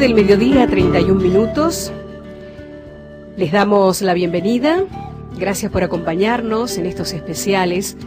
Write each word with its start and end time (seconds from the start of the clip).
12 0.00 0.14
del 0.14 0.24
mediodía, 0.24 0.66
31 0.66 1.20
minutos. 1.20 1.92
Les 3.36 3.52
damos 3.52 4.00
la 4.00 4.14
bienvenida. 4.14 4.82
Gracias 5.38 5.70
por 5.70 5.82
acompañarnos 5.82 6.78
en 6.78 6.86
estos 6.86 7.12
especiales 7.12 7.98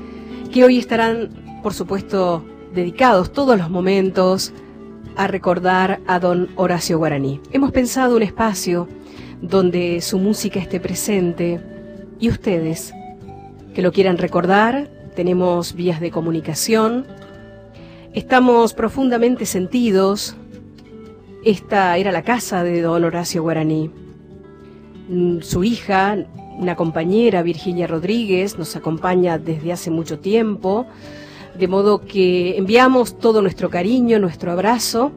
que 0.51 0.63
hoy 0.63 0.79
estarán, 0.79 1.29
por 1.61 1.75
supuesto, 1.75 2.43
dedicados 2.73 3.31
todos 3.31 3.59
los 3.59 3.69
momentos 3.69 4.53
a 5.17 5.27
recordar 5.27 5.99
a 6.07 6.17
don 6.17 6.49
Horacio 6.55 6.97
Guaraní. 6.97 7.39
Hemos 7.51 7.71
pensado 7.71 8.15
un 8.15 8.23
espacio 8.23 8.87
donde 9.43 10.01
su 10.01 10.17
música 10.17 10.59
esté 10.59 10.79
presente 10.79 11.61
y 12.19 12.29
ustedes 12.29 12.91
que 13.75 13.83
lo 13.83 13.91
quieran 13.91 14.17
recordar, 14.17 14.89
tenemos 15.15 15.75
vías 15.75 16.01
de 16.01 16.09
comunicación, 16.09 17.05
estamos 18.15 18.73
profundamente 18.73 19.45
sentidos. 19.45 20.35
Esta 21.45 21.97
era 21.97 22.13
la 22.13 22.21
casa 22.21 22.63
de 22.63 22.81
don 22.81 23.03
Horacio 23.03 23.41
Guaraní. 23.43 23.91
Mm, 25.09 25.41
su 25.41 25.65
hija, 25.65 26.15
una 26.57 26.77
compañera, 26.77 27.41
Virginia 27.41 27.85
Rodríguez, 27.85 28.57
nos 28.57 28.77
acompaña 28.77 29.37
desde 29.37 29.73
hace 29.73 29.91
mucho 29.91 30.19
tiempo, 30.19 30.85
de 31.59 31.67
modo 31.67 31.99
que 31.99 32.57
enviamos 32.57 33.19
todo 33.19 33.41
nuestro 33.41 33.69
cariño, 33.69 34.19
nuestro 34.19 34.53
abrazo 34.53 35.11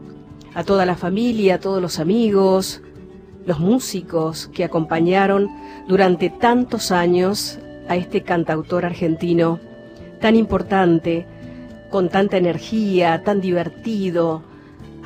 a 0.54 0.64
toda 0.64 0.84
la 0.84 0.96
familia, 0.96 1.54
a 1.54 1.60
todos 1.60 1.80
los 1.80 2.00
amigos, 2.00 2.82
los 3.46 3.60
músicos 3.60 4.48
que 4.48 4.64
acompañaron 4.64 5.48
durante 5.86 6.28
tantos 6.28 6.90
años 6.90 7.60
a 7.88 7.94
este 7.94 8.22
cantautor 8.22 8.84
argentino 8.84 9.60
tan 10.20 10.34
importante, 10.34 11.24
con 11.88 12.08
tanta 12.08 12.36
energía, 12.36 13.22
tan 13.22 13.40
divertido, 13.40 14.42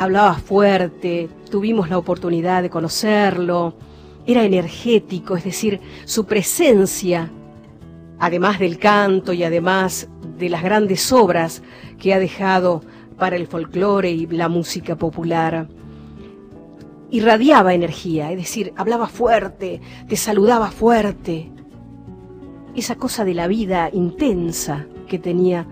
hablaba 0.00 0.32
fuerte, 0.32 1.28
tuvimos 1.50 1.90
la 1.90 1.98
oportunidad 1.98 2.62
de 2.62 2.70
conocerlo, 2.70 3.74
era 4.26 4.44
energético, 4.44 5.36
es 5.36 5.44
decir, 5.44 5.78
su 6.06 6.24
presencia, 6.24 7.30
además 8.18 8.58
del 8.58 8.78
canto 8.78 9.34
y 9.34 9.44
además 9.44 10.08
de 10.38 10.48
las 10.48 10.62
grandes 10.62 11.12
obras 11.12 11.62
que 11.98 12.14
ha 12.14 12.18
dejado 12.18 12.80
para 13.18 13.36
el 13.36 13.46
folclore 13.46 14.10
y 14.10 14.26
la 14.28 14.48
música 14.48 14.96
popular, 14.96 15.68
irradiaba 17.10 17.74
energía, 17.74 18.32
es 18.32 18.38
decir, 18.38 18.72
hablaba 18.76 19.06
fuerte, 19.06 19.82
te 20.08 20.16
saludaba 20.16 20.70
fuerte. 20.70 21.50
Esa 22.74 22.94
cosa 22.94 23.26
de 23.26 23.34
la 23.34 23.48
vida 23.48 23.90
intensa 23.92 24.86
que 25.06 25.18
tenía 25.18 25.66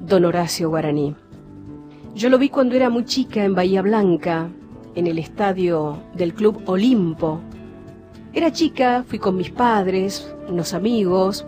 don 0.00 0.24
Horacio 0.24 0.68
Guaraní. 0.68 1.14
Yo 2.14 2.30
lo 2.30 2.38
vi 2.38 2.48
cuando 2.48 2.74
era 2.74 2.90
muy 2.90 3.04
chica 3.04 3.44
en 3.44 3.54
Bahía 3.54 3.82
Blanca, 3.82 4.48
en 4.94 5.06
el 5.06 5.18
estadio 5.18 5.98
del 6.14 6.34
Club 6.34 6.62
Olimpo. 6.66 7.40
Era 8.32 8.50
chica, 8.50 9.04
fui 9.06 9.18
con 9.18 9.36
mis 9.36 9.50
padres, 9.50 10.34
unos 10.48 10.74
amigos, 10.74 11.46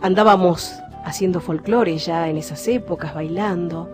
andábamos 0.00 0.72
haciendo 1.04 1.40
folclore 1.40 1.98
ya 1.98 2.28
en 2.28 2.36
esas 2.36 2.68
épocas, 2.68 3.14
bailando. 3.14 3.90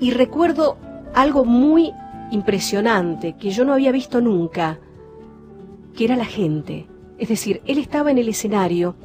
Y 0.00 0.10
recuerdo 0.10 0.76
algo 1.14 1.44
muy 1.44 1.92
impresionante 2.32 3.36
que 3.36 3.50
yo 3.50 3.64
no 3.64 3.74
había 3.74 3.92
visto 3.92 4.20
nunca, 4.20 4.78
que 5.94 6.04
era 6.04 6.16
la 6.16 6.24
gente. 6.24 6.88
Es 7.18 7.28
decir, 7.28 7.60
él 7.66 7.78
estaba 7.78 8.10
en 8.10 8.18
el 8.18 8.28
escenario, 8.28 8.96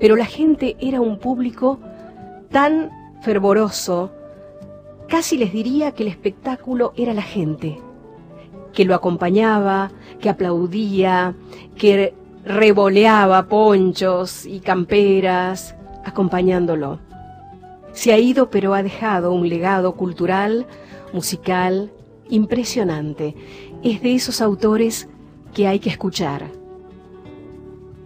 pero 0.00 0.16
la 0.16 0.26
gente 0.26 0.76
era 0.80 1.00
un 1.00 1.18
público 1.18 1.78
tan 2.50 2.90
fervoroso, 3.20 4.10
casi 5.08 5.38
les 5.38 5.52
diría 5.52 5.92
que 5.92 6.02
el 6.02 6.08
espectáculo 6.08 6.92
era 6.96 7.14
la 7.14 7.22
gente, 7.22 7.80
que 8.72 8.84
lo 8.84 8.94
acompañaba, 8.94 9.90
que 10.20 10.28
aplaudía, 10.28 11.34
que 11.76 12.14
revoleaba 12.44 13.48
ponchos 13.48 14.46
y 14.46 14.60
camperas, 14.60 15.74
acompañándolo. 16.04 17.00
Se 17.92 18.12
ha 18.12 18.18
ido, 18.18 18.50
pero 18.50 18.74
ha 18.74 18.82
dejado 18.82 19.32
un 19.32 19.48
legado 19.48 19.96
cultural, 19.96 20.66
musical, 21.12 21.90
impresionante. 22.28 23.34
Es 23.82 24.02
de 24.02 24.14
esos 24.14 24.40
autores 24.40 25.08
que 25.54 25.66
hay 25.66 25.78
que 25.78 25.88
escuchar. 25.88 26.46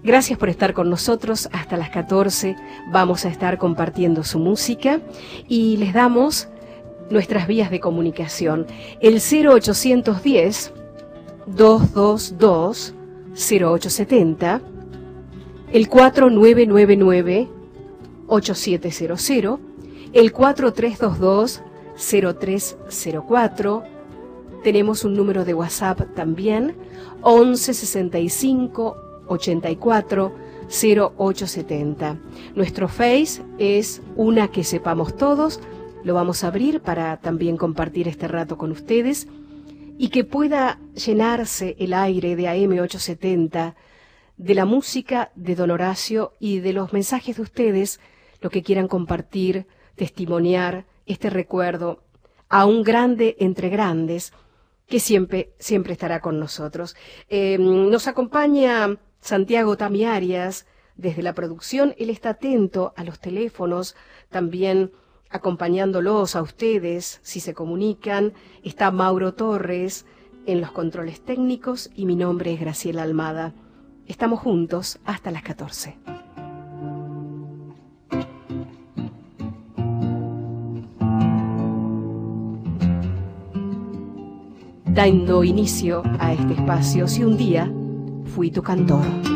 Gracias 0.03 0.39
por 0.39 0.49
estar 0.49 0.73
con 0.73 0.89
nosotros. 0.89 1.49
Hasta 1.53 1.77
las 1.77 1.91
14 1.91 2.57
vamos 2.91 3.25
a 3.25 3.29
estar 3.29 3.59
compartiendo 3.59 4.25
su 4.25 4.39
música 4.39 5.01
y 5.47 5.77
les 5.77 5.93
damos 5.93 6.49
nuestras 7.11 7.47
vías 7.47 7.71
de 7.71 7.81
comunicación. 7.81 8.67
El 9.01 9.21
0810 9.21 10.73
222 11.47 12.95
0870, 13.33 14.61
el 15.73 15.89
4999 15.89 17.49
8700, 18.27 19.61
el 20.13 20.33
4322 20.33 21.63
0304 21.97 23.83
tenemos 24.63 25.05
un 25.05 25.15
número 25.15 25.45
de 25.45 25.55
WhatsApp 25.55 26.15
también, 26.15 26.75
1165 27.25 28.97
84 29.27 30.33
0870. 30.69 32.19
Nuestro 32.55 32.89
Face 32.89 33.43
es 33.59 34.03
una 34.17 34.49
que 34.49 34.65
sepamos 34.65 35.17
todos. 35.17 35.61
Lo 36.03 36.15
vamos 36.15 36.45
a 36.45 36.49
abrir 36.49 36.81
para 36.81 37.19
también 37.19 37.59
compartir 37.59 38.09
este 38.09 38.27
rato 38.27 38.57
con 38.57 38.71
ustedes 38.73 39.29
y 39.99 40.09
que 40.09 40.25
pueda 40.25 40.79
llenarse 40.95 41.77
el 41.79 41.93
aire 41.93 42.37
de 42.37 42.45
AM870 42.45 43.75
de 44.39 44.55
la 44.55 44.65
música 44.65 45.31
de 45.35 45.55
Don 45.55 45.71
Horacio 45.71 46.33
y 46.41 46.61
de 46.61 46.73
los 46.73 46.95
mensajes 46.95 47.37
de 47.37 47.43
ustedes, 47.43 48.01
lo 48.41 48.49
que 48.49 48.63
quieran 48.63 48.89
compartir, 48.89 49.67
testimoniar 49.95 50.87
este 51.05 51.29
recuerdo 51.29 52.03
a 52.49 52.65
un 52.65 52.83
grande 52.83 53.37
entre 53.39 53.69
grandes 53.69 54.33
que 54.87 55.01
siempre, 55.01 55.53
siempre 55.59 55.93
estará 55.93 56.21
con 56.21 56.41
nosotros. 56.41 56.97
Eh, 57.29 57.59
nos 57.59 58.09
acompaña 58.09 58.97
Santiago 59.21 59.77
Tamiarias 59.77 60.67
desde 60.97 61.23
la 61.23 61.35
producción. 61.35 61.95
Él 61.99 62.09
está 62.09 62.31
atento 62.31 62.95
a 62.97 63.05
los 63.05 63.21
teléfonos, 63.21 63.97
también 64.31 64.93
acompañándolos 65.31 66.37
a 66.37 66.43
ustedes 66.43 67.21
si 67.23 67.41
se 67.41 67.55
comunican. 67.55 68.35
Está 68.63 68.91
Mauro 68.91 69.35
Torres 69.35 70.07
en 70.47 70.61
los 70.61 70.73
controles 70.73 71.21
técnicos 71.25 71.91
y 71.95 72.07
mi 72.07 72.17
nombre 72.17 72.53
es 72.53 72.61
Graciela 72.61 73.03
Almada. 73.03 73.55
Estamos 74.07 74.41
juntos 74.41 74.99
hasta 75.05 75.31
las 75.31 75.43
14. 75.43 75.97
dando 84.93 85.45
inicio 85.45 86.03
a 86.19 86.35
este 86.35 86.53
espacio 86.53 87.09
si 87.09 87.25
un 87.25 87.37
día 87.37 87.73
fui 88.35 88.51
tu 88.51 88.63
cantor. 88.63 89.30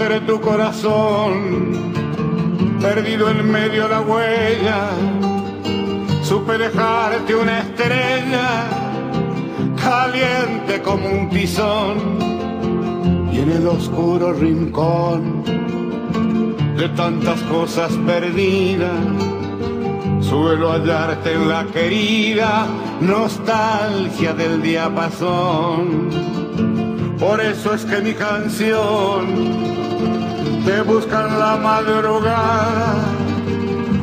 Encontré 0.00 0.20
tu 0.20 0.40
corazón 0.40 1.92
perdido 2.80 3.28
en 3.28 3.50
medio 3.50 3.82
de 3.82 3.88
la 3.90 4.00
huella, 4.00 4.88
supe 6.22 6.56
dejarte 6.56 7.34
una 7.34 7.60
estrella 7.60 8.66
caliente 9.76 10.80
como 10.82 11.06
un 11.06 11.28
tizón 11.28 12.18
y 13.30 13.40
en 13.40 13.50
el 13.50 13.66
oscuro 13.66 14.32
rincón 14.32 15.44
de 16.78 16.88
tantas 16.96 17.42
cosas 17.42 17.92
perdidas 18.06 19.00
suelo 20.22 20.70
hallarte 20.70 21.34
en 21.34 21.48
la 21.48 21.66
querida 21.66 22.66
nostalgia 23.02 24.32
del 24.32 24.62
diapasón. 24.62 26.08
Por 27.18 27.40
eso 27.42 27.74
es 27.74 27.84
que 27.84 28.00
mi 28.00 28.14
canción 28.14 29.69
te 30.70 30.82
busca 30.82 31.26
en 31.26 31.38
la 31.40 31.56
madrugada 31.56 32.94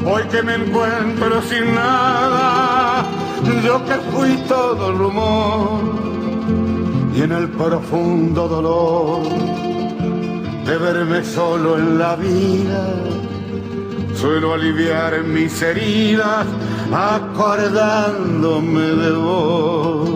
hoy 0.05 0.23
que 0.31 0.41
me 0.43 0.55
encuentro 0.55 1.41
sin 1.49 1.73
nada 1.73 3.05
yo 3.65 3.75
que 3.85 3.95
fui 4.11 4.35
todo 4.49 4.91
rumor 4.91 5.79
y 7.15 7.21
en 7.21 7.31
el 7.31 7.47
profundo 7.61 8.49
dolor 8.49 9.21
de 10.67 10.77
verme 10.77 11.23
solo 11.23 11.77
en 11.77 11.97
la 11.97 12.17
vida, 12.17 12.83
suelo 14.19 14.53
aliviar 14.53 15.23
mis 15.23 15.61
heridas 15.61 16.45
acordándome 16.91 18.81
de 18.81 19.11
vos. 19.13 20.06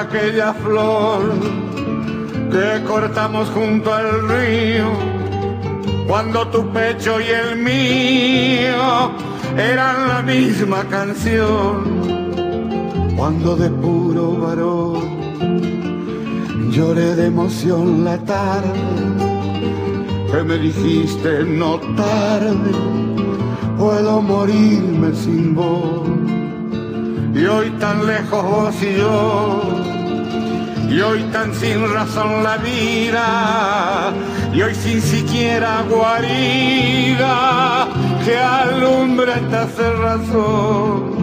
Aquella 0.00 0.54
flor 0.54 1.32
que 2.50 2.84
cortamos 2.84 3.48
junto 3.50 3.92
al 3.92 4.28
río? 4.28 4.90
Cuando 6.06 6.48
tu 6.48 6.68
pecho 6.70 7.20
y 7.20 7.28
el 7.28 7.56
mío 7.56 9.12
eran 9.56 10.08
la 10.08 10.22
misma 10.22 10.84
canción. 10.84 12.00
Cuando 13.16 13.56
de 13.56 13.70
puro 13.70 14.32
varón 14.38 15.20
lloré 16.70 17.16
de 17.16 17.26
emoción 17.26 18.04
la 18.04 18.16
tarde 18.18 19.20
que 20.30 20.44
me 20.44 20.58
dijiste 20.58 21.42
no 21.44 21.78
tarde, 21.96 22.72
puedo 23.76 24.22
morirme 24.22 25.12
sin 25.14 25.54
vos. 25.54 26.08
Y 27.34 27.46
hoy 27.46 27.70
tan 27.80 28.06
lejos 28.06 28.42
vos 28.42 28.74
y 28.82 28.96
yo, 28.96 29.79
y 30.90 31.00
hoy 31.00 31.22
tan 31.32 31.54
sin 31.54 31.88
razón 31.92 32.42
la 32.42 32.56
vida, 32.56 34.12
y 34.52 34.60
hoy 34.60 34.74
sin 34.74 35.00
siquiera 35.00 35.84
guarida 35.88 37.86
que 38.24 38.36
alumbra 38.36 39.36
esta 39.36 39.68
cerrazón. 39.68 41.20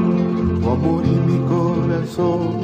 Amor 0.64 1.04
y 1.06 1.10
mi 1.10 1.40
corazón, 1.48 2.62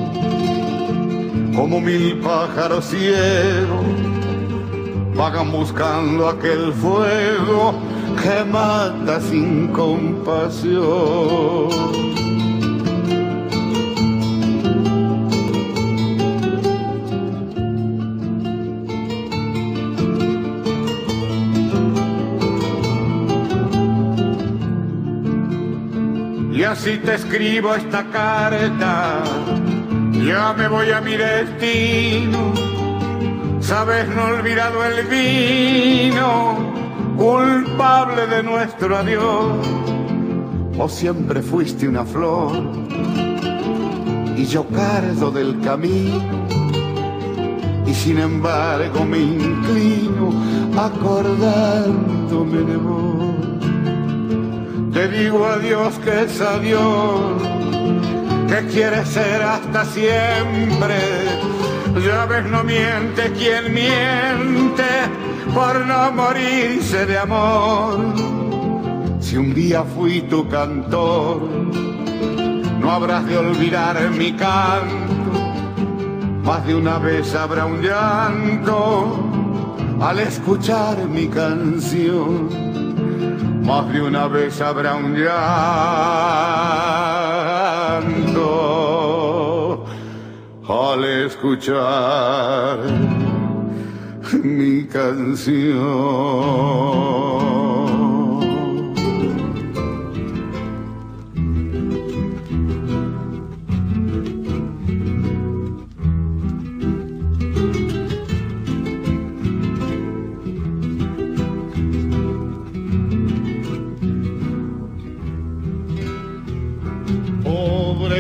como 1.54 1.82
mil 1.82 2.20
pájaros 2.20 2.86
ciegos, 2.86 3.86
vagan 5.16 5.52
buscando 5.52 6.30
aquel 6.30 6.72
fuego 6.72 7.74
que 8.22 8.44
mata 8.50 9.20
sin 9.20 9.68
compasión. 9.68 10.82
Si 26.84 26.98
te 26.98 27.16
escribo 27.16 27.74
esta 27.74 28.04
carta, 28.10 29.24
ya 30.12 30.54
me 30.58 30.68
voy 30.68 30.92
a 30.92 31.00
mi 31.00 31.16
destino. 31.16 32.54
Sabes, 33.62 34.10
no 34.10 34.26
olvidado 34.26 34.84
el 34.84 35.08
vino, 35.08 36.74
culpable 37.16 38.28
de 38.28 38.44
nuestro 38.44 38.98
adiós. 38.98 39.66
O 40.78 40.90
siempre 40.90 41.42
fuiste 41.42 41.88
una 41.88 42.04
flor 42.04 42.52
y 44.36 44.46
yo 44.46 44.68
cardo 44.68 45.32
del 45.32 45.62
camino. 45.62 46.44
Y 47.88 47.94
sin 47.94 48.20
embargo 48.20 49.06
me 49.06 49.20
inclino 49.20 50.34
acordándome 50.78 52.58
de 52.58 52.76
vos 52.76 53.03
te 54.94 55.08
digo 55.08 55.46
adiós 55.46 55.98
que 56.04 56.24
es 56.24 56.40
adiós, 56.40 57.42
que 58.48 58.68
quiere 58.68 59.04
ser 59.06 59.42
hasta 59.42 59.86
siempre. 59.86 61.00
Ya 62.06 62.26
ves, 62.26 62.46
no 62.46 62.64
miente 62.64 63.32
quien 63.32 63.74
miente 63.74 64.84
por 65.54 65.86
no 65.86 66.12
morirse 66.12 67.06
de 67.08 67.18
amor. 67.18 68.00
Si 69.20 69.36
un 69.36 69.54
día 69.54 69.84
fui 69.84 70.22
tu 70.22 70.48
cantor, 70.48 71.42
no 72.80 72.92
habrás 72.92 73.26
de 73.26 73.38
olvidar 73.38 74.12
mi 74.12 74.34
canto. 74.34 75.32
Más 76.44 76.66
de 76.68 76.76
una 76.76 77.00
vez 77.00 77.34
habrá 77.34 77.66
un 77.66 77.82
llanto 77.82 79.30
al 80.02 80.20
escuchar 80.20 80.98
mi 81.08 81.28
canción 81.28 82.63
más 83.64 83.92
de 83.92 84.02
una 84.02 84.28
vez 84.28 84.60
habrá 84.62 84.96
un 84.96 85.16
llanto 85.16 85.44
al 90.68 91.04
escuchar 91.26 92.80
mi 94.44 94.86
canción. 94.88 95.74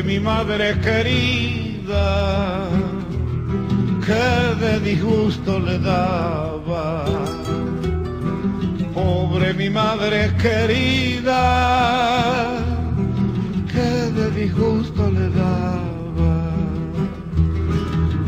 Mi 0.01 0.19
madre 0.19 0.79
querida, 0.79 2.67
que 4.05 4.55
de 4.65 4.79
disgusto 4.79 5.59
le 5.59 5.77
daba. 5.77 7.05
Pobre 8.93 9.53
mi 9.53 9.69
madre 9.69 10.31
querida, 10.41 11.41
que 13.71 13.89
de 14.17 14.31
disgusto 14.31 15.11
le 15.11 15.29
daba. 15.29 16.51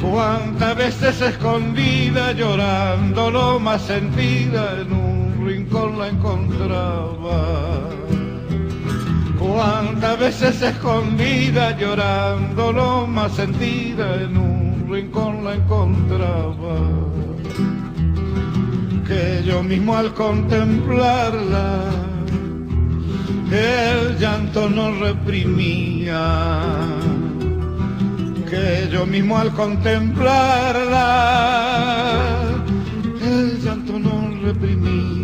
Cuántas 0.02 0.76
veces 0.78 1.22
escondida, 1.22 2.34
llorando 2.34 3.32
lo 3.32 3.60
más 3.60 3.82
sentida, 3.82 4.82
en 4.82 4.94
un 4.94 5.48
rincón 5.48 5.98
la 5.98 6.10
encontraba 6.10 8.05
Cuántas 9.46 10.20
veces 10.20 10.62
escondida, 10.62 11.78
llorando 11.78 12.72
lo 12.72 13.06
más 13.06 13.34
sentida, 13.34 14.16
en 14.24 14.38
un 14.38 14.88
rincón 14.90 15.44
la 15.44 15.54
encontraba. 15.54 16.78
Que 19.08 19.44
yo 19.46 19.62
mismo 19.62 19.96
al 19.96 20.14
contemplarla, 20.14 21.84
el 23.52 24.18
llanto 24.18 24.68
no 24.68 24.92
reprimía. 25.00 26.72
Que 28.50 28.90
yo 28.92 29.06
mismo 29.06 29.38
al 29.38 29.52
contemplarla, 29.52 30.98
el 33.22 33.62
llanto 33.62 34.00
no 34.00 34.32
reprimía 34.44 35.15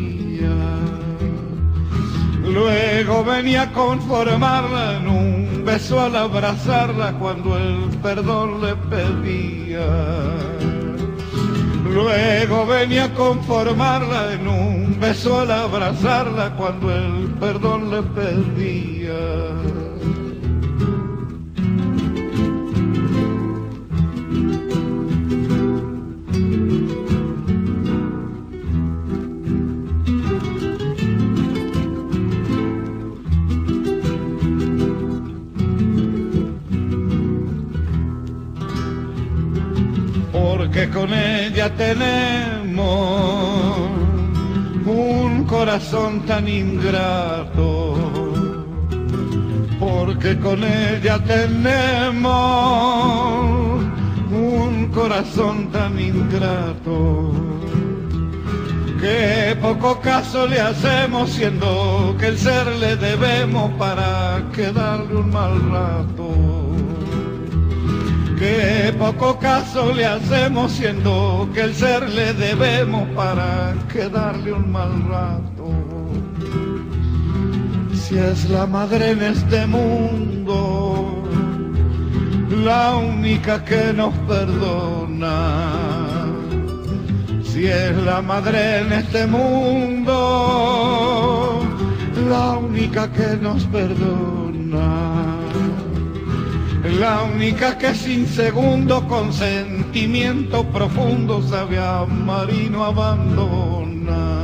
Luego 2.53 3.23
venía 3.23 3.63
a 3.63 3.71
conformarla 3.71 4.97
en 4.97 5.07
un 5.07 5.63
beso 5.65 6.01
al 6.01 6.15
abrazarla 6.17 7.13
cuando 7.13 7.57
el 7.57 7.89
perdón 8.03 8.61
le 8.61 8.75
pedía. 8.75 9.85
Luego 11.89 12.65
venía 12.65 13.05
a 13.05 13.13
conformarla 13.13 14.33
en 14.33 14.47
un 14.47 14.99
beso 14.99 15.39
al 15.39 15.51
abrazarla 15.51 16.55
cuando 16.57 16.93
el 16.93 17.29
perdón 17.39 17.89
le 17.89 18.03
pedía. 18.03 19.90
Corazón 45.81 46.21
tan 46.27 46.47
ingrato, 46.47 47.95
porque 49.79 50.37
con 50.37 50.63
ella 50.63 51.17
tenemos 51.23 52.21
un 54.31 54.91
corazón 54.93 55.71
tan 55.71 55.99
ingrato, 55.99 57.31
que 58.99 59.57
poco 59.59 59.99
caso 60.01 60.45
le 60.45 60.61
hacemos 60.61 61.31
siendo 61.31 62.15
que 62.19 62.27
el 62.27 62.37
ser 62.37 62.67
le 62.77 62.95
debemos 62.95 63.71
para 63.79 64.43
quedarle 64.53 65.15
un 65.15 65.31
mal 65.31 65.59
rato 65.71 66.51
que 68.41 68.91
poco 68.97 69.37
caso 69.37 69.93
le 69.93 70.03
hacemos 70.03 70.71
siendo 70.71 71.47
que 71.53 71.61
el 71.61 71.75
ser 71.75 72.09
le 72.09 72.33
debemos 72.33 73.07
para 73.09 73.75
quedarle 73.93 74.51
un 74.51 74.71
mal 74.71 74.91
rato. 75.07 75.60
Si 78.11 78.17
es 78.17 78.49
la 78.49 78.67
madre 78.67 79.11
en 79.11 79.23
este 79.23 79.65
mundo, 79.65 81.23
la 82.61 82.97
única 82.97 83.63
que 83.63 83.93
nos 83.93 84.13
perdona. 84.27 85.71
Si 87.41 87.67
es 87.67 87.95
la 88.03 88.21
madre 88.21 88.79
en 88.79 88.91
este 88.91 89.25
mundo, 89.27 90.11
la 92.29 92.57
única 92.57 93.09
que 93.13 93.37
nos 93.41 93.63
perdona. 93.67 95.37
La 96.99 97.23
única 97.33 97.77
que 97.77 97.95
sin 97.95 98.27
segundo 98.27 99.07
con 99.07 99.31
sentimiento 99.31 100.65
profundo 100.65 101.41
sabe 101.43 101.79
amar 101.79 102.49
y 102.49 102.69
no 102.69 102.83
abandona. 102.83 104.40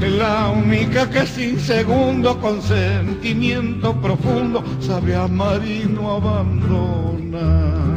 La 0.00 0.48
única 0.48 1.10
que 1.10 1.26
sin 1.26 1.60
segundo 1.60 2.40
con 2.40 2.62
sentimiento 2.62 3.94
profundo 4.00 4.64
sabe 4.80 5.14
amar 5.14 5.62
y 5.64 5.84
no 5.84 6.12
abandona. 6.16 7.89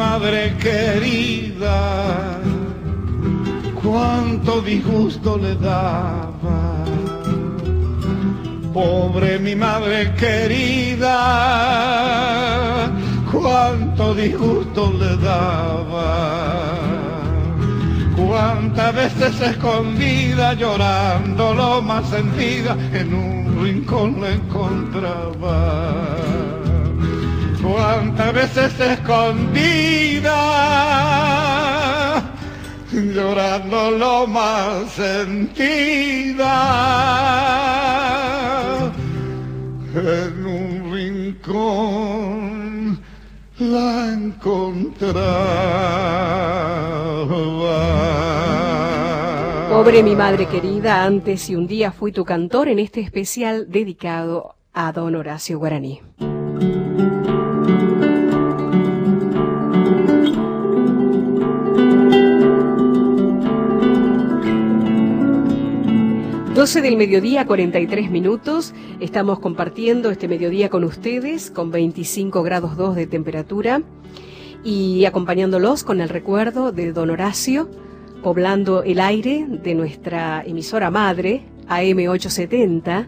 Madre 0.00 0.56
querida, 0.56 2.40
cuánto 3.82 4.62
disgusto 4.62 5.36
le 5.36 5.54
daba. 5.56 6.86
Pobre 8.72 9.38
mi 9.38 9.54
madre 9.54 10.14
querida, 10.14 11.10
cuánto 13.30 14.14
disgusto 14.14 14.90
le 14.98 15.18
daba. 15.18 16.78
Cuántas 18.16 18.94
veces 18.94 19.38
escondida, 19.52 20.54
llorando 20.54 21.52
lo 21.52 21.82
más 21.82 22.08
sentida, 22.08 22.74
en 22.94 23.12
un 23.12 23.62
rincón 23.62 24.18
la 24.22 24.30
encontraba 24.30 26.49
cuántas 27.62 28.32
veces 28.32 28.80
escondida, 28.80 30.32
llorando 32.92 33.90
lo 33.92 34.26
más 34.26 34.90
sentida, 34.92 36.50
en 39.94 40.46
un 40.46 40.92
rincón 40.92 43.00
la 43.58 44.12
encontraba. 44.12 45.70
Pobre 49.70 50.02
mi 50.02 50.16
madre 50.16 50.46
querida, 50.46 51.04
antes 51.04 51.48
y 51.48 51.54
un 51.54 51.66
día 51.66 51.92
fui 51.92 52.12
tu 52.12 52.24
cantor 52.24 52.68
en 52.68 52.78
este 52.78 53.00
especial 53.00 53.70
dedicado 53.70 54.56
a 54.72 54.92
don 54.92 55.14
Horacio 55.14 55.58
Guaraní. 55.58 56.00
12 66.54 66.80
del 66.80 66.96
mediodía, 66.96 67.46
43 67.46 68.10
minutos. 68.10 68.74
Estamos 68.98 69.38
compartiendo 69.38 70.10
este 70.10 70.26
mediodía 70.26 70.68
con 70.68 70.82
ustedes, 70.82 71.48
con 71.48 71.70
25 71.70 72.42
grados 72.42 72.76
2 72.76 72.96
de 72.96 73.06
temperatura 73.06 73.82
y 74.64 75.04
acompañándolos 75.04 75.84
con 75.84 76.00
el 76.00 76.08
recuerdo 76.08 76.72
de 76.72 76.92
don 76.92 77.10
Horacio, 77.10 77.70
poblando 78.24 78.82
el 78.82 78.98
aire 78.98 79.46
de 79.48 79.76
nuestra 79.76 80.42
emisora 80.44 80.90
madre, 80.90 81.44
AM870, 81.68 83.06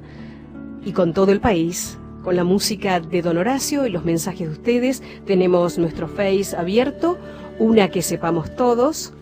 y 0.85 0.93
con 0.93 1.13
todo 1.13 1.33
el 1.33 1.41
país, 1.41 1.99
con 2.23 2.37
la 2.37 2.45
música 2.45 3.01
de 3.01 3.23
don 3.23 3.39
Horacio 3.39 3.87
y 3.87 3.91
los 3.91 4.05
mensajes 4.05 4.47
de 4.47 4.53
ustedes. 4.53 5.03
Tenemos 5.27 5.79
nuestro 5.79 6.07
Face 6.07 6.55
abierto, 6.57 7.19
una 7.59 7.89
que 7.89 8.03
sepamos 8.03 8.55
todos, 8.55 9.13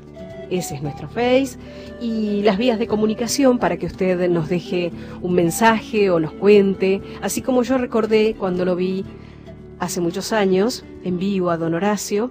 ese 0.50 0.74
es 0.74 0.82
nuestro 0.82 1.08
Face, 1.08 1.58
y 2.00 2.42
las 2.42 2.58
vías 2.58 2.78
de 2.78 2.86
comunicación 2.86 3.58
para 3.58 3.76
que 3.76 3.86
usted 3.86 4.28
nos 4.28 4.48
deje 4.48 4.92
un 5.22 5.34
mensaje 5.34 6.10
o 6.10 6.20
nos 6.20 6.32
cuente, 6.32 7.00
así 7.22 7.42
como 7.42 7.62
yo 7.62 7.78
recordé 7.78 8.34
cuando 8.38 8.64
lo 8.64 8.76
vi 8.76 9.04
hace 9.78 10.00
muchos 10.00 10.32
años 10.32 10.84
en 11.04 11.18
vivo 11.18 11.50
a 11.50 11.56
don 11.56 11.74
Horacio, 11.74 12.30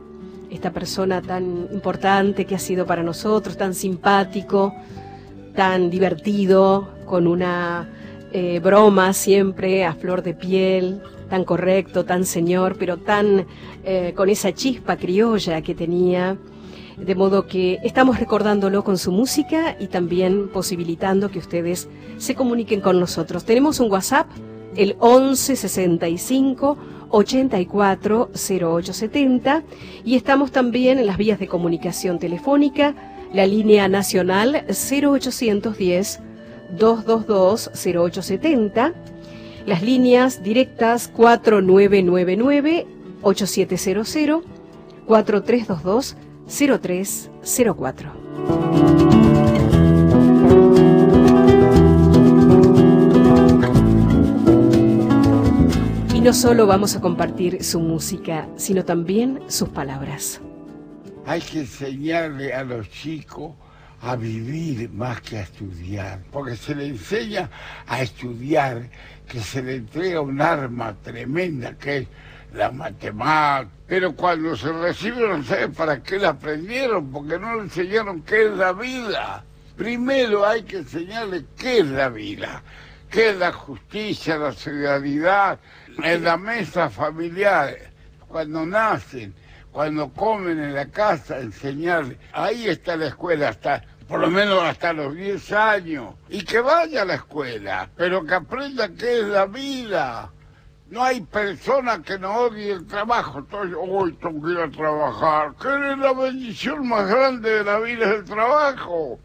esta 0.49 0.71
persona 0.71 1.21
tan 1.21 1.67
importante 1.71 2.45
que 2.45 2.55
ha 2.55 2.59
sido 2.59 2.85
para 2.85 3.03
nosotros, 3.03 3.57
tan 3.57 3.73
simpático, 3.73 4.73
tan 5.55 5.89
divertido, 5.89 6.89
con 7.05 7.27
una 7.27 7.89
eh, 8.31 8.59
broma 8.63 9.13
siempre 9.13 9.85
a 9.85 9.93
flor 9.93 10.21
de 10.21 10.33
piel, 10.33 11.01
tan 11.29 11.43
correcto, 11.43 12.05
tan 12.05 12.25
señor, 12.25 12.75
pero 12.77 12.97
tan 12.97 13.45
eh, 13.83 14.13
con 14.15 14.29
esa 14.29 14.53
chispa 14.53 14.97
criolla 14.97 15.61
que 15.61 15.75
tenía 15.75 16.37
de 16.99 17.15
modo 17.15 17.47
que 17.47 17.79
estamos 17.83 18.19
recordándolo 18.19 18.83
con 18.83 18.97
su 18.97 19.11
música 19.11 19.75
y 19.79 19.87
también 19.87 20.49
posibilitando 20.49 21.29
que 21.29 21.39
ustedes 21.39 21.87
se 22.17 22.35
comuniquen 22.35 22.81
con 22.81 22.99
nosotros. 22.99 23.45
Tenemos 23.45 23.79
un 23.79 23.91
WhatsApp, 23.91 24.27
el 24.75 24.95
1165 25.01 26.77
84 27.09 28.29
0870 28.33 29.63
y 30.05 30.15
estamos 30.15 30.51
también 30.51 30.99
en 30.99 31.07
las 31.07 31.17
vías 31.17 31.39
de 31.39 31.47
comunicación 31.47 32.19
telefónica, 32.19 32.93
la 33.33 33.47
línea 33.47 33.87
nacional 33.87 34.65
0810 34.67 36.19
222 36.77 37.71
0870, 37.73 38.93
las 39.65 39.81
líneas 39.81 40.43
directas 40.43 41.07
4999 41.07 42.85
8700 43.21 44.43
4322 45.07 46.15
0304. 46.49 48.11
Y 56.13 56.21
no 56.21 56.33
solo 56.33 56.67
vamos 56.67 56.95
a 56.95 57.01
compartir 57.01 57.63
su 57.63 57.79
música, 57.79 58.49
sino 58.57 58.83
también 58.83 59.39
sus 59.47 59.69
palabras. 59.69 60.41
Hay 61.25 61.41
que 61.41 61.59
enseñarle 61.59 62.53
a 62.53 62.63
los 62.63 62.89
chicos 62.89 63.53
a 64.01 64.15
vivir 64.15 64.89
más 64.91 65.21
que 65.21 65.37
a 65.37 65.41
estudiar, 65.41 66.23
porque 66.31 66.55
se 66.55 66.73
le 66.73 66.87
enseña 66.87 67.49
a 67.85 68.01
estudiar 68.01 68.89
que 69.27 69.39
se 69.39 69.61
le 69.61 69.75
entrega 69.75 70.21
un 70.21 70.41
arma 70.41 70.95
tremenda 71.03 71.77
que 71.77 71.97
es 71.99 72.07
la 72.53 72.71
matemática, 72.71 73.78
pero 73.89 74.15
cuando 74.15 74.55
se 74.55 74.71
recibieron, 74.71 75.43
no 75.43 75.73
para 75.73 76.03
qué 76.03 76.19
la 76.19 76.29
aprendieron, 76.29 77.11
porque 77.11 77.39
no 77.39 77.55
le 77.55 77.63
enseñaron 77.63 78.21
qué 78.21 78.45
es 78.45 78.51
la 78.51 78.71
vida. 78.71 79.43
Primero 79.75 80.45
hay 80.45 80.61
que 80.61 80.77
enseñarle 80.77 81.45
qué 81.57 81.79
es 81.79 81.87
la 81.87 82.09
vida, 82.09 82.61
qué 83.09 83.31
es 83.31 83.37
la 83.37 83.51
justicia, 83.51 84.37
la 84.37 84.51
solidaridad, 84.51 85.57
en 86.03 86.23
la 86.23 86.37
mesa 86.37 86.91
familiar, 86.91 87.75
cuando 88.27 88.63
nacen, 88.63 89.33
cuando 89.71 90.13
comen 90.13 90.59
en 90.59 90.75
la 90.75 90.85
casa, 90.85 91.39
enseñarle. 91.39 92.19
Ahí 92.33 92.67
está 92.67 92.95
la 92.95 93.07
escuela, 93.07 93.49
hasta 93.49 93.83
por 94.07 94.19
lo 94.19 94.29
menos 94.29 94.61
hasta 94.61 94.93
los 94.93 95.15
10 95.15 95.51
años, 95.51 96.13
y 96.29 96.43
que 96.43 96.59
vaya 96.61 97.01
a 97.01 97.05
la 97.05 97.15
escuela, 97.15 97.89
pero 97.97 98.23
que 98.23 98.35
aprenda 98.35 98.89
qué 98.89 99.21
es 99.21 99.25
la 99.25 99.47
vida. 99.47 100.31
No 100.89 101.03
hay 101.03 101.21
persona 101.21 102.01
que 102.01 102.17
no 102.17 102.33
odie 102.35 102.71
el 102.71 102.87
trabajo. 102.87 103.39
Entonces, 103.39 103.77
hoy 103.79 104.13
tengo 104.13 104.43
que 104.43 104.53
ir 104.53 104.59
a 104.59 104.71
trabajar. 104.71 105.53
¿Qué 105.61 105.91
es 105.91 105.97
la 105.99 106.13
bendición 106.13 106.87
más 106.87 107.07
grande 107.07 107.49
de 107.49 107.63
la 107.63 107.79
vida? 107.79 108.05
Es 108.05 108.19
el 108.19 108.25
trabajo. 108.25 109.19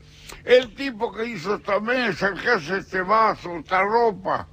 El 0.45 0.75
tipo 0.75 1.11
que 1.11 1.25
hizo 1.25 1.55
esta 1.55 1.81
mesa, 1.81 2.29
el 2.29 2.41
que 2.41 2.51
hace 2.51 2.79
este 2.79 3.01
vaso, 3.01 3.57
esta 3.57 3.83
ropa. 3.83 4.47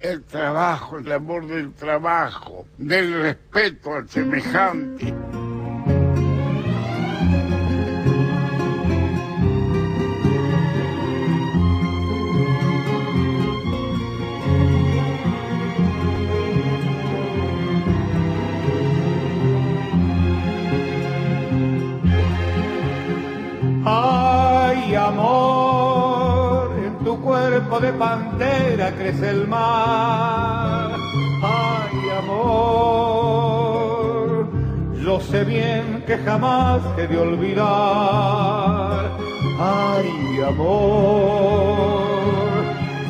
El 0.00 0.24
trabajo, 0.24 0.98
el 0.98 1.12
amor 1.12 1.46
del 1.46 1.72
trabajo, 1.74 2.66
del 2.78 3.12
respeto 3.22 3.94
al 3.94 4.08
semejante. 4.08 5.14
Ay, 23.86 24.94
amor, 24.94 26.70
en 26.82 27.04
tu 27.04 27.20
cuerpo 27.20 27.78
de 27.80 27.92
pantera 27.92 28.92
crece 28.92 29.28
el 29.28 29.46
mar. 29.46 30.90
Ay, 31.42 32.08
amor, 32.22 33.68
yo 35.04 35.20
sé 35.20 35.44
bien 35.44 36.02
que 36.06 36.16
jamás 36.16 36.80
te 36.96 37.06
de 37.06 37.18
olvidar. 37.18 37.64
Ay, 39.60 40.40
amor, 40.48 42.00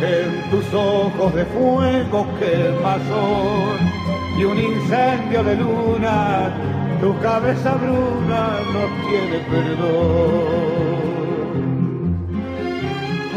en 0.03 0.51
tus 0.51 0.75
ojos 0.75 1.35
de 1.35 1.45
fuego 1.45 2.27
que 2.41 2.77
pasó 2.83 3.75
y 4.37 4.45
un 4.45 4.59
incendio 4.59 5.45
de 5.45 5.57
luna, 5.57 6.51
tu 7.01 7.19
cabeza 7.21 7.75
bruna 7.75 8.59
no 8.73 9.09
tiene 9.09 9.39
perdón 9.51 10.94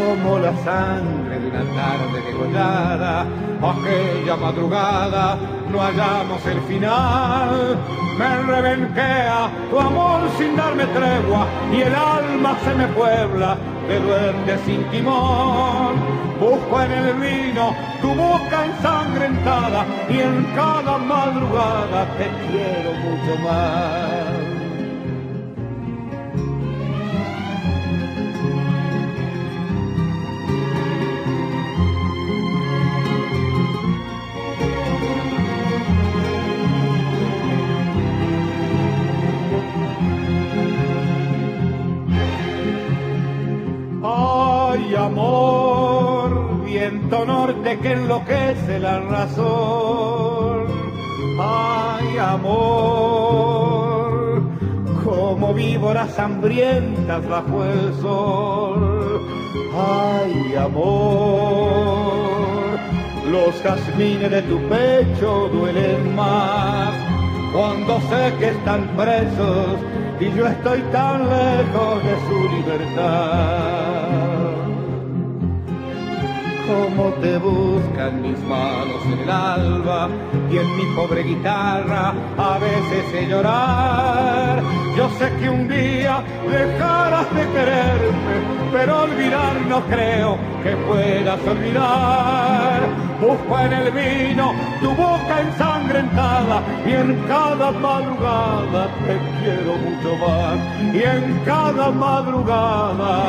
como 0.07 0.39
la 0.39 0.53
sangre 0.63 1.37
de 1.37 1.47
una 1.49 1.65
tarde 1.75 2.21
degollada, 2.25 3.25
aquella 3.71 4.37
madrugada 4.37 5.37
no 5.69 5.79
hallamos 5.79 6.45
el 6.45 6.61
final. 6.61 7.77
Me 8.17 8.41
rebenquea 8.43 9.49
tu 9.69 9.77
amor 9.77 10.21
sin 10.37 10.55
darme 10.55 10.85
tregua 10.85 11.45
y 11.73 11.81
el 11.81 11.93
alma 11.93 12.57
se 12.63 12.73
me 12.75 12.87
puebla 12.87 13.57
de 13.89 13.99
duende 13.99 14.57
sin 14.65 14.83
timón. 14.91 15.95
Busco 16.39 16.81
en 16.81 16.91
el 16.91 17.13
vino 17.15 17.75
tu 18.01 18.09
boca 18.15 18.65
ensangrentada 18.65 19.85
y 20.09 20.19
en 20.19 20.45
cada 20.55 20.97
madrugada 20.97 22.07
te 22.17 22.27
quiero 22.47 22.93
mucho 23.03 23.33
más. 23.43 24.36
Que 47.75 47.91
enloquece 47.91 48.79
la 48.79 49.01
razón. 49.01 50.67
Ay, 51.39 52.17
amor, 52.17 52.51
como 55.03 55.53
víboras 55.53 56.17
hambrientas 56.17 57.27
bajo 57.27 57.65
el 57.65 57.93
sol. 58.01 59.21
Ay, 59.75 60.55
amor, 60.55 61.59
los 63.29 63.53
jazmines 63.61 64.31
de 64.31 64.41
tu 64.43 64.59
pecho 64.69 65.49
duelen 65.49 66.15
más 66.15 66.93
cuando 67.53 67.99
sé 68.09 68.33
que 68.39 68.49
están 68.49 68.87
presos 68.95 69.77
y 70.19 70.31
yo 70.35 70.47
estoy 70.47 70.81
tan 70.91 71.29
lejos 71.29 72.03
de 72.03 72.15
su 72.27 72.49
libertad 72.55 73.86
cómo 76.67 77.13
te 77.21 77.37
buscan 77.37 78.21
mis 78.21 78.37
manos 78.39 79.01
en 79.05 79.19
el 79.19 79.29
alba 79.29 80.09
y 80.51 80.57
en 80.57 80.75
mi 80.75 80.83
pobre 80.95 81.23
guitarra 81.23 82.13
a 82.37 82.57
veces 82.57 83.05
sé 83.11 83.27
llorar. 83.27 84.61
Yo 84.95 85.09
sé 85.17 85.31
que 85.39 85.49
un 85.49 85.67
día 85.67 86.21
dejarás 86.49 87.33
de 87.33 87.47
quererme, 87.53 88.35
pero 88.71 89.03
olvidar 89.03 89.55
no 89.69 89.81
creo 89.85 90.37
que 90.63 90.75
puedas 90.87 91.39
olvidar. 91.47 92.81
Busco 93.21 93.59
en 93.59 93.73
el 93.73 93.91
vino 93.91 94.53
tu 94.81 94.89
boca 94.89 95.41
ensangrentada 95.41 96.61
y 96.85 96.91
en 96.91 97.15
cada 97.27 97.71
madrugada 97.71 98.87
te 99.05 99.17
quiero 99.39 99.75
mucho 99.77 100.15
más 100.17 100.57
y 100.93 101.01
en 101.01 101.39
cada 101.45 101.89
madrugada 101.91 103.23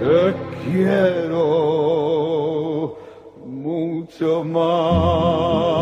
te 0.00 0.41
quiero 0.72 1.36
mucho 3.46 4.42
más. 4.44 5.72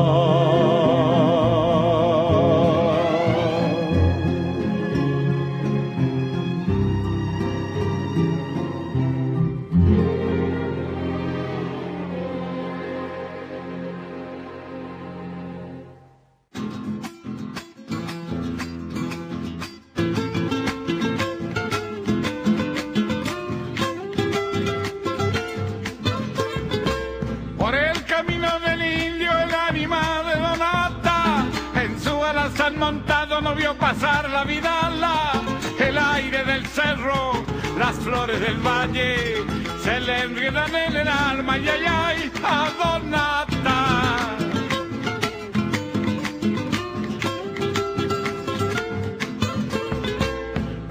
Flores 38.00 38.40
del 38.40 38.56
valle, 38.58 39.44
se 39.82 40.00
le 40.00 40.22
enredan 40.22 40.74
en 40.74 40.96
el 40.96 41.08
alma 41.08 41.58
y 41.58 41.68
ay, 41.68 41.84
ay, 41.86 42.32
a 42.42 42.70
Donata. 42.78 44.36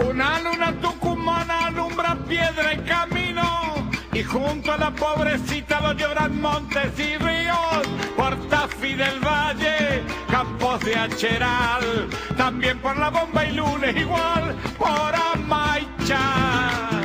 Una 0.09 0.39
luna 0.41 0.73
tucumana 0.81 1.67
alumbra 1.67 2.17
piedra 2.27 2.73
y 2.73 2.77
camino 2.79 3.89
y 4.13 4.23
junto 4.23 4.73
a 4.73 4.77
la 4.77 4.91
pobrecita 4.91 5.79
lo 5.81 5.93
lloran 5.93 6.39
montes 6.41 6.97
y 6.99 7.17
ríos 7.17 7.81
por 8.15 8.35
Tafi 8.49 8.93
del 8.93 9.19
Valle 9.19 10.03
campos 10.29 10.79
de 10.81 10.95
Acheral, 10.95 12.07
también 12.37 12.79
por 12.79 12.95
la 12.97 13.09
bomba 13.09 13.45
y 13.45 13.53
lunes 13.53 13.95
igual 13.95 14.55
por 14.77 15.13
Amaicha. 15.33 16.98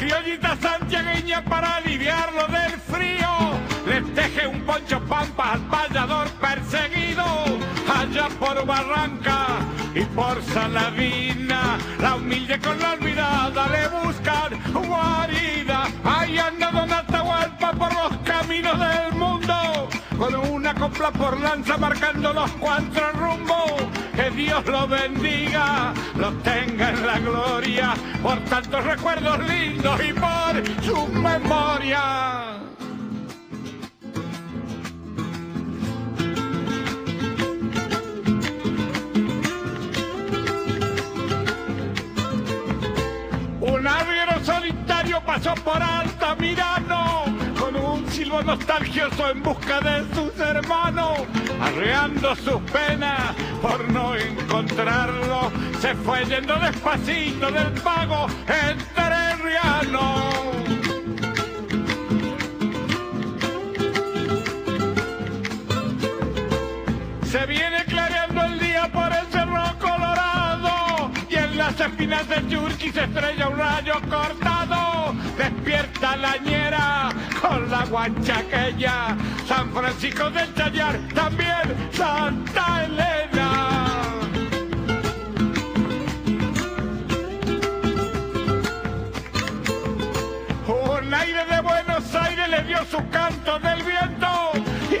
Criollita 0.00 0.56
santiagueña 0.56 1.44
para 1.44 1.76
aliviarlo 1.76 2.46
del 2.46 2.72
frío, 2.80 3.28
le 3.86 4.00
teje 4.14 4.46
un 4.46 4.62
poncho 4.62 4.98
pampa 5.00 5.52
al 5.52 5.60
payador 5.68 6.26
perseguido, 6.40 7.24
allá 7.94 8.28
por 8.38 8.64
Barranca 8.64 9.58
y 9.94 10.00
por 10.16 10.42
Saladina, 10.42 11.76
la 12.00 12.14
humilde 12.14 12.58
con 12.60 12.78
la 12.80 12.92
olvidada 12.92 13.68
le 13.68 13.88
buscan 13.88 14.29
por 21.08 21.40
lanza 21.40 21.78
marcando 21.78 22.32
los 22.34 22.50
cuatro 22.52 23.10
rumbos. 23.12 23.72
Que 24.14 24.30
Dios 24.30 24.66
lo 24.66 24.86
bendiga, 24.86 25.94
lo 26.16 26.30
tenga 26.42 26.90
en 26.90 27.06
la 27.06 27.18
gloria, 27.18 27.94
por 28.22 28.38
tantos 28.44 28.84
recuerdos 28.84 29.38
lindos 29.48 30.00
y 30.04 30.12
por 30.12 30.84
su 30.84 31.06
memoria. 31.08 32.58
Un 43.60 43.86
arriero 43.86 44.44
solitario 44.44 45.22
pasó 45.24 45.54
por 45.54 45.82
Altamirano 45.82 47.39
silbo 48.20 48.42
nostalgioso 48.42 49.30
en 49.30 49.42
busca 49.42 49.80
de 49.80 50.04
sus 50.14 50.38
hermanos, 50.38 51.20
arreando 51.58 52.36
sus 52.36 52.60
penas 52.70 53.34
por 53.62 53.90
no 53.90 54.14
encontrarlo. 54.14 55.50
Se 55.80 55.94
fue 55.94 56.26
yendo 56.26 56.54
despacito 56.56 57.50
del 57.50 57.72
pago 57.80 58.26
entrerriano. 58.68 60.30
Se 67.24 67.46
viene 67.46 67.84
clareando 67.86 68.44
el 68.44 68.58
día 68.60 68.90
por 68.92 69.10
el 69.14 69.26
cerro 69.32 69.64
colorado 69.78 71.10
y 71.30 71.36
en 71.36 71.56
las 71.56 71.80
espinas 71.80 72.28
de 72.28 72.46
Yurki 72.48 72.92
se 72.92 73.04
estrella 73.04 73.48
un 73.48 73.58
rayo 73.58 73.94
cortado. 74.10 75.14
Despierta 75.38 76.16
la 76.16 76.36
ñera 76.36 77.08
con 77.40 77.70
la 77.70 77.84
guanchaqueña, 77.86 79.16
San 79.46 79.70
Francisco 79.72 80.30
del 80.30 80.48
Tallar, 80.54 80.98
también 81.14 81.90
Santa 81.92 82.84
Elena. 82.84 84.10
Un 90.66 91.14
aire 91.14 91.44
de 91.46 91.60
Buenos 91.60 92.14
Aires 92.14 92.48
le 92.48 92.62
dio 92.64 92.84
su 92.84 92.98
canto 93.10 93.58
del 93.58 93.82
viento 93.82 94.39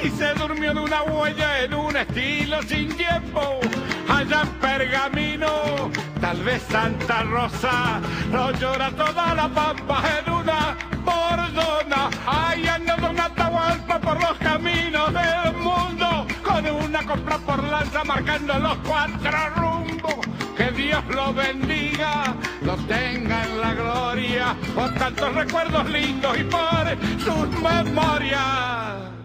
y 0.02 0.10
se 0.10 0.32
durmió 0.34 0.72
de 0.72 0.80
una 0.80 1.02
huella 1.02 1.64
en 1.64 1.74
un 1.74 1.96
estilo 1.96 2.62
sin 2.62 2.88
tiempo. 2.96 3.60
Allá 4.08 4.42
en 4.42 4.48
Pergamino, 4.60 5.90
tal 6.20 6.42
vez 6.42 6.62
Santa 6.70 7.22
Rosa, 7.24 8.00
no 8.30 8.50
llora 8.52 8.90
toda 8.92 9.34
la 9.34 9.48
pampa 9.48 10.02
en 10.18 10.32
una 10.32 10.76
bordona. 11.04 12.10
Ay, 12.26 12.66
anda 12.66 12.96
una 12.96 13.24
Atahualpa 13.26 14.00
por 14.00 14.20
los 14.20 14.38
caminos 14.38 15.12
del 15.12 15.54
mundo, 15.56 16.26
con 16.42 16.66
una 16.66 17.02
copla 17.04 17.38
por 17.38 17.62
lanza 17.64 18.04
marcando 18.04 18.58
los 18.58 18.76
cuatro 18.78 19.50
rumbos. 19.56 20.26
Que 20.56 20.70
Dios 20.72 21.04
lo 21.08 21.32
bendiga, 21.34 22.34
lo 22.62 22.76
tenga 22.76 23.44
en 23.44 23.60
la 23.60 23.74
gloria, 23.74 24.56
por 24.74 24.92
tantos 24.94 25.34
recuerdos 25.34 25.88
lindos 25.90 26.38
y 26.38 26.44
por 26.44 26.96
sus 27.24 27.48
memorias. 27.60 29.19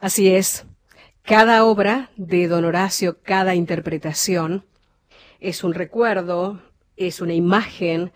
Así 0.00 0.28
es. 0.28 0.64
Cada 1.22 1.64
obra 1.64 2.10
de 2.16 2.48
don 2.48 2.64
Horacio, 2.64 3.18
cada 3.22 3.54
interpretación, 3.54 4.64
es 5.40 5.64
un 5.64 5.74
recuerdo, 5.74 6.60
es 6.96 7.20
una 7.20 7.34
imagen 7.34 8.12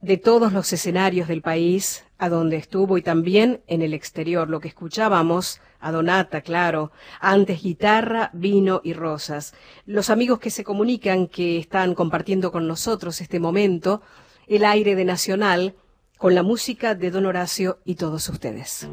de 0.00 0.18
todos 0.18 0.52
los 0.52 0.72
escenarios 0.72 1.28
del 1.28 1.42
país 1.42 2.04
a 2.18 2.28
donde 2.28 2.56
estuvo 2.56 2.98
y 2.98 3.02
también 3.02 3.62
en 3.66 3.82
el 3.82 3.94
exterior. 3.94 4.48
Lo 4.48 4.60
que 4.60 4.68
escuchábamos 4.68 5.60
a 5.80 5.92
Donata, 5.92 6.42
claro, 6.42 6.92
antes 7.20 7.62
guitarra, 7.62 8.30
vino 8.32 8.80
y 8.84 8.92
rosas. 8.92 9.54
Los 9.86 10.10
amigos 10.10 10.38
que 10.38 10.50
se 10.50 10.64
comunican, 10.64 11.26
que 11.26 11.58
están 11.58 11.94
compartiendo 11.94 12.52
con 12.52 12.68
nosotros 12.68 13.20
este 13.20 13.40
momento, 13.40 14.02
el 14.46 14.64
aire 14.64 14.94
de 14.94 15.04
Nacional, 15.04 15.74
con 16.18 16.34
la 16.34 16.42
música 16.42 16.94
de 16.94 17.10
Don 17.10 17.26
Horacio 17.26 17.78
y 17.84 17.94
todos 17.94 18.28
ustedes. 18.28 18.88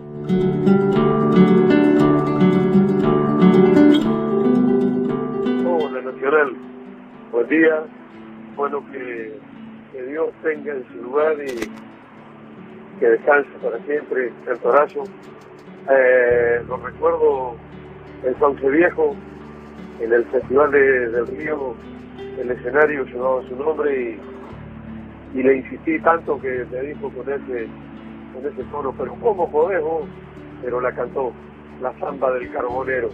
Nacional, 6.26 6.56
buen 7.32 7.48
día, 7.50 7.84
bueno 8.56 8.84
que, 8.92 9.32
que 9.94 10.04
Dios 10.08 10.30
tenga 10.42 10.74
en 10.74 10.84
su 10.88 11.04
lugar 11.04 11.36
y 11.40 11.70
que 13.00 13.06
descanse 13.10 13.48
para 13.62 13.78
siempre 13.86 14.32
Santo 14.44 14.70
Horacio. 14.70 15.04
Eh, 15.88 16.62
lo 16.68 16.78
recuerdo 16.78 17.56
en 18.24 18.40
Sauce 18.40 18.68
Viejo, 18.72 19.16
en 20.02 20.14
el 20.14 20.26
Festival 20.26 20.72
de- 20.72 21.10
del 21.10 21.28
Río, 21.28 21.76
el 22.42 22.50
escenario 22.50 23.06
llevaba 23.06 23.44
su 23.48 23.56
nombre 23.58 24.20
y, 25.36 25.40
y 25.40 25.44
le 25.44 25.58
insistí 25.58 26.00
tanto 26.00 26.42
que 26.42 26.66
me 26.72 26.82
dijo 26.88 27.12
con 27.12 27.32
ese, 27.32 27.68
con 28.34 28.52
ese 28.52 28.64
tono, 28.72 28.96
pero 28.98 29.14
¿cómo 29.22 29.52
podés 29.52 29.80
vos? 29.80 30.06
Pero 30.64 30.82
la 30.82 30.92
cantó, 30.92 31.32
la 31.84 31.94
samba 32.00 32.32
del 32.32 32.52
carbonero. 32.52 33.12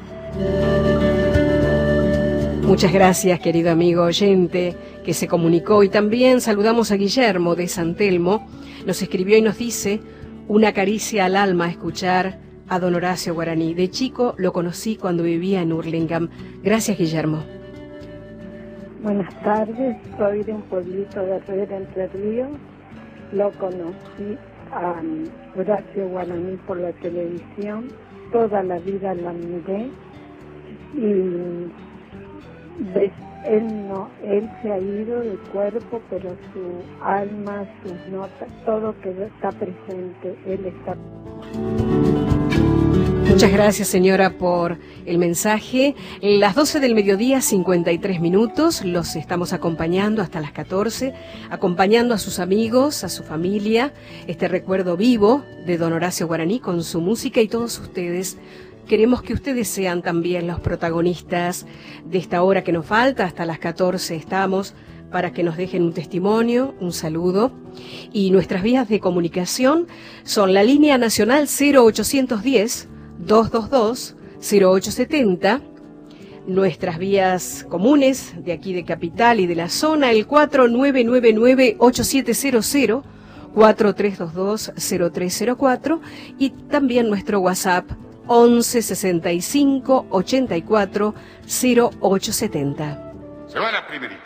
Muchas 2.63 2.93
gracias, 2.93 3.39
querido 3.39 3.71
amigo 3.71 4.03
oyente, 4.03 4.75
que 5.03 5.13
se 5.13 5.27
comunicó 5.27 5.83
y 5.83 5.89
también 5.89 6.39
saludamos 6.41 6.91
a 6.91 6.95
Guillermo 6.95 7.55
de 7.55 7.67
San 7.67 7.95
Telmo. 7.95 8.47
Nos 8.85 9.01
escribió 9.01 9.37
y 9.37 9.41
nos 9.41 9.57
dice, 9.57 9.99
una 10.47 10.71
caricia 10.73 11.25
al 11.25 11.35
alma 11.35 11.69
escuchar 11.69 12.39
a 12.69 12.79
don 12.79 12.95
Horacio 12.95 13.33
Guaraní. 13.33 13.73
De 13.73 13.89
chico 13.89 14.35
lo 14.37 14.53
conocí 14.53 14.95
cuando 14.95 15.23
vivía 15.23 15.61
en 15.61 15.73
Hurlingham. 15.73 16.29
Gracias, 16.63 16.97
Guillermo. 16.97 17.43
Buenas 19.03 19.33
tardes, 19.43 19.97
soy 20.17 20.43
de 20.43 20.53
un 20.53 20.61
pueblito 20.63 21.19
de 21.21 21.37
Herrera, 21.37 21.77
Entre 21.77 22.07
Ríos. 22.07 22.49
Lo 23.33 23.51
conocí 23.53 24.37
a 24.71 24.95
Horacio 25.57 26.07
Guaraní 26.09 26.55
por 26.67 26.79
la 26.79 26.91
televisión. 26.93 27.89
Toda 28.31 28.63
la 28.63 28.79
vida 28.79 29.13
la 29.15 29.33
miré 29.33 29.89
y 30.95 31.71
él 33.45 33.87
no, 33.87 34.09
él 34.23 34.49
se 34.61 34.71
ha 34.71 34.77
ido 34.77 35.19
de 35.21 35.35
cuerpo, 35.51 36.01
pero 36.09 36.29
su 36.53 37.03
alma, 37.03 37.65
sus 37.83 38.11
notas, 38.11 38.49
todo 38.65 38.95
que 39.01 39.09
está 39.09 39.51
presente, 39.51 40.35
él 40.45 40.65
está 40.65 40.95
Muchas 43.31 43.51
gracias, 43.53 43.87
señora, 43.87 44.37
por 44.37 44.77
el 45.05 45.17
mensaje. 45.17 45.95
Las 46.21 46.53
12 46.53 46.81
del 46.81 46.93
mediodía, 46.93 47.41
53 47.41 48.19
minutos. 48.19 48.83
Los 48.83 49.15
estamos 49.15 49.53
acompañando 49.53 50.21
hasta 50.21 50.41
las 50.41 50.51
14, 50.51 51.13
acompañando 51.49 52.13
a 52.13 52.17
sus 52.17 52.39
amigos, 52.39 53.05
a 53.05 53.09
su 53.09 53.23
familia, 53.23 53.93
este 54.27 54.49
recuerdo 54.49 54.97
vivo 54.97 55.43
de 55.65 55.77
don 55.77 55.93
Horacio 55.93 56.27
Guaraní 56.27 56.59
con 56.59 56.83
su 56.83 56.99
música 56.99 57.41
y 57.41 57.47
todos 57.47 57.79
ustedes. 57.79 58.37
Queremos 58.87 59.21
que 59.21 59.33
ustedes 59.33 59.67
sean 59.67 60.01
también 60.01 60.47
los 60.47 60.59
protagonistas 60.59 61.65
de 62.05 62.17
esta 62.17 62.43
hora 62.43 62.63
que 62.63 62.71
nos 62.71 62.85
falta. 62.85 63.25
Hasta 63.25 63.45
las 63.45 63.59
14 63.59 64.15
estamos 64.15 64.73
para 65.11 65.33
que 65.33 65.43
nos 65.43 65.57
dejen 65.57 65.83
un 65.83 65.93
testimonio, 65.93 66.73
un 66.79 66.93
saludo. 66.93 67.51
Y 68.11 68.31
nuestras 68.31 68.63
vías 68.63 68.89
de 68.89 68.99
comunicación 68.99 69.87
son 70.23 70.53
la 70.53 70.63
línea 70.63 70.97
nacional 70.97 71.47
0810 71.47 72.87
222 73.19 74.15
0870 74.41 75.61
nuestras 76.47 76.97
vías 76.97 77.67
comunes 77.69 78.33
de 78.43 78.51
aquí 78.51 78.73
de 78.73 78.83
Capital 78.83 79.39
y 79.39 79.45
de 79.45 79.53
la 79.55 79.69
zona, 79.69 80.09
el 80.11 80.27
4999-8700, 80.27 83.03
4322-0304 83.55 85.99
y 86.39 86.49
también 86.49 87.09
nuestro 87.09 87.41
WhatsApp 87.41 87.85
11 88.33 88.81
65 88.81 90.05
84 90.09 91.13
0870. 91.45 93.13
Se 93.47 93.59
va 93.59 93.71
la 93.73 93.85
primerita. 93.85 94.21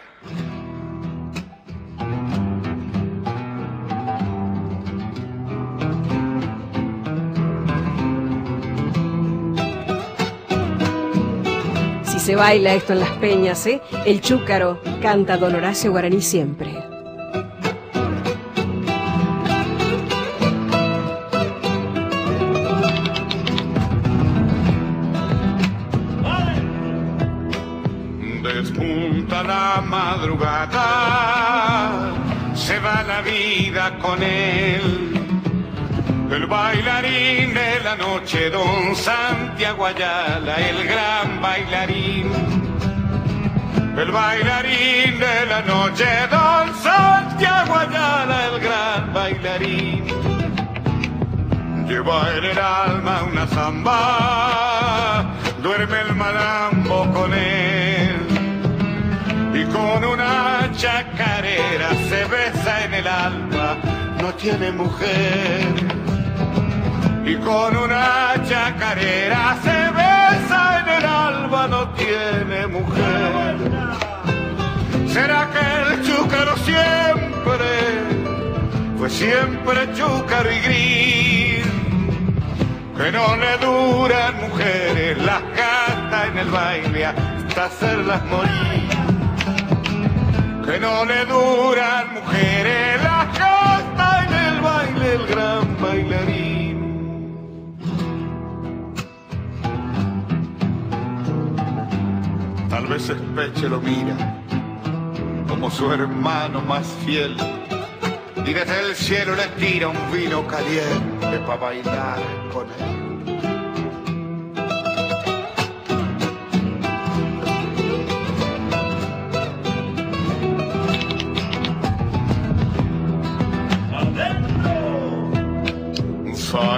Si 12.03 12.19
se 12.19 12.35
baila 12.35 12.75
esto 12.75 12.93
en 12.93 12.99
las 12.99 13.09
peñas, 13.17 13.65
¿eh? 13.65 13.81
el 14.05 14.21
chúcaro 14.21 14.79
canta 15.01 15.37
Don 15.37 15.55
Horacio 15.55 15.89
Guaraní 15.89 16.21
siempre. 16.21 16.94
La 29.43 29.81
madrugada, 29.85 30.81
se 32.55 32.79
va 32.79 33.03
la 33.03 33.21
vida 33.21 33.97
con 33.99 34.23
él. 34.23 35.11
El 36.31 36.47
bailarín 36.47 37.53
de 37.53 37.81
la 37.83 37.95
noche, 37.97 38.49
don 38.49 38.95
Santiago 38.95 39.85
Ayala, 39.85 40.55
el 40.55 40.87
gran 40.87 41.41
bailarín. 41.41 42.31
El 43.97 44.11
bailarín 44.11 45.19
de 45.19 45.45
la 45.47 45.61
noche, 45.61 46.05
don 46.31 46.73
Santiago 46.81 47.75
Ayala, 47.75 48.45
el 48.47 48.59
gran 48.61 49.13
bailarín. 49.13 50.05
Lleva 51.87 52.35
en 52.37 52.45
el 52.45 52.57
alma 52.57 53.23
una 53.31 53.45
zamba, 53.47 55.25
duerme 55.61 56.01
el 56.01 56.15
malambo 56.15 57.11
con 57.13 57.33
él. 57.33 58.04
Y 59.55 59.63
con 59.67 60.03
una 60.03 60.69
chacarera 60.75 61.89
se 62.09 62.25
besa 62.25 62.83
en 62.83 62.93
el 62.93 63.07
alma, 63.07 63.77
no 64.21 64.33
tiene 64.33 64.69
mujer. 64.73 65.63
Y 67.25 67.35
con 67.37 67.77
una 67.77 68.33
chacarera 68.49 69.55
se 69.63 69.79
besa 70.01 70.79
en 70.81 70.89
el 70.97 71.05
alma, 71.05 71.67
no 71.69 71.89
tiene 71.91 72.67
mujer. 72.67 73.55
¿Será 75.07 75.49
que 75.53 75.93
el 75.93 76.03
chúcaro 76.05 76.57
siempre 76.57 77.69
fue 78.97 79.09
siempre 79.09 79.93
chúcaro 79.93 80.51
y 80.51 80.59
gris? 80.59 81.65
Que 82.97 83.09
no 83.09 83.37
le 83.37 83.57
duran 83.65 84.33
mujeres, 84.41 85.17
las 85.19 85.41
canta 85.41 86.27
en 86.27 86.37
el 86.39 86.49
baile 86.49 87.05
hasta 87.05 87.65
hacerlas 87.65 88.21
morir. 88.25 88.84
Que 90.65 90.79
no 90.79 91.05
le 91.05 91.25
duran 91.25 92.13
mujeres, 92.15 93.03
las 93.03 93.37
canta 93.37 94.25
en 94.25 94.33
el 94.33 94.61
baile 94.61 95.13
el 95.13 95.27
gran 95.27 95.81
bailarín. 95.81 96.77
Tal 102.69 102.87
vez 102.87 103.09
Espeche 103.09 103.69
lo 103.69 103.79
mira 103.79 104.15
como 105.47 105.69
su 105.69 105.91
hermano 105.91 106.61
más 106.61 106.87
fiel. 107.05 107.37
y 108.45 108.53
desde 108.53 108.79
el 108.81 108.95
cielo 108.95 109.35
le 109.35 109.47
tira 109.59 109.87
un 109.87 110.11
vino 110.11 110.45
caliente 110.47 111.39
para 111.47 111.57
bailar 111.59 112.19
con 112.53 112.67
él. 112.79 113.04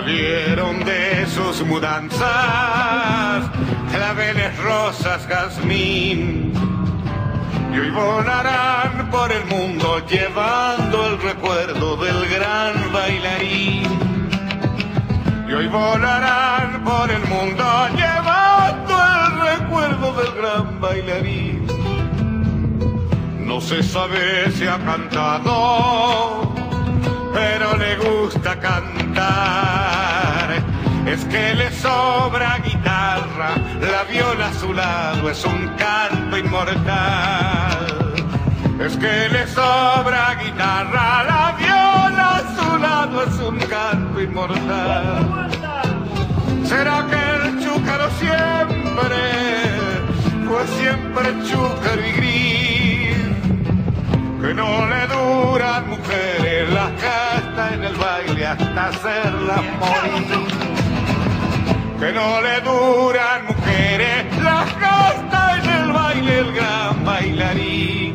Salieron 0.07 0.85
de 0.85 1.25
sus 1.25 1.65
mudanzas 1.65 2.23
claveles 3.91 4.57
rosas 4.59 5.27
jazmín 5.27 6.53
y 7.73 7.77
hoy 7.77 7.89
volarán 7.89 9.09
por 9.11 9.29
el 9.33 9.43
mundo 9.47 10.01
llevando 10.07 11.07
el 11.07 11.21
recuerdo 11.21 11.97
del 11.97 12.25
gran 12.29 12.93
bailarín. 12.93 13.83
Y 15.45 15.51
hoy 15.53 15.67
volarán 15.67 16.85
por 16.85 17.11
el 17.11 17.25
mundo 17.27 17.65
llevando 17.97 18.95
el 19.25 19.59
recuerdo 19.59 20.13
del 20.21 20.31
gran 20.41 20.79
bailarín. 20.79 21.67
No 23.41 23.59
se 23.59 23.83
sabe 23.83 24.49
si 24.53 24.67
ha 24.67 24.77
cantado, 24.77 26.53
pero 27.33 27.75
le 27.75 27.97
gusta 27.97 28.57
cantar. 28.57 29.06
Es 31.07 31.23
que 31.25 31.55
le 31.55 31.71
sobra 31.71 32.59
guitarra, 32.63 33.55
la 33.79 34.03
viola 34.11 34.47
a 34.47 34.53
su 34.53 34.73
lado 34.73 35.29
es 35.29 35.45
un 35.45 35.67
canto 35.77 36.37
inmortal. 36.37 38.13
Es 38.79 38.97
que 38.97 39.29
le 39.29 39.47
sobra 39.47 40.35
guitarra, 40.43 41.23
la 41.23 41.55
viola 41.57 42.37
a 42.37 42.55
su 42.55 42.77
lado 42.77 43.23
es 43.23 43.39
un 43.39 43.57
canto 43.57 44.21
inmortal. 44.21 45.49
¿Será 46.65 47.05
que 47.09 47.47
el 47.47 47.63
chúcaro 47.63 48.09
siempre 48.19 49.19
fue 50.47 50.67
siempre 50.79 51.33
chúcaro 51.49 52.01
y 52.05 52.11
gris? 52.11 53.17
Que 54.41 54.53
no 54.53 54.85
le 54.87 55.07
duran 55.07 55.89
mujeres 55.89 56.69
las 56.73 56.91
en 57.57 57.83
el 57.83 57.95
baile 57.95 58.45
hasta 58.45 58.87
hacerlas 58.87 59.63
morir. 59.79 60.47
Que 61.99 62.11
no 62.13 62.41
le 62.41 62.61
duran 62.61 63.45
mujeres 63.47 64.25
las 64.43 64.73
castas 64.73 65.63
en 65.63 65.69
el 65.69 65.91
baile 65.91 66.39
el 66.39 66.53
gran 66.53 67.03
bailarín. 67.03 68.06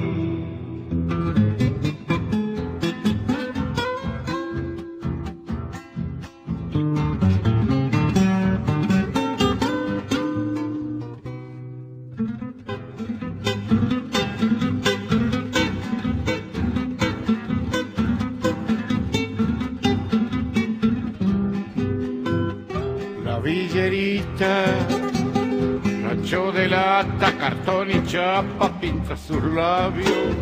Rancho 26.02 26.52
de 26.52 26.68
lata, 26.68 27.36
cartón 27.38 27.90
y 27.90 28.02
chapa, 28.06 28.80
pinta 28.80 29.16
sus 29.16 29.42
labios, 29.42 30.36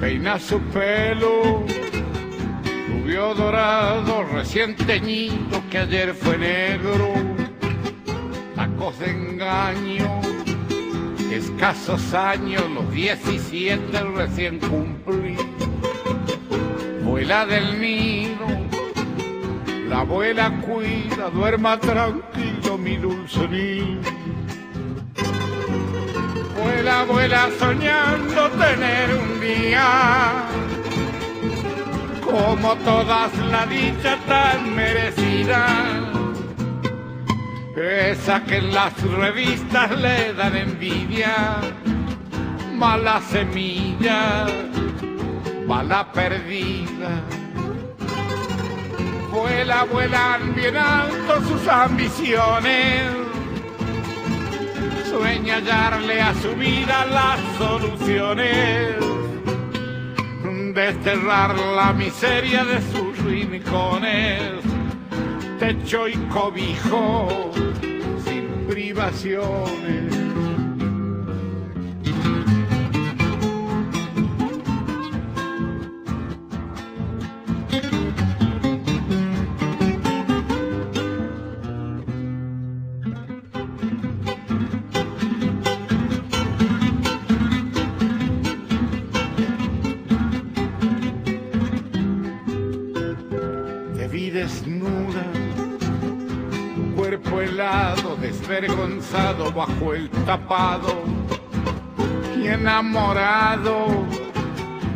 peina 0.00 0.38
su 0.38 0.60
pelo, 0.60 1.64
rubio 2.88 3.34
dorado, 3.34 4.24
recién 4.24 4.76
teñido, 4.76 5.62
que 5.70 5.78
ayer 5.78 6.14
fue 6.14 6.38
negro, 6.38 7.12
tacos 8.54 8.98
de 8.98 9.10
engaño, 9.10 10.20
escasos 11.30 12.14
años, 12.14 12.62
los 12.70 12.90
17 12.92 14.00
recién 14.14 14.58
cumplí, 14.58 15.36
vuela 17.02 17.46
del 17.46 17.80
nido 17.80 18.46
la 19.88 20.00
abuela 20.00 20.50
cuida, 20.62 21.30
duerma 21.30 21.78
tranquilo 21.78 22.45
mi 22.86 22.96
dulce 22.98 23.48
niño. 23.48 24.00
Vuela, 26.56 27.04
vuela 27.04 27.48
soñando 27.58 28.42
tener 28.62 29.06
un 29.22 29.40
día 29.40 29.88
como 32.24 32.76
todas 32.90 33.32
la 33.52 33.66
dicha 33.66 34.16
tan 34.28 34.76
merecida. 34.76 35.62
Esa 37.76 38.44
que 38.44 38.58
en 38.58 38.72
las 38.72 38.94
revistas 39.02 39.90
le 40.04 40.32
dan 40.34 40.56
envidia, 40.56 41.34
mala 42.82 43.20
semilla, 43.32 44.46
mala 45.66 46.12
perdida 46.12 47.12
vuela, 49.36 49.84
vuelan 49.84 50.54
bien 50.54 50.76
alto 50.76 51.42
sus 51.46 51.68
ambiciones. 51.68 53.02
Sueña 55.10 55.56
hallarle 55.56 56.20
a 56.20 56.34
su 56.34 56.54
vida 56.56 57.06
las 57.06 57.40
soluciones, 57.58 58.96
desterrar 60.74 61.56
la 61.58 61.92
miseria 61.92 62.64
de 62.64 62.80
sus 62.92 63.18
rincones, 63.24 64.52
techo 65.58 66.08
y 66.08 66.16
cobijo 66.28 67.52
sin 68.24 68.66
privaciones. 68.68 70.25
Bajo 99.54 99.94
el 99.94 100.10
tapado 100.26 100.92
y 102.36 102.48
enamorado 102.48 103.86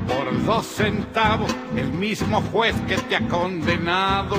por 0.07 0.45
dos 0.45 0.67
centavos, 0.67 1.51
el 1.75 1.91
mismo 1.93 2.43
juez 2.53 2.75
que 2.87 2.97
te 2.97 3.17
ha 3.17 3.27
condenado. 3.29 4.37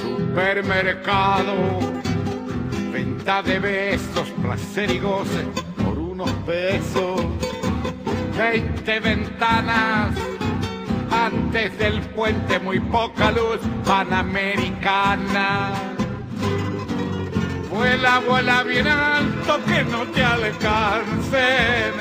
Supermercado, 0.00 1.54
venta 2.92 3.42
de 3.42 3.60
besos, 3.60 4.28
placer 4.42 4.90
y 4.90 4.98
goce 4.98 5.46
por 5.84 5.98
unos 5.98 6.30
pesos. 6.44 7.24
Veinte 8.36 8.98
ventanas 8.98 10.16
antes 11.12 11.78
del 11.78 12.00
puente 12.00 12.58
muy 12.58 12.80
poca 12.80 13.30
luz 13.30 13.60
panamericana. 13.84 15.91
Vuela, 17.72 18.18
vuela 18.18 18.62
bien 18.64 18.86
alto 18.86 19.58
que 19.64 19.82
no 19.84 20.04
te 20.08 20.22
alcancen. 20.22 21.94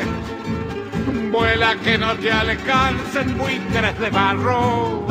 Vuela 1.31 1.77
que 1.77 1.97
no 1.97 2.13
te 2.15 2.29
alcancen 2.29 3.37
buitres 3.37 3.97
de 3.97 4.09
barro. 4.09 5.05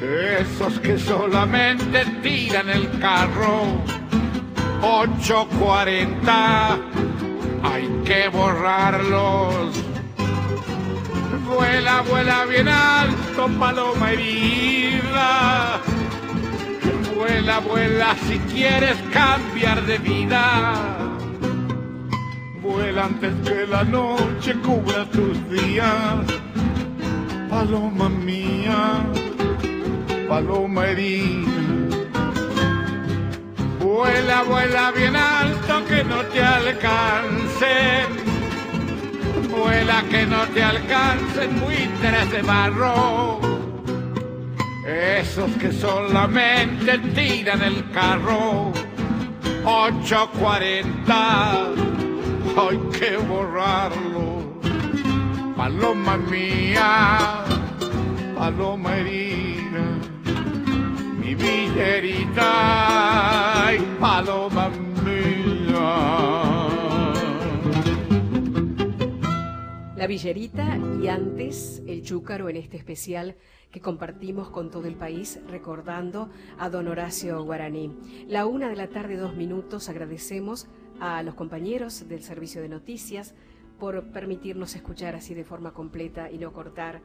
Esos 0.00 0.80
que 0.80 0.98
solamente 0.98 2.06
tiran 2.22 2.70
el 2.70 2.98
carro. 2.98 3.84
840, 4.80 6.78
hay 7.62 7.88
que 8.06 8.28
borrarlos. 8.30 9.84
Vuela, 11.46 12.00
vuela 12.08 12.46
bien 12.46 12.68
alto, 12.68 13.48
paloma 13.58 14.12
herida. 14.12 15.82
Vuela, 17.20 17.58
vuela 17.58 18.16
si 18.26 18.38
quieres 18.50 18.96
cambiar 19.12 19.82
de 19.84 19.98
vida. 19.98 20.62
Vuela 22.62 23.04
antes 23.04 23.34
que 23.44 23.66
la 23.66 23.84
noche 23.84 24.54
cubra 24.64 25.04
tus 25.10 25.36
días. 25.50 26.24
Paloma 27.50 28.08
mía, 28.08 29.04
paloma 30.30 30.86
herida. 30.86 31.50
Vuela, 33.80 34.42
vuela 34.44 34.90
bien 34.92 35.14
alto 35.14 35.84
que 35.88 36.02
no 36.02 36.22
te 36.32 36.42
alcancen 36.42 38.20
vuela 39.50 40.02
que 40.10 40.24
no 40.24 40.46
te 40.54 40.62
alcancen 40.62 41.60
buitres 41.60 42.30
de 42.30 42.40
barro. 42.40 43.69
Esos 44.90 45.50
que 45.52 45.72
solamente 45.72 46.98
tiran 47.14 47.62
el 47.62 47.88
carro. 47.92 48.72
840, 49.64 51.68
hay 52.56 52.78
que 52.98 53.16
borrarlo. 53.18 54.58
Paloma 55.56 56.16
mía, 56.16 57.44
paloma 58.36 58.96
herida, 58.96 59.84
mi 61.20 61.34
villerita 61.34 62.50
paloma 64.00 64.70
mía. 64.70 64.89
La 70.00 70.06
villerita 70.06 70.78
y 71.02 71.08
antes 71.08 71.82
el 71.86 72.00
chúcaro 72.00 72.48
en 72.48 72.56
este 72.56 72.78
especial 72.78 73.36
que 73.70 73.82
compartimos 73.82 74.48
con 74.48 74.70
todo 74.70 74.86
el 74.86 74.94
país 74.94 75.38
recordando 75.46 76.30
a 76.58 76.70
don 76.70 76.88
Horacio 76.88 77.44
Guaraní. 77.44 77.92
La 78.26 78.46
una 78.46 78.70
de 78.70 78.76
la 78.76 78.88
tarde, 78.88 79.18
dos 79.18 79.36
minutos, 79.36 79.90
agradecemos 79.90 80.68
a 81.00 81.22
los 81.22 81.34
compañeros 81.34 82.08
del 82.08 82.22
Servicio 82.22 82.62
de 82.62 82.70
Noticias 82.70 83.34
por 83.78 84.10
permitirnos 84.10 84.74
escuchar 84.74 85.16
así 85.16 85.34
de 85.34 85.44
forma 85.44 85.74
completa 85.74 86.30
y 86.30 86.38
no 86.38 86.50
cortar 86.54 87.02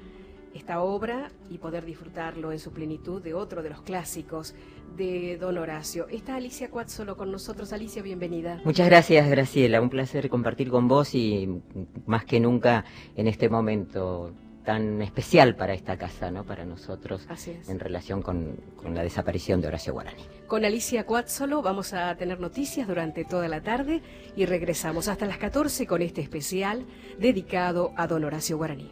esta 0.55 0.81
obra 0.81 1.29
y 1.49 1.57
poder 1.57 1.85
disfrutarlo 1.85 2.51
en 2.51 2.59
su 2.59 2.71
plenitud 2.71 3.21
de 3.21 3.33
otro 3.33 3.61
de 3.61 3.69
los 3.69 3.81
clásicos 3.81 4.55
de 4.95 5.37
Don 5.37 5.57
Horacio. 5.57 6.07
Está 6.07 6.35
Alicia 6.35 6.69
Cuatzolo 6.69 7.17
con 7.17 7.29
nosotros. 7.29 7.73
Alicia, 7.73 8.01
bienvenida. 8.01 8.61
Muchas 8.63 8.87
gracias, 8.87 9.29
Graciela. 9.29 9.81
Un 9.81 9.89
placer 9.89 10.29
compartir 10.29 10.69
con 10.69 10.87
vos 10.87 11.13
y 11.13 11.61
más 12.05 12.23
que 12.23 12.39
nunca 12.39 12.85
en 13.15 13.27
este 13.27 13.49
momento 13.49 14.33
tan 14.63 15.01
especial 15.01 15.55
para 15.55 15.73
esta 15.73 15.97
casa, 15.97 16.31
¿no? 16.31 16.43
Para 16.43 16.65
nosotros, 16.65 17.27
en 17.67 17.79
relación 17.79 18.23
con, 18.23 18.55
con, 18.75 18.95
la 18.95 19.03
desaparición 19.03 19.61
de 19.61 19.67
Horacio 19.67 19.93
Guarani. 19.93 20.23
Con 20.47 20.65
Alicia 20.65 21.05
Cuatzolo 21.05 21.61
vamos 21.61 21.93
a 21.93 22.15
tener 22.15 22.39
noticias 22.39 22.87
durante 22.87 23.25
toda 23.25 23.47
la 23.47 23.61
tarde 23.61 24.01
y 24.35 24.45
regresamos 24.45 25.07
hasta 25.07 25.27
las 25.27 25.37
14 25.37 25.85
con 25.85 26.01
este 26.01 26.21
especial 26.21 26.85
dedicado 27.19 27.93
a 27.95 28.07
Don 28.07 28.23
Horacio 28.23 28.57
Guaraní. 28.57 28.91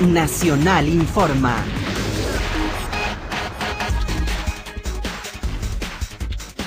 Nacional 0.00 0.88
Informa. 0.88 1.56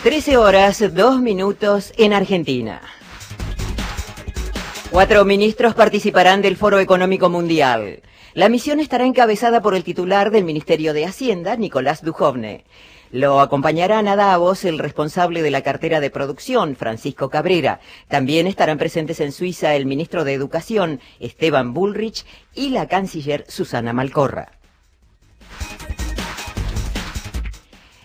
Trece 0.04 0.38
horas, 0.38 0.94
dos 0.94 1.22
minutos 1.22 1.94
en 1.98 2.14
Argentina. 2.14 2.82
Cuatro 4.90 5.26
ministros 5.26 5.76
participarán 5.76 6.42
del 6.42 6.56
Foro 6.56 6.80
Económico 6.80 7.30
Mundial. 7.30 8.02
La 8.34 8.50
misión 8.50 8.80
estará 8.80 9.06
encabezada 9.06 9.62
por 9.62 9.76
el 9.76 9.84
titular 9.84 10.32
del 10.32 10.44
Ministerio 10.44 10.94
de 10.94 11.06
Hacienda, 11.06 11.56
Nicolás 11.56 12.04
Dujovne. 12.04 12.66
Lo 13.12 13.39
acompañarán 13.39 14.08
a 14.08 14.15
Davos 14.15 14.65
el 14.65 14.80
responsable 14.80 15.41
de 15.41 15.52
la 15.52 15.62
cartera 15.62 16.00
de 16.00 16.10
producción, 16.10 16.76
Francisco 16.76 17.30
Cabrera. 17.30 17.80
También 18.10 18.48
estarán 18.48 18.78
presentes 18.78 19.20
en 19.22 19.32
Suiza 19.32 19.76
el 19.76 19.86
ministro 19.86 20.26
de 20.26 20.34
Educación, 20.34 21.00
Esteban 21.20 21.74
Bullrich, 21.74 22.26
y 22.54 22.70
la 22.70 22.88
canciller 22.88 23.46
Susana 23.48 23.93
Malcorra. 23.93 24.52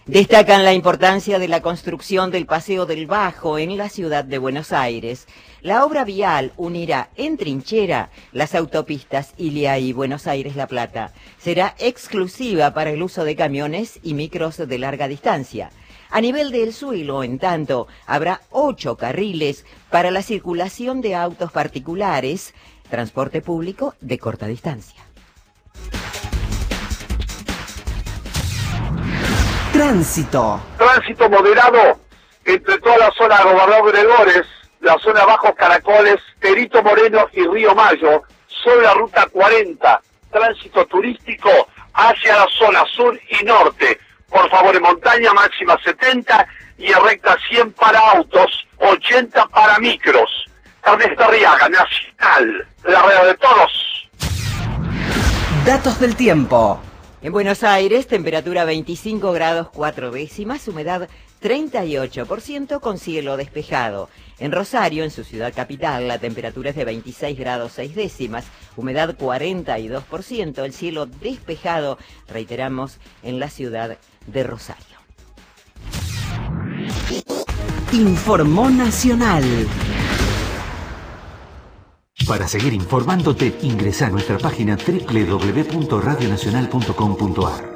Destacan 0.07 0.65
la 0.65 0.75
importancia 0.75 1.39
de 1.39 1.49
la 1.49 1.63
construcción 1.63 2.31
del 2.31 2.47
Paseo 2.47 2.87
del 2.87 3.07
Bajo 3.07 3.59
en 3.59 3.77
la 3.77 3.89
ciudad 3.89 4.25
de 4.25 4.39
Buenos 4.39 4.73
Aires. 4.73 5.27
La 5.63 5.85
obra 5.85 6.05
vial 6.05 6.53
unirá 6.57 7.11
en 7.15 7.37
trinchera 7.37 8.11
las 8.33 8.57
autopistas 8.57 9.33
Ilia 9.37 9.79
y 9.79 9.93
Buenos 9.93 10.27
Aires-La 10.27 10.67
Plata. 10.67 11.13
Será 11.39 11.77
exclusiva 11.79 12.75
para 12.75 12.91
el 12.91 13.01
uso 13.01 13.25
de 13.25 13.37
camiones 13.37 14.01
y 14.03 14.15
micros 14.15 14.57
de 14.57 14.79
larga 14.79 15.07
distancia. 15.07 15.71
A 16.11 16.21
nivel 16.21 16.51
del 16.51 16.73
suelo, 16.73 17.23
en 17.23 17.39
tanto, 17.39 17.87
habrá 18.09 18.41
ocho 18.51 18.97
carriles 18.97 19.65
para 19.89 20.11
la 20.11 20.23
circulación 20.23 21.01
de 21.01 21.15
autos 21.15 21.53
particulares, 21.53 22.55
transporte 22.91 23.41
público 23.41 23.95
de 24.01 24.19
corta 24.19 24.47
distancia. 24.47 25.01
Tránsito. 29.73 30.61
Tránsito 30.77 31.31
moderado 31.31 32.01
entre 32.47 32.79
toda 32.79 32.99
la 32.99 33.13
zona 33.13 33.39
de 33.39 33.45
Gobernador 33.45 33.93
Gregores 33.93 34.62
la 34.83 34.99
zona 34.99 35.25
Bajos 35.25 35.55
Caracoles, 35.55 36.19
Perito 36.41 36.83
Moreno 36.83 37.29
y 37.33 37.47
Río 37.47 37.75
Mayo, 37.75 38.23
sobre 38.47 38.83
la 38.83 38.95
ruta 38.95 39.27
40, 39.27 40.01
tránsito 40.31 40.85
turístico 40.87 41.51
hacia 41.95 42.37
la 42.37 42.47
zona 42.59 42.85
sur 42.95 43.19
y 43.41 43.45
norte. 43.45 43.99
Por 44.29 44.49
favor, 44.51 44.75
en 44.75 44.83
montaña 44.83 45.33
máxima 45.33 45.79
70 45.83 46.47
y 46.79 46.87
en 46.87 47.05
recta 47.05 47.37
100 47.49 47.73
para 47.73 47.99
autos, 47.99 48.67
80 48.79 49.47
para 49.47 49.79
micros. 49.79 50.31
Ernesto 50.85 51.25
Arriaga, 51.25 51.69
Nacional, 51.69 52.67
la 52.85 53.03
rueda 53.03 53.25
de 53.27 53.35
todos. 53.35 54.09
Datos 55.65 56.01
del 56.01 56.17
tiempo. 56.17 56.81
En 57.23 57.33
Buenos 57.33 57.63
Aires, 57.63 58.09
temperatura 58.09 58.65
25 58.65 59.33
grados 59.33 59.69
4 59.73 60.11
décimas, 60.11 60.67
humedad 60.67 61.09
38% 61.43 62.81
con 62.81 62.99
cielo 62.99 63.37
despejado. 63.37 64.09
En 64.39 64.53
Rosario, 64.53 65.05
en 65.05 65.11
su 65.11 65.25
ciudad 65.25 65.53
capital, 65.55 66.09
la 66.09 66.19
temperatura 66.19 66.71
es 66.71 66.77
de 66.77 66.85
26 66.85 67.39
grados 67.39 67.73
6 67.73 67.95
décimas, 67.95 68.47
humedad 68.77 69.17
42%, 69.17 70.65
el 70.65 70.73
cielo 70.73 71.07
despejado, 71.07 71.99
reiteramos, 72.29 72.99
en 73.23 73.41
la 73.41 73.51
ciudad 73.51 73.99
de 74.27 74.45
Rosario. 74.45 74.99
Informó 77.93 78.71
Nacional. 78.71 79.45
Para 82.27 82.49
seguir 82.49 82.73
informándote, 82.73 83.55
ingresa 83.63 84.07
a 84.07 84.11
nuestra 84.11 84.39
página 84.39 84.77
www.radionacional.com.ar. 84.77 87.72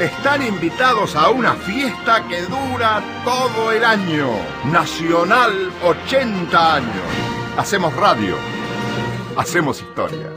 Están 0.00 0.42
invitados 0.46 1.16
a 1.16 1.30
una 1.30 1.54
fiesta 1.54 2.28
que 2.28 2.42
dura 2.42 3.02
todo 3.24 3.72
el 3.72 3.82
año. 3.82 4.28
Nacional 4.70 5.72
80 5.82 6.74
años. 6.74 7.56
Hacemos 7.56 7.96
radio. 7.96 8.36
Hacemos 9.38 9.80
historia. 9.80 10.30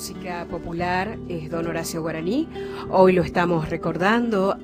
Música 0.00 0.46
popular 0.50 1.18
es 1.28 1.50
don 1.50 1.66
Horacio 1.66 2.00
Guaraní. 2.00 2.48
Hoy 2.88 3.12
lo 3.12 3.22
estamos 3.22 3.68
recordando 3.68 4.56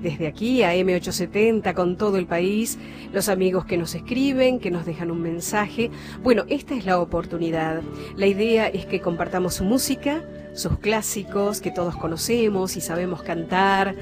desde 0.00 0.26
aquí 0.26 0.64
a 0.64 0.74
M870 0.74 1.74
con 1.74 1.96
todo 1.96 2.16
el 2.16 2.26
país, 2.26 2.76
los 3.12 3.28
amigos 3.28 3.66
que 3.66 3.76
nos 3.78 3.94
escriben, 3.94 4.58
que 4.58 4.72
nos 4.72 4.84
dejan 4.84 5.12
un 5.12 5.22
mensaje. 5.22 5.92
Bueno, 6.24 6.44
esta 6.48 6.74
es 6.74 6.86
la 6.86 6.98
oportunidad. 6.98 7.82
La 8.16 8.26
idea 8.26 8.66
es 8.66 8.84
que 8.84 9.00
compartamos 9.00 9.54
su 9.54 9.64
música, 9.64 10.24
sus 10.54 10.76
clásicos 10.80 11.60
que 11.60 11.70
todos 11.70 11.94
conocemos 11.94 12.76
y 12.76 12.80
sabemos 12.80 13.22
cantar 13.22 13.94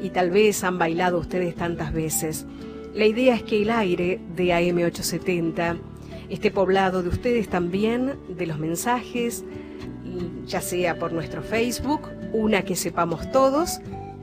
y 0.00 0.10
tal 0.10 0.30
vez 0.30 0.62
han 0.62 0.78
bailado 0.78 1.18
ustedes 1.18 1.56
tantas 1.56 1.92
veces. 1.92 2.46
La 2.94 3.06
idea 3.06 3.34
es 3.34 3.42
que 3.42 3.62
el 3.62 3.70
aire 3.70 4.20
de 4.36 4.44
AM870 4.44 5.80
esté 6.28 6.52
poblado 6.52 7.02
de 7.02 7.08
ustedes 7.08 7.48
también, 7.48 8.14
de 8.28 8.46
los 8.46 8.60
mensajes, 8.60 9.44
ya 10.46 10.60
sea 10.60 10.98
por 10.98 11.12
nuestro 11.12 11.42
Facebook, 11.42 12.08
una 12.32 12.62
que 12.62 12.76
sepamos 12.76 13.30
todos, 13.32 13.80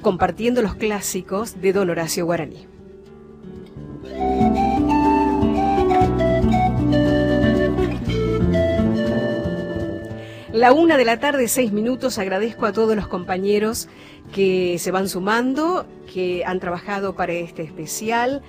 compartiendo 0.00 0.62
los 0.62 0.76
clásicos 0.76 1.60
de 1.60 1.72
Don 1.72 1.90
Horacio 1.90 2.26
Guaraní. 2.26 2.73
La 10.52 10.72
una 10.72 10.96
de 10.96 11.04
la 11.04 11.18
tarde, 11.18 11.48
seis 11.48 11.72
minutos. 11.72 12.16
Agradezco 12.18 12.64
a 12.64 12.72
todos 12.72 12.94
los 12.94 13.08
compañeros 13.08 13.88
que 14.32 14.78
se 14.78 14.90
van 14.92 15.08
sumando, 15.08 15.84
que 16.12 16.44
han 16.46 16.60
trabajado 16.60 17.14
para 17.16 17.32
este 17.32 17.62
especial. 17.62 18.40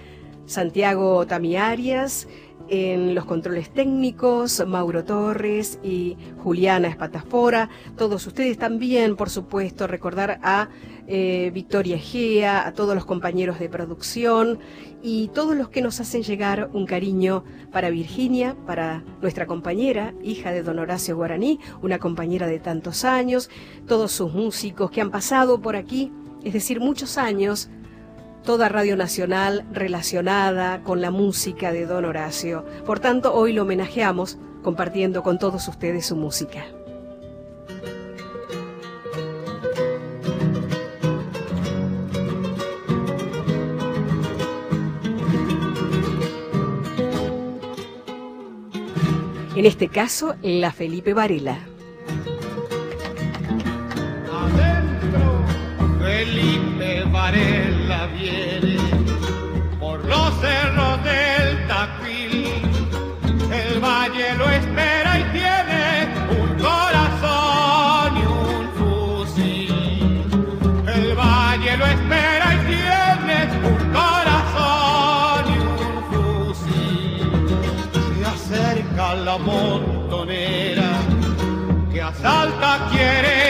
Santiago 0.46 1.26
Tamiarias, 1.26 2.26
Arias, 2.26 2.28
en 2.70 3.16
los 3.16 3.26
controles 3.26 3.72
técnicos, 3.72 4.64
Mauro 4.66 5.04
Torres 5.04 5.80
y 5.84 6.18
Juliana 6.44 6.88
Espatafora. 6.88 7.70
Todos 7.98 8.26
ustedes 8.28 8.58
también, 8.58 9.16
por 9.16 9.30
supuesto, 9.30 9.88
recordar 9.88 10.40
a 10.42 10.70
eh, 11.08 11.52
Victoria 11.54 11.98
Egea, 11.98 12.66
a 12.66 12.74
todos 12.74 12.96
los 12.96 13.06
compañeros 13.06 13.60
de 13.60 13.70
producción 13.70 14.60
y 15.04 15.28
todos 15.30 15.56
los 15.56 15.70
que 15.70 15.82
nos 15.82 16.00
hacen 16.00 16.24
llegar 16.24 16.70
un 16.74 16.88
cariño 16.88 17.44
para 17.72 17.92
Virginia, 17.92 18.56
para 18.66 19.04
nuestra 19.22 19.46
compañera, 19.46 20.14
hija 20.24 20.52
de 20.52 20.64
don 20.64 20.80
Horacio 20.80 21.16
Guaraní, 21.16 21.60
una 21.84 22.00
compañera 22.00 22.48
de 22.48 22.60
tantos 22.60 23.06
años, 23.06 23.52
todos 23.88 24.12
sus 24.12 24.34
músicos 24.34 24.90
que 24.90 25.02
han 25.02 25.12
pasado 25.12 25.62
por 25.62 25.76
aquí, 25.76 26.12
es 26.44 26.54
decir, 26.54 26.80
muchos 26.80 27.18
años 27.20 27.70
toda 28.46 28.70
Radio 28.70 28.96
Nacional 28.96 29.66
relacionada 29.72 30.84
con 30.84 31.02
la 31.02 31.10
música 31.10 31.72
de 31.72 31.88
Don 31.88 32.06
Horacio. 32.06 32.64
Por 32.86 33.00
tanto, 33.00 33.34
hoy 33.34 33.54
lo 33.54 33.64
homenajeamos 33.64 34.38
compartiendo 34.64 35.24
con 35.24 35.40
todos 35.40 35.68
ustedes 35.68 36.06
su 36.06 36.16
música. 36.16 36.64
En 49.56 49.66
este 49.66 49.88
caso, 49.88 50.36
la 50.44 50.72
Felipe 50.72 51.16
Varela. 51.16 51.75
Felipe 56.16 57.04
Varela 57.12 58.08
viene 58.08 58.78
por 59.82 59.98
los 60.06 60.30
cerros 60.40 61.04
del 61.04 61.68
Taquil. 61.68 62.46
El 63.52 63.80
valle 63.82 64.34
lo 64.38 64.50
espera 64.50 65.20
y 65.20 65.24
tiene 65.38 65.84
un 66.40 66.50
corazón 66.68 68.10
y 68.16 68.26
un 68.48 68.64
fusil. 68.80 70.24
El 70.88 71.16
valle 71.16 71.78
lo 71.82 71.86
espera 71.86 72.46
y 72.56 72.60
tiene 72.74 73.38
un 73.72 73.82
corazón 74.00 75.44
y 75.54 75.58
un 75.84 75.96
fusil. 76.12 77.30
Se 78.18 78.26
acerca 78.26 79.16
la 79.16 79.38
montonera 79.38 80.92
que 81.92 82.02
asalta 82.02 82.88
quiere 82.90 83.45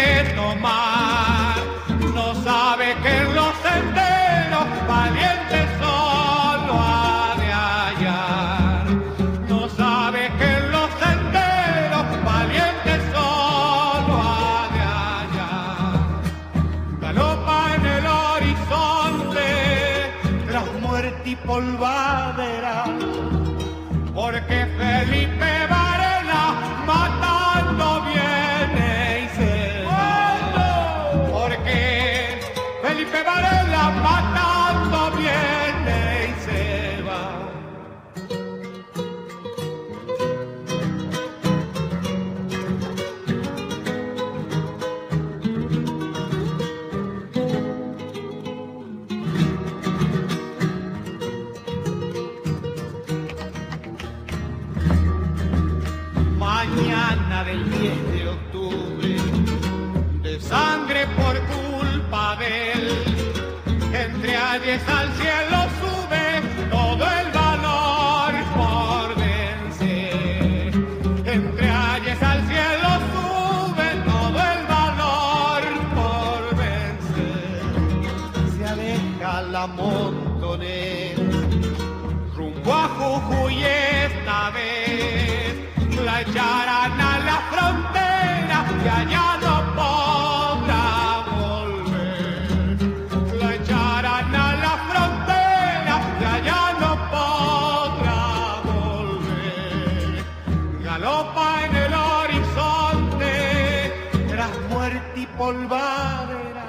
polvadera 105.37 106.65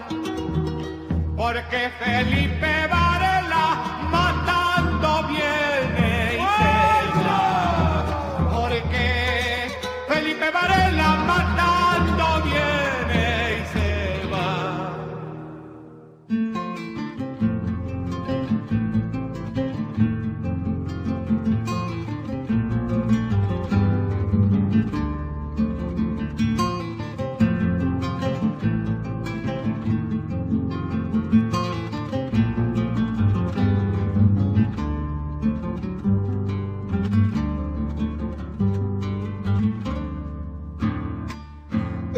porque 1.36 1.90
Felipe 1.98 2.86
Varela 2.88 3.25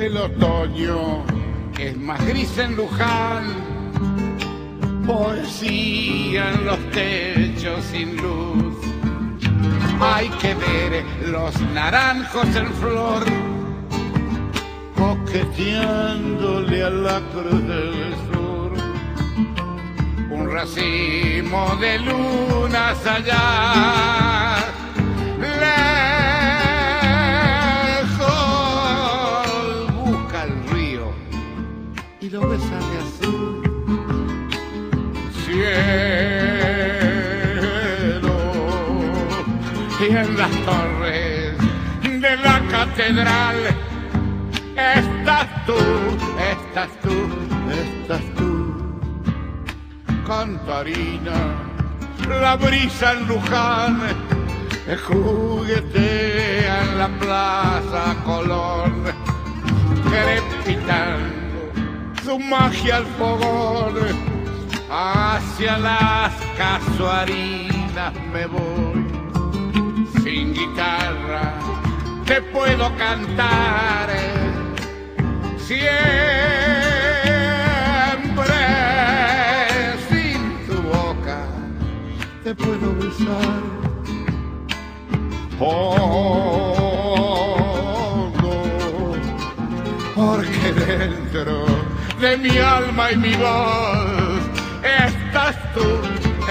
El 0.08 0.16
otoño 0.16 1.22
es 1.78 1.94
más 1.98 2.26
gris 2.26 2.56
en 2.56 2.76
Luján, 2.76 3.44
poesía 5.06 6.50
en 6.50 6.64
los 6.64 6.78
techos 6.92 7.84
sin 7.92 8.16
luz. 8.16 8.74
Hay 10.00 10.30
que 10.40 10.54
ver 10.54 11.04
los 11.26 11.60
naranjos 11.74 12.46
en 12.56 12.72
flor, 12.80 13.22
coqueteándole 14.96 16.84
a 16.84 16.88
la 16.88 17.20
cruz 17.30 17.68
del 17.68 18.14
sur. 18.32 18.72
Un 20.30 20.50
racimo 20.50 21.76
de 21.82 21.98
lunas 21.98 23.06
allá. 23.06 24.67
Y 40.00 40.04
en 40.10 40.38
las 40.38 40.50
torres 40.64 41.58
de 42.02 42.36
la 42.36 42.62
catedral 42.70 43.56
estás 44.76 45.66
tú, 45.66 45.74
estás 46.52 46.88
tú, 47.02 47.16
estás 47.70 48.22
tú. 48.36 48.74
Cantarina, 50.26 51.38
la 52.28 52.56
brisa 52.56 53.12
en 53.12 53.28
Luján 53.28 54.00
juguetea 55.06 56.82
en 56.82 56.98
la 56.98 57.08
plaza 57.18 58.16
Colón 58.24 59.04
su 62.24 62.38
magia 62.38 62.96
al 62.96 63.06
fogón, 63.18 63.94
hacia 64.90 65.78
las 65.78 66.32
casuarinas 66.56 68.14
me 68.32 68.46
voy. 68.46 69.06
Sin 70.22 70.54
guitarra 70.54 71.54
te 72.26 72.40
puedo 72.42 72.94
cantar 72.96 74.08
siempre 75.68 75.98
sin 80.08 80.40
tu 80.66 80.76
boca 80.82 81.40
te 82.42 82.54
puedo 82.54 82.94
besar. 82.94 83.62
Oh, 85.60 85.90
no, 88.40 88.54
porque 90.14 90.72
dentro 90.72 91.66
de 92.20 92.36
mi 92.38 92.58
alma 92.58 93.12
y 93.12 93.16
mi 93.16 93.34
voz 93.34 94.17
estás 95.06 95.56
tú, 95.74 95.88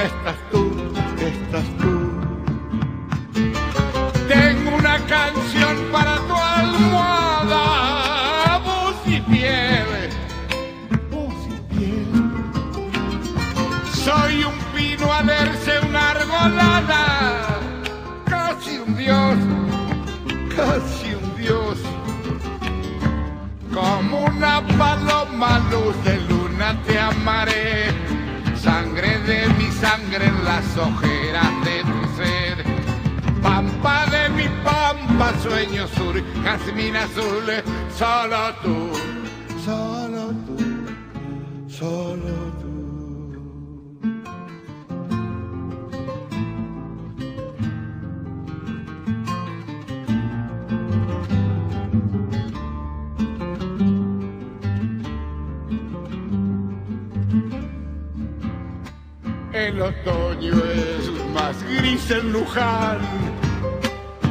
estás 0.08 0.38
tú, 0.52 0.64
estás 1.20 1.68
tú. 1.80 1.94
Tengo 4.28 4.70
una 4.76 4.98
canción 5.06 5.76
para 5.92 6.16
tu 6.28 6.36
almohada, 6.36 7.62
voz 8.60 8.96
y 9.06 9.22
piel, 9.22 10.10
voz 11.12 11.36
y 11.48 11.58
piel. 11.74 12.12
Soy 13.94 14.44
un 14.44 14.58
pino 14.76 15.06
alerce, 15.12 15.72
una 15.88 16.12
argolada, 16.12 17.04
casi 18.26 18.78
un 18.80 18.96
dios, 18.98 19.38
casi 20.56 21.16
un 21.16 21.36
dios. 21.38 21.78
Como 23.74 24.26
una 24.26 24.66
paloma 24.78 25.60
luz 25.72 25.96
de 26.04 26.20
luna 26.22 26.76
te 26.88 27.00
amaré, 27.00 27.94
sangre 28.68 29.18
de 29.30 29.40
mi 29.58 29.70
sangre 29.84 30.26
en 30.26 30.44
las 30.44 30.68
ojeras 30.78 31.52
de 31.68 31.78
tu 31.90 32.00
ser. 32.18 32.56
Pampa 33.42 34.06
de 34.16 34.24
mi 34.38 34.48
pampa, 34.66 35.28
sueño 35.42 35.88
sur, 35.96 36.16
jazmín 36.44 36.96
azul, 36.96 37.48
solo 37.98 38.42
tú, 38.64 38.78
solo 39.66 40.24
tú, 40.46 40.58
solo 41.80 42.34
tú. 42.60 42.67
El 59.68 59.82
otoño 59.82 60.54
es 60.64 61.12
más 61.34 61.62
gris 61.64 62.10
en 62.10 62.32
Luján, 62.32 63.00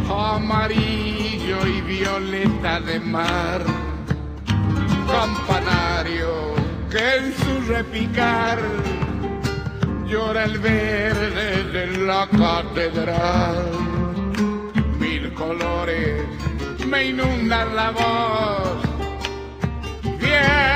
amarillo 0.08 1.66
y 1.66 1.82
violeta 1.82 2.80
de 2.80 2.98
mar. 3.00 3.62
Campanario 5.06 6.54
que 6.90 7.16
en 7.16 7.34
su 7.36 7.70
repicar 7.70 8.58
llora 10.06 10.44
el 10.44 10.58
verde 10.58 11.64
de 11.64 11.86
la 12.06 12.26
catedral. 12.28 13.72
Mil 14.98 15.34
colores 15.34 16.24
me 16.86 17.08
inundan 17.08 17.76
la 17.76 17.90
voz. 17.90 18.78
Vientos, 20.18 20.75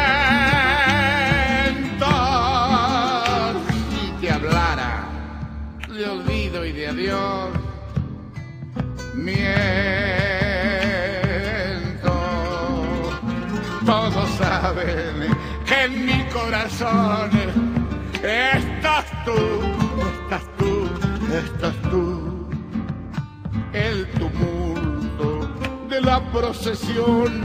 olvido 6.70 6.72
y 6.72 6.72
de 6.72 6.86
adiós, 6.88 7.50
miento. 9.14 9.40
Todos 13.84 14.30
saben 14.38 15.36
que 15.66 15.84
en 15.84 16.06
mi 16.06 16.24
corazón 16.32 17.30
estás 18.22 19.06
tú, 19.24 19.36
estás 20.12 20.42
tú, 20.58 20.88
estás 21.34 21.74
tú. 21.90 22.48
El 23.72 24.06
tumulto 24.12 25.48
de 25.88 26.00
la 26.00 26.20
procesión 26.32 27.42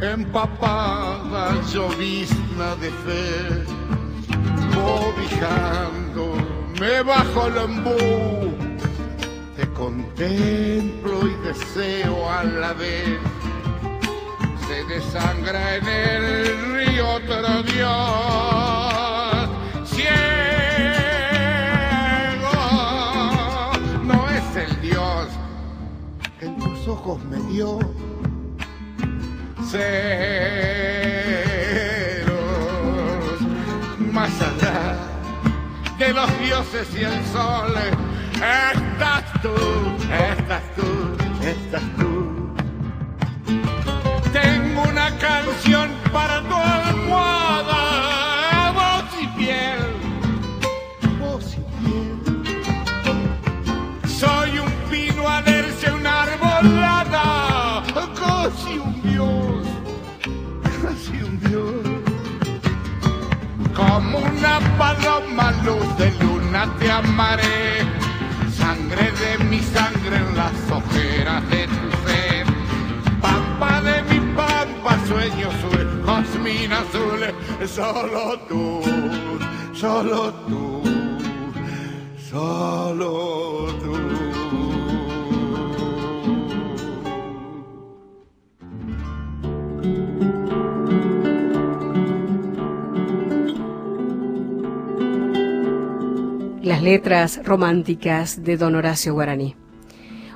empapada 0.00 1.60
llovizna 1.72 2.76
de 2.76 2.90
fe, 2.90 3.64
cobijando-me 6.74 7.02
bajo 7.02 7.46
el 7.46 7.56
embú, 7.56 8.56
te 9.56 9.66
contemplo 9.72 11.26
y 11.26 11.34
deseo 11.46 12.30
a 12.30 12.44
la 12.44 12.72
vez, 12.74 13.18
se 14.66 14.84
desangra 14.84 15.76
en 15.76 15.88
el 15.88 16.74
río 16.74 17.08
otro 17.08 17.62
Dios, 17.62 19.48
ciego, 19.84 20.14
no 24.04 24.28
es 24.30 24.56
el 24.56 24.80
Dios 24.80 25.28
que 26.38 26.46
en 26.46 26.58
tus 26.58 26.88
ojos 26.88 27.22
me 27.24 27.36
dio. 27.52 27.78
Ceros 29.70 29.80
más 34.12 34.30
allá 34.40 35.03
de 35.98 36.12
los 36.12 36.38
dioses 36.38 36.88
y 36.94 37.04
el 37.04 37.24
sol 37.26 37.74
estás 38.34 39.24
tú, 39.42 39.54
estás 40.12 40.62
tú, 40.74 41.16
estás 41.40 41.82
tú. 41.98 42.54
Tengo 44.32 44.82
una 44.82 45.10
canción 45.18 45.90
para 46.12 46.40
tu 46.42 46.54
almohada, 46.54 48.13
Paloma 64.78 65.52
luz 65.64 65.96
de 65.98 66.10
luna 66.20 66.72
te 66.78 66.90
amaré, 66.90 67.82
sangre 68.56 69.10
de 69.12 69.44
mi 69.44 69.60
sangre 69.60 70.16
en 70.16 70.36
las 70.36 70.70
ojeras 70.70 71.42
de 71.50 71.66
tu 71.66 71.88
ser. 72.06 72.46
Pampa 73.20 73.80
de 73.80 74.02
mi 74.10 74.20
pampa, 74.34 74.98
sueño 75.08 75.48
azul, 75.48 76.02
jazmín 76.06 76.72
azul, 76.72 77.20
solo 77.66 78.38
tú, 78.48 78.82
solo 79.74 80.32
tú, 80.48 80.82
solo 82.30 83.66
tú. 83.82 84.23
Letras 96.84 97.40
románticas 97.42 98.44
de 98.44 98.58
don 98.58 98.74
Horacio 98.74 99.14
Guaraní. 99.14 99.56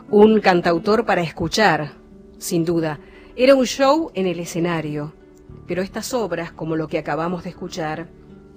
Un 0.09 0.40
cantautor 0.40 1.05
para 1.05 1.20
escuchar, 1.20 1.92
sin 2.38 2.64
duda. 2.64 3.01
Era 3.36 3.55
un 3.55 3.66
show 3.66 4.11
en 4.14 4.26
el 4.26 4.40
escenario, 4.40 5.12
pero 5.66 5.82
estas 5.82 6.14
obras, 6.14 6.51
como 6.51 6.74
lo 6.74 6.88
que 6.88 6.96
acabamos 6.96 7.44
de 7.44 7.51
escuchar, 7.51 8.09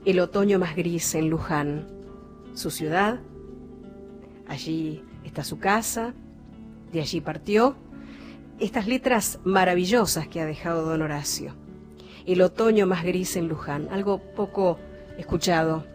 El 0.06 0.22
otoño 0.22 0.58
más 0.58 0.76
gris 0.76 1.14
en 1.16 1.30
Luján, 1.30 1.86
su 2.54 2.72
ciudad, 2.72 3.20
allí 4.48 5.04
está 5.26 5.44
su 5.44 5.60
casa, 5.60 6.14
de 6.94 7.02
allí 7.02 7.20
partió, 7.20 7.76
estas 8.60 8.88
letras 8.88 9.39
maravillosas 9.44 10.30
que 10.30 10.39
ha 10.39 10.46
dejado 10.46 10.86
don 10.86 11.02
Horacio. 11.02 11.56
El 12.26 12.42
otoño 12.42 12.88
más 12.88 13.04
gris 13.04 13.36
en 13.36 13.50
Luján, 13.50 13.89
algo 13.92 14.20
poco 14.34 14.80
escuchado 15.18 15.91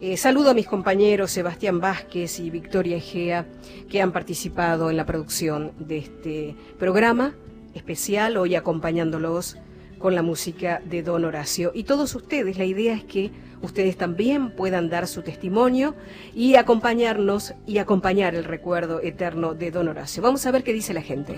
eh, 0.00 0.16
saludo 0.16 0.50
a 0.50 0.54
mis 0.54 0.66
compañeros 0.66 1.30
Sebastián 1.30 1.78
Vázquez 1.78 2.40
y 2.40 2.50
Victoria 2.50 2.96
Egea 2.96 3.44
que 3.90 4.00
han 4.00 4.12
participado 4.12 4.90
en 4.90 4.96
la 4.96 5.04
producción 5.04 5.72
de 5.78 5.98
este 5.98 6.54
programa 6.78 7.34
especial, 7.74 8.36
hoy 8.38 8.54
acompañándolos 8.54 9.58
con 9.98 10.14
la 10.14 10.22
música 10.22 10.80
de 10.84 11.02
Don 11.02 11.24
Horacio. 11.26 11.72
Y 11.74 11.84
todos 11.84 12.14
ustedes, 12.14 12.56
la 12.56 12.64
idea 12.64 12.94
es 12.94 13.04
que 13.04 13.30
ustedes 13.60 13.98
también 13.98 14.50
puedan 14.56 14.88
dar 14.88 15.06
su 15.06 15.22
testimonio 15.22 15.94
y 16.34 16.54
acompañarnos 16.54 17.54
y 17.66 17.76
acompañar 17.78 18.34
el 18.34 18.44
recuerdo 18.44 19.00
eterno 19.02 19.54
de 19.54 19.70
Don 19.70 19.88
Horacio. 19.88 20.22
Vamos 20.22 20.46
a 20.46 20.50
ver 20.50 20.64
qué 20.64 20.72
dice 20.72 20.94
la 20.94 21.02
gente. 21.02 21.34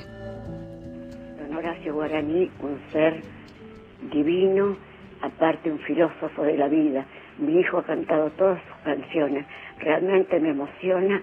Don 1.36 1.56
Horacio 1.56 1.94
Guaraní, 1.94 2.48
un 2.62 2.80
ser 2.92 3.22
divino, 4.12 4.76
aparte 5.20 5.70
un 5.70 5.80
filósofo 5.80 6.42
de 6.44 6.56
la 6.56 6.68
vida. 6.68 7.04
Mi 7.42 7.58
hijo 7.58 7.78
ha 7.78 7.82
cantado 7.82 8.30
todas 8.30 8.60
sus 8.62 8.76
canciones, 8.84 9.44
realmente 9.80 10.38
me 10.38 10.50
emociona 10.50 11.20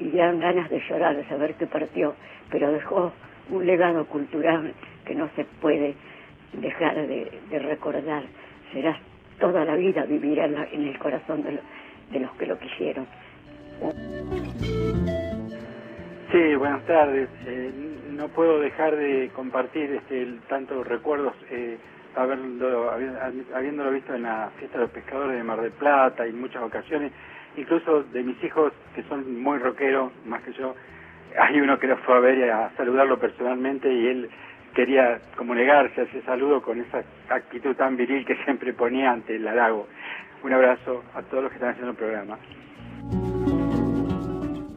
y 0.00 0.10
dan 0.10 0.40
ganas 0.40 0.68
de 0.68 0.80
llorar 0.88 1.16
de 1.16 1.24
saber 1.26 1.54
que 1.54 1.66
partió, 1.66 2.16
pero 2.50 2.72
dejó 2.72 3.12
un 3.50 3.64
legado 3.64 4.04
cultural 4.06 4.74
que 5.04 5.14
no 5.14 5.28
se 5.36 5.44
puede 5.44 5.94
dejar 6.54 7.06
de, 7.06 7.58
recordar. 7.60 8.24
Será 8.72 8.98
toda 9.38 9.64
la 9.64 9.76
vida 9.76 10.04
vivir 10.04 10.40
en, 10.40 10.56
el 10.88 10.98
corazón 10.98 11.44
de, 11.44 12.20
los 12.20 12.30
que 12.32 12.46
lo 12.46 12.58
quisieron. 12.58 13.06
Sí, 16.32 16.54
buenas 16.56 16.84
tardes. 16.86 17.28
Eh, 17.46 17.70
no 18.10 18.28
puedo 18.28 18.58
dejar 18.58 18.96
de 18.96 19.30
compartir 19.34 19.90
este, 19.90 20.26
tantos 20.48 20.86
recuerdos, 20.86 21.34
eh, 21.50 21.78
habiéndolo 22.16 23.90
visto 23.90 24.14
en 24.14 24.22
la 24.22 24.50
fiesta 24.58 24.78
de 24.78 24.84
los 24.84 24.92
pescadores 24.92 25.36
de 25.36 25.42
Mar 25.42 25.60
del 25.60 25.72
Plata 25.72 26.26
y 26.26 26.30
en 26.30 26.40
muchas 26.40 26.62
ocasiones, 26.62 27.12
incluso 27.56 28.02
de 28.04 28.22
mis 28.22 28.42
hijos 28.42 28.72
que 28.94 29.02
son 29.04 29.40
muy 29.42 29.58
rockeros, 29.58 30.12
más 30.26 30.42
que 30.42 30.52
yo. 30.52 30.74
Hay 31.38 31.60
uno 31.60 31.78
que 31.78 31.86
lo 31.86 31.96
fue 31.98 32.16
a 32.16 32.20
ver 32.20 32.38
y 32.38 32.42
a 32.44 32.70
saludarlo 32.76 33.18
personalmente 33.18 33.92
y 33.92 34.06
él 34.06 34.30
quería 34.74 35.20
como 35.36 35.54
negarse 35.54 36.00
a 36.00 36.04
ese 36.04 36.22
saludo 36.22 36.60
con 36.60 36.80
esa 36.80 37.02
actitud 37.28 37.74
tan 37.76 37.96
viril 37.96 38.24
que 38.24 38.36
siempre 38.44 38.72
ponía 38.72 39.12
ante 39.12 39.36
el 39.36 39.46
halago. 39.46 39.88
Un 40.42 40.52
abrazo 40.52 41.04
a 41.14 41.22
todos 41.22 41.44
los 41.44 41.52
que 41.52 41.56
están 41.56 41.70
haciendo 41.70 41.92
el 41.92 41.96
programa. 41.96 42.38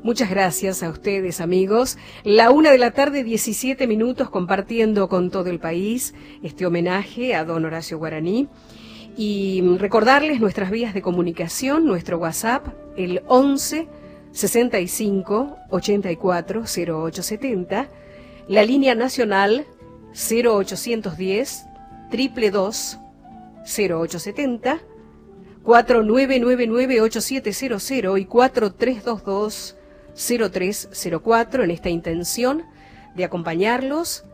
Muchas 0.08 0.30
gracias 0.30 0.84
a 0.84 0.90
ustedes, 0.90 1.42
amigos. 1.42 1.98
La 2.24 2.50
una 2.50 2.72
de 2.72 2.78
la 2.78 2.92
tarde, 2.92 3.26
17 3.26 3.88
minutos, 3.88 4.30
compartiendo 4.30 5.10
con 5.10 5.32
todo 5.32 5.50
el 5.50 5.60
país 5.60 6.14
este 6.42 6.66
homenaje 6.66 7.36
a 7.36 7.44
don 7.44 7.66
Horacio 7.66 7.98
Guaraní. 7.98 8.48
Y 9.18 9.62
recordarles 9.80 10.40
nuestras 10.40 10.72
vías 10.72 10.94
de 10.94 11.02
comunicación, 11.02 11.86
nuestro 11.86 12.20
WhatsApp, 12.20 12.68
el 12.96 13.22
11 13.28 13.90
65 14.32 15.58
84 15.72 16.62
0870, 16.62 17.90
la 18.48 18.64
línea 18.64 18.96
nacional 18.96 19.66
0810 20.14 21.66
222 22.10 22.98
0870, 23.66 24.80
4999 25.64 27.02
8700 27.02 27.92
y 28.22 28.26
4322 28.26 29.78
0304 30.18 31.64
en 31.64 31.72
esta 31.72 31.90
intención 31.90 32.66
de 33.16 33.24
acompañarlos 33.24 34.26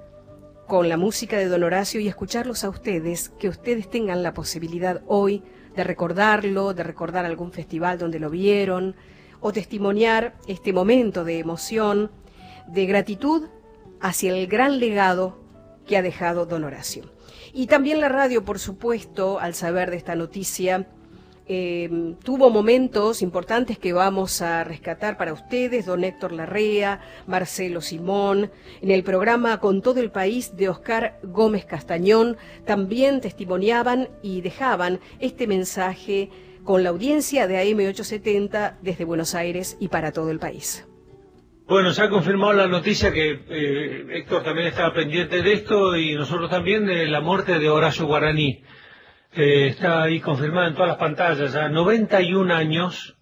con 0.68 0.88
la 0.88 0.98
música 0.98 1.38
de 1.38 1.48
Don 1.48 1.64
Horacio 1.64 2.00
y 2.00 2.08
escucharlos 2.08 2.64
a 2.64 2.70
ustedes, 2.70 3.30
que 3.30 3.50
ustedes 3.50 3.90
tengan 3.90 4.24
la 4.24 4.34
posibilidad 4.34 5.02
hoy 5.08 5.44
de 5.76 5.84
recordarlo, 5.84 6.74
de 6.74 6.84
recordar 6.84 7.26
algún 7.26 7.52
festival 7.52 7.98
donde 7.98 8.20
lo 8.20 8.30
vieron, 8.30 8.96
o 9.42 9.52
testimoniar 9.52 10.36
este 10.48 10.72
momento 10.72 11.26
de 11.26 11.40
emoción, 11.40 12.12
de 12.68 12.86
gratitud 12.86 13.50
hacia 14.00 14.34
el 14.34 14.48
gran 14.48 14.80
legado 14.80 15.38
que 15.86 15.98
ha 15.98 16.02
dejado 16.02 16.46
Don 16.46 16.64
Horacio. 16.64 17.12
Y 17.52 17.68
también 17.68 18.00
la 18.00 18.08
radio, 18.08 18.46
por 18.46 18.58
supuesto, 18.58 19.40
al 19.40 19.54
saber 19.54 19.92
de 19.92 19.98
esta 19.98 20.16
noticia, 20.16 20.88
eh, 21.48 22.16
tuvo 22.24 22.50
momentos 22.50 23.22
importantes 23.22 23.78
que 23.78 23.91
vamos 23.91 24.41
a 24.41 24.64
rescatar 24.64 25.18
para 25.18 25.34
ustedes, 25.34 25.86
don 25.86 26.04
Héctor 26.04 26.32
Larrea, 26.32 27.02
Marcelo 27.28 27.82
Simón, 27.82 28.52
en 28.82 28.91
el 28.91 29.04
programa 29.04 29.60
Con 29.60 29.82
todo 29.82 30.00
el 30.00 30.12
país 30.12 30.56
de 30.56 30.70
Oscar 30.70 31.20
Gómez 31.24 31.66
Castañón, 31.66 32.38
también 32.66 33.20
testimoniaban 33.20 34.10
y 34.22 34.41
dejaban 34.41 35.00
este 35.20 35.48
mensaje 35.48 36.30
con 36.64 36.84
la 36.84 36.89
audiencia 36.89 37.48
de 37.48 37.58
AM870 37.58 38.78
desde 38.82 39.04
Buenos 39.04 39.36
Aires 39.36 39.76
y 39.80 39.89
para 39.89 40.12
todo 40.12 40.32
el 40.32 40.39
país. 40.39 40.88
Bueno, 41.68 41.91
se 41.91 42.04
ha 42.04 42.10
confirmado 42.10 42.54
la 42.54 42.68
noticia 42.68 43.12
que 43.12 43.39
eh, 43.50 44.06
Héctor 44.12 44.44
también 44.44 44.68
estaba 44.68 44.94
pendiente 44.94 45.41
de 45.41 45.54
esto 45.54 45.96
y 45.96 46.14
nosotros 46.14 46.50
también 46.50 46.86
de 46.86 47.08
la 47.08 47.22
muerte 47.22 47.58
de 47.58 47.70
Horacio 47.70 48.06
Guaraní 48.06 48.64
está 49.36 50.04
ahí 50.04 50.20
confirmado 50.20 50.68
en 50.68 50.74
todas 50.74 50.90
las 50.90 50.98
pantallas, 50.98 51.54
ya 51.54 51.70
91 51.70 52.54
años, 52.54 53.18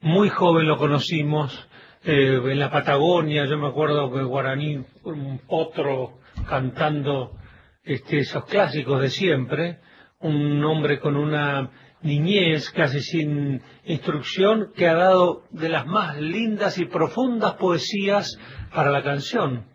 muy 0.00 0.28
joven 0.28 0.66
lo 0.66 0.78
conocimos, 0.78 1.68
eh, 2.02 2.40
en 2.42 2.58
la 2.58 2.70
Patagonia, 2.70 3.44
yo 3.44 3.58
me 3.58 3.68
acuerdo 3.68 4.10
que 4.10 4.22
Guaraní, 4.22 4.82
un 5.04 5.38
potro 5.46 6.20
cantando 6.48 7.36
este, 7.82 8.20
esos 8.20 8.46
clásicos 8.46 9.02
de 9.02 9.10
siempre, 9.10 9.80
un 10.20 10.64
hombre 10.64 10.98
con 10.98 11.16
una 11.16 11.70
niñez 12.02 12.70
casi 12.70 13.00
sin 13.00 13.62
instrucción 13.84 14.72
que 14.74 14.88
ha 14.88 14.94
dado 14.94 15.44
de 15.50 15.68
las 15.68 15.86
más 15.86 16.18
lindas 16.18 16.78
y 16.78 16.86
profundas 16.86 17.54
poesías 17.54 18.38
para 18.74 18.90
la 18.90 19.02
canción. 19.02 19.66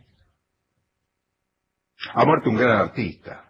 Ha 2.13 2.25
muerto 2.25 2.49
un 2.49 2.57
gran 2.57 2.77
artista. 2.77 3.44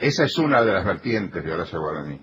Esa 0.00 0.24
es 0.24 0.36
una 0.38 0.62
de 0.62 0.72
las 0.72 0.84
vertientes 0.84 1.44
de 1.44 1.52
Horacio 1.52 1.80
Guaraní. 1.80 2.20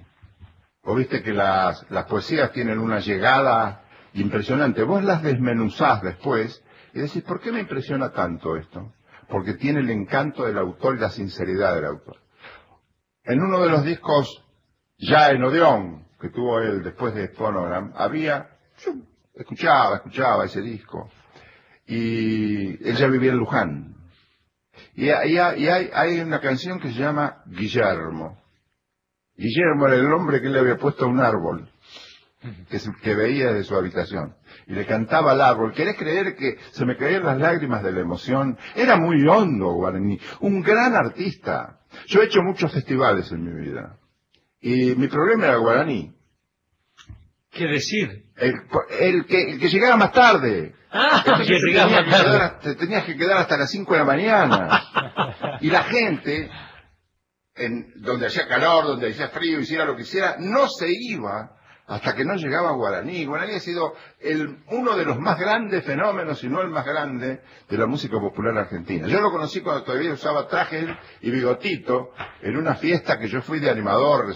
Vos 0.84 0.98
viste 0.98 1.24
que 1.24 1.32
las, 1.32 1.90
las 1.90 2.06
poesías 2.06 2.52
tienen 2.52 2.78
una 2.78 3.00
llegada 3.00 3.84
impresionante. 4.14 4.84
Vos 4.84 5.02
las 5.04 5.24
desmenuzás 5.24 6.02
después 6.02 6.62
y 6.94 7.00
decís, 7.00 7.24
¿por 7.24 7.40
qué 7.40 7.54
me 7.54 7.62
impresiona 7.62 8.12
tanto 8.12 8.58
esto? 8.58 8.94
Porque 9.30 9.54
tiene 9.54 9.80
el 9.80 9.90
encanto 9.90 10.46
del 10.46 10.58
autor 10.58 10.98
y 10.98 11.00
la 11.00 11.10
sinceridad 11.10 11.76
del 11.76 11.86
autor. 11.86 12.18
En 13.24 13.42
uno 13.42 13.62
de 13.62 13.70
los 13.70 13.86
discos, 13.86 14.44
ya 14.98 15.30
en 15.30 15.42
Odeón, 15.44 16.08
que 16.20 16.30
tuvo 16.30 16.60
él 16.60 16.84
después 16.84 17.14
de 17.14 17.30
Phonogram, 17.30 17.94
había, 17.96 18.58
escuchaba, 19.34 19.98
escuchaba 19.98 20.46
ese 20.46 20.62
disco, 20.62 21.10
y 21.88 22.88
él 22.88 22.96
ya 22.96 23.08
vivía 23.08 23.32
en 23.32 23.38
Luján, 23.38 23.91
y, 24.96 25.10
hay, 25.10 26.20
una 26.20 26.40
canción 26.40 26.80
que 26.80 26.90
se 26.90 27.00
llama 27.00 27.44
Guillermo. 27.46 28.42
Guillermo 29.36 29.88
era 29.88 29.96
el 29.96 30.14
hombre 30.14 30.42
que 30.42 30.50
le 30.50 30.60
había 30.60 30.78
puesto 30.78 31.08
un 31.08 31.20
árbol, 31.20 31.70
que, 32.70 32.80
que 33.02 33.16
veía 33.16 33.54
de 33.54 33.64
su 33.64 33.76
habitación. 33.76 34.36
Y 34.68 34.74
le 34.74 34.86
cantaba 34.86 35.32
al 35.32 35.42
árbol. 35.42 35.74
¿Querés 35.74 35.98
creer 35.98 36.36
que 36.36 36.58
se 36.72 36.86
me 36.86 36.98
caían 36.98 37.24
las 37.24 37.40
lágrimas 37.40 37.84
de 37.84 37.92
la 37.92 38.02
emoción? 38.02 38.58
Era 38.76 38.98
muy 38.98 39.26
hondo 39.28 39.74
Guaraní, 39.74 40.20
un 40.42 40.62
gran 40.62 40.96
artista. 40.96 41.80
Yo 42.08 42.22
he 42.22 42.26
hecho 42.26 42.42
muchos 42.42 42.72
festivales 42.72 43.32
en 43.32 43.44
mi 43.44 43.66
vida. 43.66 43.98
Y 44.60 44.96
mi 44.96 45.08
problema 45.08 45.46
era 45.46 45.58
Guaraní. 45.58 46.14
¿Qué 47.50 47.66
decir? 47.66 48.31
El, 48.42 49.26
que, 49.26 49.52
el 49.52 49.60
que 49.60 49.70
llegara 49.70 49.96
más 49.98 50.12
tarde. 50.12 50.74
Ah, 50.92 51.24
que 51.24 51.46
te 52.64 52.76
tenías 52.76 53.06
que 53.06 53.16
quedar 53.16 53.38
hasta 53.38 53.56
las 53.56 53.70
5 53.70 53.94
de 53.94 54.00
la 54.00 54.06
mañana. 54.06 55.58
Y 55.62 55.70
la 55.70 55.84
gente, 55.84 56.50
en, 57.56 57.94
donde 58.02 58.28
hacía 58.28 58.48
calor, 58.48 58.86
donde 58.86 59.12
hacía 59.12 59.30
frío, 59.30 59.60
hiciera 59.60 59.86
lo 59.86 59.96
que 59.96 60.02
hiciera, 60.02 60.36
no 60.40 60.68
se 60.68 60.88
iba 60.90 61.56
hasta 61.88 62.16
que 62.16 62.26
no 62.26 62.36
llegaba 62.36 62.72
Guaraní. 62.72 63.26
Guaraní 63.26 63.54
ha 63.54 63.60
sido 63.60 63.94
el, 64.20 64.64
uno 64.70 64.96
de 64.98 65.06
los 65.06 65.20
más 65.20 65.38
grandes 65.38 65.84
fenómenos, 65.86 66.40
si 66.40 66.48
no 66.48 66.62
el 66.62 66.70
más 66.70 66.86
grande, 66.86 67.42
de 67.70 67.78
la 67.78 67.86
música 67.86 68.20
popular 68.20 68.58
argentina. 68.58 69.08
Yo 69.08 69.22
lo 69.22 69.30
conocí 69.30 69.62
cuando 69.62 69.84
todavía 69.84 70.14
usaba 70.14 70.48
traje 70.48 70.88
y 71.22 71.30
bigotito, 71.30 72.12
en 72.42 72.58
una 72.58 72.76
fiesta 72.76 73.20
que 73.20 73.28
yo 73.28 73.42
fui 73.42 73.60
de 73.60 73.70
animador 73.70 74.34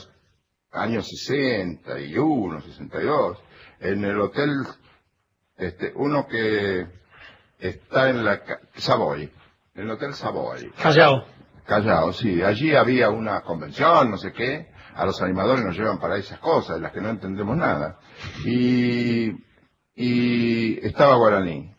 años 0.72 1.08
61, 1.08 2.62
62, 2.62 3.38
en 3.92 4.04
el 4.04 4.20
hotel, 4.20 4.50
este, 5.58 5.92
uno 5.96 6.28
que 6.28 6.88
está 7.60 8.10
en 8.10 8.24
la 8.24 8.42
Savoy, 8.76 9.32
en 9.76 9.84
el 9.84 9.92
hotel 9.92 10.14
Savoy. 10.14 10.72
Callao. 10.82 11.26
Callao, 11.66 12.14
sí. 12.14 12.42
Allí 12.44 12.76
había 12.76 13.10
una 13.10 13.42
convención, 13.42 14.12
no 14.12 14.18
sé 14.18 14.32
qué. 14.32 14.72
A 14.96 15.06
los 15.06 15.22
animadores 15.22 15.66
nos 15.66 15.78
llevan 15.78 16.00
para 16.00 16.18
esas 16.18 16.40
cosas, 16.40 16.78
de 16.78 16.82
las 16.82 16.92
que 16.92 17.02
no 17.02 17.10
entendemos 17.10 17.58
nada. 17.58 18.00
Y, 18.46 19.32
y 19.96 20.86
estaba 20.86 21.16
Guaraní. 21.16 21.76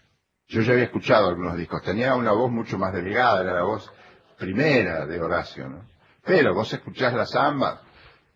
Yo 0.49 0.61
ya 0.61 0.73
había 0.73 0.85
escuchado 0.85 1.29
algunos 1.29 1.57
discos. 1.57 1.83
Tenía 1.83 2.15
una 2.15 2.33
voz 2.33 2.51
mucho 2.51 2.79
más 2.79 2.93
delgada, 2.93 3.43
era 3.43 3.55
la 3.55 3.63
voz 3.63 3.91
primera 4.39 5.07
de 5.07 5.21
Horacio, 5.21 5.69
¿no? 5.69 5.85
Pero 6.25 6.55
vos 6.55 6.73
escuchás 6.73 7.15
la 7.15 7.25
samba, 7.25 7.81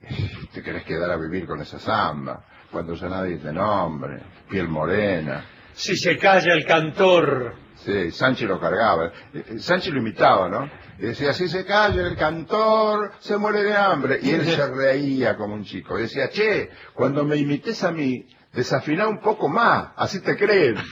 te 0.53 0.63
querés 0.63 0.85
quedar 0.85 1.11
a 1.11 1.17
vivir 1.17 1.47
con 1.47 1.61
esa 1.61 1.79
samba, 1.79 2.45
cuando 2.71 2.95
ya 2.95 3.09
nadie 3.09 3.37
te 3.39 3.53
nombre, 3.53 4.23
piel 4.49 4.69
morena. 4.69 5.45
Si 5.73 5.97
se 5.97 6.17
calla 6.19 6.55
el 6.55 6.65
cantor. 6.65 7.55
Sí, 7.77 8.11
Sánchez 8.11 8.49
lo 8.49 8.61
cargaba. 8.61 9.07
Eh, 9.07 9.45
eh, 9.49 9.59
Sánchez 9.59 9.93
lo 9.95 10.01
imitaba, 10.01 10.49
¿no? 10.49 10.71
Y 10.99 11.07
decía, 11.07 11.33
si 11.33 11.49
se 11.49 11.65
calla 11.65 12.07
el 12.07 12.17
cantor, 12.17 13.13
se 13.21 13.39
muere 13.39 13.63
de 13.63 13.75
hambre. 13.75 14.19
Y 14.23 14.31
él 14.31 14.45
se 14.45 14.67
reía 14.75 15.37
como 15.37 15.55
un 15.55 15.65
chico. 15.65 15.99
Y 15.99 16.03
decía, 16.03 16.29
che, 16.29 16.71
cuando 16.93 17.25
me 17.25 17.37
imites 17.37 17.83
a 17.83 17.91
mí, 17.91 18.27
desafina 18.53 19.09
un 19.09 19.21
poco 19.21 19.49
más, 19.49 19.93
así 19.97 20.21
te 20.21 20.37
creen. 20.37 20.77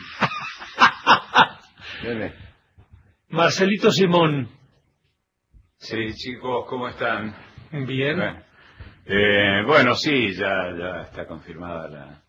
Marcelito 3.28 3.90
Simón. 3.92 4.48
Sí, 5.76 6.14
chicos, 6.14 6.64
¿cómo 6.68 6.88
están? 6.88 7.36
Bien. 7.70 8.16
Bueno, 8.16 8.42
eh, 9.08 9.62
bueno, 9.66 9.94
sí, 9.94 10.34
ya, 10.34 10.74
ya 10.78 11.02
está 11.02 11.26
confirmada 11.26 11.88
la, 11.88 12.22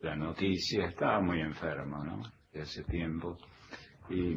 la 0.00 0.16
noticia. 0.16 0.86
Estaba 0.86 1.20
muy 1.20 1.40
enfermo, 1.40 2.02
¿no? 2.04 2.22
De 2.52 2.62
hace 2.62 2.82
tiempo. 2.84 3.38
Y 4.10 4.36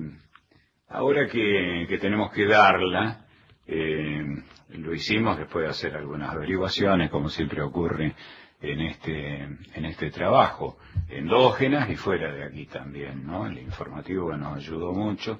ahora 0.90 1.28
que, 1.28 1.86
que 1.88 1.98
tenemos 1.98 2.32
que 2.32 2.46
darla, 2.46 3.26
eh, 3.66 4.24
lo 4.70 4.94
hicimos 4.94 5.38
después 5.38 5.64
de 5.64 5.72
hacer 5.72 5.96
algunas 5.96 6.32
averiguaciones, 6.32 7.10
como 7.10 7.30
siempre 7.30 7.62
ocurre 7.62 8.14
en 8.62 8.82
este, 8.82 9.44
en 9.44 9.86
este 9.86 10.12
trabajo, 10.12 10.78
endógenas 11.10 11.90
y 11.90 11.96
fuera 11.96 12.34
de 12.34 12.44
aquí 12.46 12.66
también, 12.66 13.26
¿no? 13.26 13.48
El 13.48 13.60
informativo 13.60 14.36
nos 14.36 14.58
ayudó 14.58 14.94
mucho. 14.94 15.40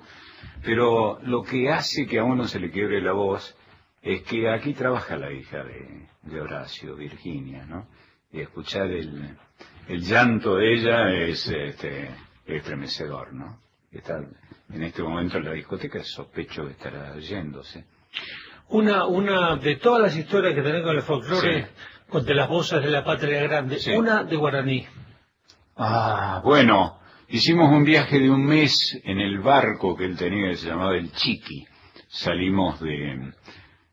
Pero 0.64 1.20
lo 1.24 1.44
que 1.44 1.70
hace 1.70 2.06
que 2.08 2.20
a 2.20 2.24
uno 2.24 2.48
se 2.48 2.60
le 2.60 2.72
quiebre 2.72 3.02
la 3.02 3.14
voz 3.14 3.58
es 4.06 4.22
que 4.22 4.48
aquí 4.48 4.74
trabaja 4.74 5.18
la 5.18 5.32
hija 5.32 5.64
de, 5.64 6.08
de 6.22 6.40
Horacio, 6.40 6.96
Virginia, 6.96 7.66
¿no? 7.66 7.88
Y 8.32 8.40
escuchar 8.42 8.86
el, 8.92 9.36
el 9.88 10.02
llanto 10.02 10.56
de 10.58 10.74
ella 10.76 11.12
es 11.12 11.48
este, 11.48 12.12
estremecedor, 12.46 13.34
¿no? 13.34 13.60
Está 13.92 14.20
en 14.72 14.84
este 14.84 15.02
momento 15.02 15.38
en 15.40 15.46
la 15.46 15.54
discoteca, 15.54 16.04
sospecho 16.04 16.66
que 16.66 16.74
estará 16.74 17.18
yéndose. 17.18 17.86
Una, 18.70 19.06
una 19.08 19.56
de 19.56 19.78
todas 19.78 20.02
las 20.02 20.16
historias 20.16 20.54
que 20.54 20.62
tenés 20.62 20.84
con 20.84 20.96
el 20.96 21.02
folclore, 21.02 21.68
con 22.08 22.24
de 22.26 22.36
las 22.36 22.48
voces 22.48 22.84
de 22.84 22.92
la 22.92 23.04
patria 23.04 23.42
grande, 23.42 23.80
Sí. 23.80 23.92
una 23.92 24.24
de 24.24 24.36
guaraní. 24.36 24.86
Ah, 25.78 26.42
bueno, 26.44 27.00
hicimos 27.30 27.72
un 27.72 27.84
viaje 27.84 28.20
de 28.20 28.30
un 28.30 28.46
mes 28.46 29.00
en 29.04 29.20
el 29.20 29.40
barco 29.40 29.96
que 29.96 30.06
él 30.06 30.16
tenía 30.16 30.50
que 30.52 30.58
se 30.58 30.68
llamaba 30.68 30.96
el 30.96 31.12
Chiqui. 31.12 31.66
Salimos 32.08 32.80
de, 32.82 33.34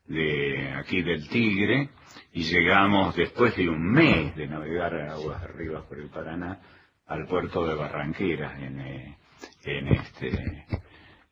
de 0.05 0.73
aquí 0.77 1.01
del 1.01 1.27
Tigre 1.29 1.89
y 2.33 2.43
llegamos 2.43 3.15
después 3.15 3.55
de 3.55 3.69
un 3.69 3.91
mes 3.91 4.35
de 4.35 4.47
navegar 4.47 4.93
aguas 4.95 5.41
arriba 5.43 5.85
por 5.87 5.99
el 5.99 6.09
Paraná 6.09 6.59
al 7.07 7.25
puerto 7.27 7.65
de 7.67 7.75
Barranqueras 7.75 8.59
en, 8.59 8.79
eh, 8.81 9.17
en 9.65 9.87
este 9.87 10.65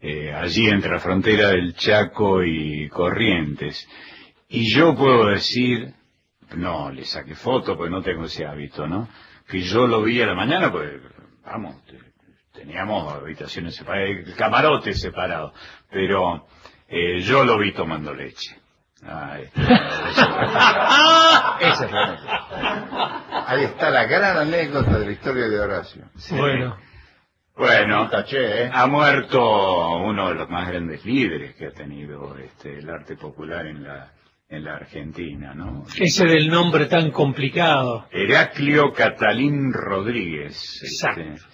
eh, 0.01 0.33
allí 0.33 0.67
entre 0.67 0.91
la 0.91 0.99
frontera 0.99 1.49
del 1.49 1.75
Chaco 1.75 2.43
y 2.43 2.89
Corrientes. 2.89 3.87
Y 4.49 4.73
yo 4.73 4.95
puedo 4.95 5.27
decir, 5.27 5.93
no, 6.55 6.91
le 6.91 7.05
saqué 7.05 7.35
foto 7.35 7.77
porque 7.77 7.91
no 7.91 8.01
tengo 8.01 8.25
ese 8.25 8.45
hábito, 8.45 8.87
¿no? 8.87 9.07
Que 9.47 9.61
yo 9.61 9.85
lo 9.87 10.01
vi 10.01 10.21
a 10.21 10.25
la 10.27 10.33
mañana, 10.35 10.71
pues, 10.71 10.91
vamos, 11.45 11.85
te- 11.85 11.99
teníamos 12.51 13.13
habitaciones 13.13 13.75
separadas, 13.75 14.33
camarotes 14.35 14.99
separados, 14.99 15.53
pero 15.89 16.47
eh, 16.87 17.19
yo 17.21 17.45
lo 17.45 17.57
vi 17.59 17.71
tomando 17.73 18.13
leche. 18.13 18.57
Ah, 19.03 19.39
este, 19.39 19.61
Esa 21.67 21.85
es 21.85 21.91
la 21.91 22.03
anécdota. 22.03 23.45
Ahí 23.47 23.63
está 23.63 23.89
la 23.89 24.05
gran 24.05 24.37
anécdota 24.37 24.99
de 24.99 25.05
la 25.05 25.11
historia 25.11 25.47
de 25.49 25.59
Horacio. 25.59 26.03
Bueno. 26.31 26.77
Bueno, 27.55 28.09
Taché, 28.09 28.63
¿eh? 28.63 28.69
ha 28.73 28.87
muerto 28.87 29.99
uno 29.99 30.29
de 30.29 30.35
los 30.35 30.49
más 30.49 30.69
grandes 30.69 31.05
líderes 31.05 31.55
que 31.55 31.67
ha 31.67 31.71
tenido 31.71 32.35
este, 32.37 32.79
el 32.79 32.89
arte 32.89 33.17
popular 33.17 33.65
en 33.67 33.83
la, 33.83 34.13
en 34.49 34.63
la 34.63 34.75
Argentina, 34.75 35.53
¿no? 35.53 35.85
Ese 35.95 36.25
del 36.25 36.47
nombre 36.47 36.85
tan 36.85 37.11
complicado. 37.11 38.07
Heraclio 38.11 38.93
Catalín 38.93 39.73
Rodríguez. 39.73 40.81
Exacto. 40.83 41.21
este, 41.21 41.45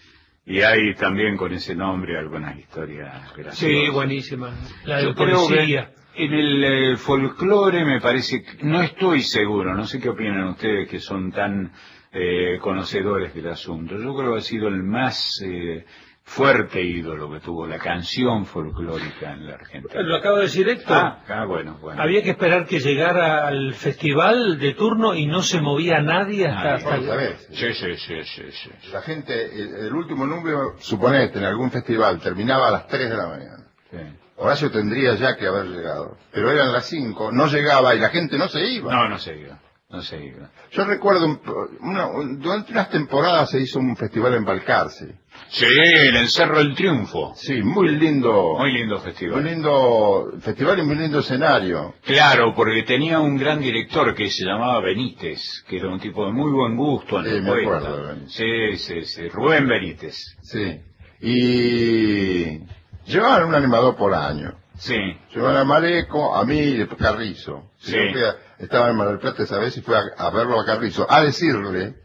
y 0.45 0.62
hay 0.62 0.95
también 0.95 1.36
con 1.36 1.52
ese 1.52 1.76
nombre 1.76 2.18
algunas 2.18 2.58
historias 2.58 3.34
graciosas. 3.36 3.58
Sí, 3.58 3.89
buenísima. 3.89 4.56
La 4.86 4.98
de 4.98 5.04
Yo 5.04 5.14
que 5.14 5.88
en 6.18 6.34
el 6.34 6.63
eh, 6.63 6.97
folclore 6.97 7.86
me 7.86 8.01
parece, 8.01 8.43
que- 8.43 8.63
no 8.63 8.82
estoy 8.82 9.22
seguro, 9.22 9.74
no 9.76 9.86
sé 9.86 9.99
qué 9.99 10.09
opinan 10.09 10.43
ustedes 10.49 10.88
que 10.89 10.99
son 10.99 11.32
tan 11.32 11.72
eh, 12.11 12.57
conocedores 12.61 13.34
del 13.36 13.47
asunto. 13.49 13.95
Yo 13.99 14.15
creo 14.15 14.34
que 14.34 14.39
ha 14.39 14.41
sido 14.41 14.68
el 14.70 14.82
más 14.84 15.41
eh, 15.45 15.86
fuerte 16.24 16.82
ídolo 16.82 17.32
que 17.32 17.39
tuvo 17.41 17.68
la 17.68 17.78
canción 17.78 18.45
folclórica 18.45 19.34
en 19.34 19.45
la 19.47 19.53
Argentina. 19.55 20.01
Lo 20.01 20.15
acaba 20.15 20.38
de 20.38 20.43
decir 20.43 20.68
Héctor. 20.68 20.97
Ah, 20.97 21.24
ah, 21.28 21.45
bueno, 21.45 21.78
bueno. 21.82 22.01
Había 22.01 22.24
que 22.24 22.32
esperar 22.32 22.65
que 22.65 22.80
llegara 22.80 23.47
al 23.47 23.74
festival 23.74 24.57
de 24.59 24.74
turno 24.74 25.13
y 25.15 25.26
no 25.26 25.41
se 25.41 25.61
movía 25.61 26.01
nadie 26.01 26.47
hasta... 26.47 26.72
Ah, 26.72 26.76
hasta 26.76 26.89
Bueno, 26.89 27.05
¿sabés? 27.07 27.47
Sí, 27.51 27.74
sí, 27.74 27.95
sí, 27.97 28.24
sí, 28.24 28.43
sí. 28.51 28.70
La 28.91 29.01
gente, 29.01 29.34
el, 29.55 29.76
el 29.88 29.93
último 29.93 30.26
número, 30.26 30.76
suponete, 30.80 31.38
en 31.39 31.45
algún 31.45 31.72
festival, 31.72 32.20
terminaba 32.20 32.70
a 32.70 32.72
las 32.72 32.88
3 32.88 33.09
de 33.09 33.15
la 33.18 33.28
mañana. 33.28 33.68
sí. 33.91 33.97
Horacio 34.38 34.69
tendría 34.71 35.15
ya 35.15 35.35
que 35.35 35.47
haber 35.47 35.65
llegado. 35.65 36.17
Pero 36.31 36.51
eran 36.51 36.71
las 36.71 36.85
5, 36.85 37.31
no 37.31 37.47
llegaba 37.47 37.95
y 37.95 37.99
la 37.99 38.09
gente 38.09 38.38
no 38.38 38.47
se 38.47 38.65
iba. 38.67 38.93
No, 38.93 39.09
no 39.09 39.17
se 39.17 39.35
iba, 39.35 39.59
no 39.89 40.01
se 40.01 40.23
iba. 40.23 40.49
Yo 40.71 40.85
recuerdo, 40.85 41.25
un- 41.25 41.41
una- 41.81 42.07
durante 42.38 42.71
unas 42.71 42.89
temporadas 42.91 43.49
se 43.49 43.59
hizo 43.61 43.79
un 43.79 43.95
festival 43.97 44.35
en 44.35 44.45
Balcarce. 44.45 45.15
Sí, 45.49 45.65
el 45.65 46.15
Encerro 46.17 46.57
del 46.59 46.75
Triunfo. 46.75 47.33
Sí, 47.35 47.61
muy 47.63 47.89
lindo. 47.95 48.55
Muy 48.59 48.73
lindo 48.73 48.95
Muy 48.97 49.03
festival. 49.05 49.43
lindo 49.43 50.31
festival 50.41 50.79
y 50.79 50.83
muy 50.83 50.95
lindo 50.97 51.19
escenario. 51.19 51.93
Claro, 52.03 52.53
porque 52.55 52.83
tenía 52.83 53.19
un 53.19 53.38
gran 53.38 53.59
director 53.59 54.13
que 54.13 54.29
se 54.29 54.43
llamaba 54.45 54.81
Benítez, 54.81 55.63
que 55.67 55.77
era 55.77 55.88
un 55.89 55.99
tipo 55.99 56.25
de 56.25 56.31
muy 56.33 56.51
buen 56.51 56.75
gusto 56.75 57.19
en 57.19 57.25
Sí, 57.25 57.41
me 57.41 57.49
acuerdo. 57.61 58.15
Sí, 58.27 58.77
sí, 58.77 59.05
sí, 59.05 59.29
Rubén 59.29 59.67
Benítez. 59.67 60.15
Sí. 60.43 60.79
Y 61.19 62.59
llevaban 63.08 63.45
un 63.45 63.55
animador 63.55 63.95
por 63.95 64.14
año. 64.14 64.53
Sí, 64.78 65.20
Llevaban 65.34 65.58
a 65.58 65.64
Mareco, 65.64 66.36
a 66.36 66.45
mí 66.45 66.60
y 66.60 66.82
a 66.82 66.88
Carrizo. 66.88 67.72
Sí. 67.80 67.93
Yo 67.93 68.12
fui 68.14 68.22
a- 68.24 68.36
estaba 68.60 68.89
en 68.89 68.95
Mar 68.95 69.08
del 69.08 69.18
Plata 69.20 69.41
esa 69.43 69.58
vez 69.58 69.76
y 69.78 69.82
fui 69.82 69.95
a, 69.95 70.01
a 70.18 70.30
verlo 70.30 70.60
a 70.60 70.66
Carrizo, 70.66 71.08
a 71.10 71.22
decirle 71.24 71.95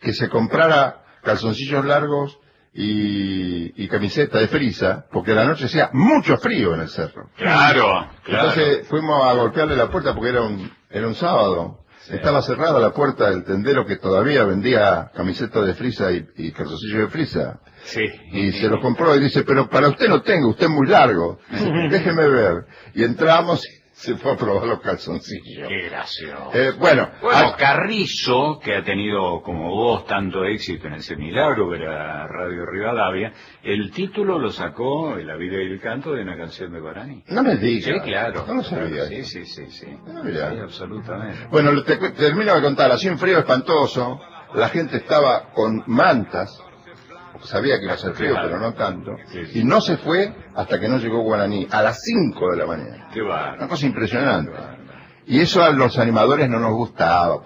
que 0.00 0.14
se 0.14 0.28
comprara 0.30 1.02
calzoncillos 1.22 1.84
largos 1.84 2.38
y, 2.74 3.82
y 3.84 3.88
camiseta 3.88 4.38
de 4.38 4.48
frisa, 4.48 5.04
porque 5.12 5.34
la 5.34 5.44
noche 5.44 5.66
hacía 5.66 5.90
mucho 5.92 6.36
frío 6.38 6.74
en 6.74 6.80
el 6.80 6.88
cerro. 6.88 7.28
claro, 7.36 8.08
claro. 8.24 8.48
Entonces 8.48 8.88
fuimos 8.88 9.22
a 9.24 9.34
golpearle 9.34 9.76
la 9.76 9.90
puerta 9.90 10.14
porque 10.14 10.30
era 10.30 10.42
un, 10.42 10.72
era 10.90 11.06
un 11.06 11.14
sábado. 11.14 11.81
Estaba 12.10 12.42
cerrada 12.42 12.80
la 12.80 12.92
puerta 12.92 13.30
del 13.30 13.44
tendero 13.44 13.86
que 13.86 13.96
todavía 13.96 14.44
vendía 14.44 15.10
camiseta 15.14 15.60
de 15.62 15.74
frisa 15.74 16.10
y, 16.12 16.26
y 16.36 16.52
calzoncillos 16.52 16.98
de 17.00 17.08
frisa. 17.08 17.60
Sí. 17.84 18.04
Y 18.32 18.52
se 18.52 18.68
lo 18.68 18.80
compró 18.80 19.14
y 19.16 19.20
dice, 19.20 19.44
pero 19.44 19.68
para 19.68 19.88
usted 19.88 20.08
no 20.08 20.22
tengo, 20.22 20.48
usted 20.50 20.66
es 20.66 20.72
muy 20.72 20.88
largo. 20.88 21.38
Déjeme 21.90 22.28
ver. 22.28 22.64
Y 22.94 23.04
entramos 23.04 23.64
se 24.04 24.16
fue 24.16 24.32
a 24.32 24.36
probar 24.36 24.66
los 24.66 24.80
calzoncillos. 24.80 25.68
Qué 25.68 25.88
gracioso. 25.88 26.50
Eh, 26.54 26.72
bueno, 26.78 27.08
Bueno, 27.20 27.38
ah, 27.52 27.56
Carrizo, 27.56 28.58
que 28.58 28.74
ha 28.76 28.82
tenido 28.82 29.40
como 29.42 29.70
vos 29.70 30.06
tanto 30.06 30.44
éxito 30.44 30.88
en 30.88 30.94
ese 30.94 31.16
milagro 31.16 31.70
que 31.70 31.76
era 31.76 32.26
Radio 32.26 32.66
Rivadavia, 32.66 33.32
el 33.62 33.90
título 33.92 34.38
lo 34.38 34.50
sacó, 34.50 35.16
La 35.16 35.36
vida 35.36 35.62
y 35.62 35.66
el 35.66 35.80
canto, 35.80 36.12
de 36.12 36.22
una 36.22 36.36
canción 36.36 36.72
de 36.72 36.80
Guarani. 36.80 37.22
no 37.28 37.42
me 37.42 37.56
digas. 37.56 37.94
Sí, 37.94 38.00
claro. 38.10 38.44
No 38.46 38.54
lo 38.54 38.62
sabía. 38.62 39.04
Sí, 39.06 39.24
sí, 39.24 39.44
sí, 39.44 39.66
sí. 39.70 39.86
Mirá. 40.24 40.52
Sí, 40.52 40.58
absolutamente. 40.58 41.46
Bueno, 41.50 41.82
te, 41.84 41.96
termino 42.10 42.54
de 42.54 42.60
contar, 42.62 42.90
hacía 42.90 43.12
un 43.12 43.18
frío 43.18 43.38
espantoso, 43.38 44.20
la 44.54 44.68
gente 44.68 44.96
estaba 44.98 45.50
con 45.52 45.84
mantas, 45.86 46.60
sabía 47.44 47.78
que 47.78 47.84
iba 47.84 47.94
a 47.94 47.98
ser 47.98 48.14
frío, 48.14 48.34
pero 48.42 48.58
no 48.58 48.72
tanto, 48.74 49.16
Sí, 49.26 49.46
sí. 49.46 49.60
y 49.60 49.64
no 49.64 49.80
se 49.80 49.96
fue 49.98 50.34
hasta 50.54 50.78
que 50.80 50.88
no 50.88 50.98
llegó 50.98 51.20
Guaraní, 51.22 51.66
a 51.70 51.82
las 51.82 52.00
5 52.02 52.50
de 52.52 52.56
la 52.56 52.66
mañana. 52.66 53.08
Qué 53.12 53.22
Una 53.22 53.68
cosa 53.68 53.86
impresionante. 53.86 54.52
Y 55.26 55.40
eso 55.40 55.62
a 55.62 55.70
los 55.70 55.98
animadores 55.98 56.48
no 56.48 56.58
nos 56.58 56.72
gustaba. 56.72 57.42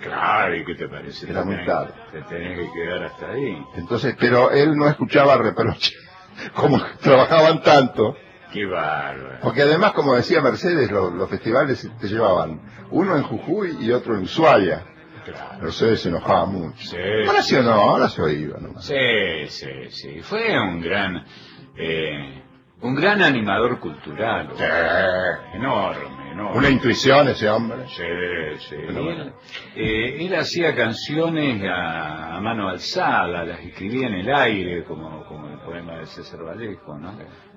Claro, 0.00 0.54
¿y 0.56 0.64
qué 0.64 0.74
te 0.76 0.88
parece? 0.88 1.28
Era 1.28 1.44
muy 1.44 1.56
tarde. 1.66 1.92
Te 2.12 2.22
tenés 2.22 2.58
que 2.58 2.72
quedar 2.72 3.02
hasta 3.04 3.30
ahí. 3.32 3.60
Entonces, 3.74 4.14
pero 4.18 4.50
él 4.52 4.76
no 4.76 4.86
escuchaba 4.88 5.36
reproche, 5.36 5.92
como 6.54 6.80
trabajaban 7.00 7.62
tanto, 7.62 8.14
Qué 8.52 8.64
bárbaro. 8.64 9.40
porque 9.42 9.62
además, 9.62 9.92
como 9.92 10.14
decía 10.14 10.40
Mercedes, 10.40 10.90
los, 10.90 11.12
los 11.12 11.28
festivales 11.28 11.90
te 12.00 12.06
llevaban 12.08 12.60
uno 12.90 13.16
en 13.16 13.22
Jujuy 13.24 13.76
y 13.80 13.90
otro 13.92 14.14
en 14.16 14.22
Ushuaia. 14.22 14.84
Claro. 15.32 15.62
Mercedes 15.62 16.00
se 16.00 16.08
enojaba 16.08 16.46
mucho. 16.46 16.76
Sí. 16.78 16.96
Ahora 17.26 17.42
sí 17.42 17.56
o 17.56 17.62
no, 17.62 17.72
ahora 17.72 18.08
se 18.08 18.32
iba 18.34 18.58
nomás. 18.58 18.84
Sí, 18.84 18.94
sí, 19.48 19.90
sí. 19.90 20.20
Fue 20.22 20.58
un 20.58 20.80
gran, 20.80 21.24
eh, 21.76 22.42
un 22.80 22.94
gran 22.94 23.22
animador 23.22 23.78
cultural. 23.80 24.50
Sí. 24.56 24.64
Enorme, 25.54 26.32
enorme. 26.32 26.58
Una 26.58 26.70
intuición 26.70 27.28
ese 27.28 27.48
hombre. 27.48 27.86
Sí, 27.88 28.68
sí. 28.68 28.76
Él, 28.76 29.32
eh, 29.76 30.26
él 30.26 30.34
hacía 30.34 30.74
canciones 30.74 31.62
a, 31.64 32.36
a 32.36 32.40
mano 32.40 32.68
alzada, 32.68 33.44
las 33.44 33.60
escribía 33.60 34.06
en 34.08 34.14
el 34.14 34.34
aire, 34.34 34.84
como, 34.84 35.24
como 35.26 35.48
el 35.48 35.58
poema 35.60 35.98
de 35.98 36.06
César 36.06 36.40
Vallejo, 36.44 36.96
¿no? 36.98 37.12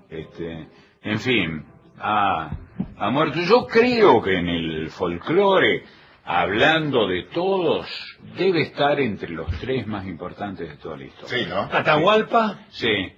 Este, 0.10 0.68
en 1.04 1.20
fin, 1.20 1.66
ha, 2.00 2.50
ha 2.98 3.10
muerto. 3.12 3.40
Yo 3.40 3.66
creo 3.66 4.22
que 4.22 4.38
en 4.38 4.50
el 4.50 4.90
folclore, 4.90 5.84
hablando 6.40 7.08
de 7.08 7.24
todos, 7.24 7.88
debe 8.38 8.62
estar 8.62 9.00
entre 9.00 9.30
los 9.30 9.48
tres 9.60 9.86
más 9.88 10.06
importantes 10.06 10.70
de 10.70 10.78
toda 10.78 10.98
la 10.98 11.06
historia. 11.06 11.38
Sí, 11.38 11.50
¿no? 11.50 11.62
Atahualpa, 11.72 12.60
Sí. 12.70 13.14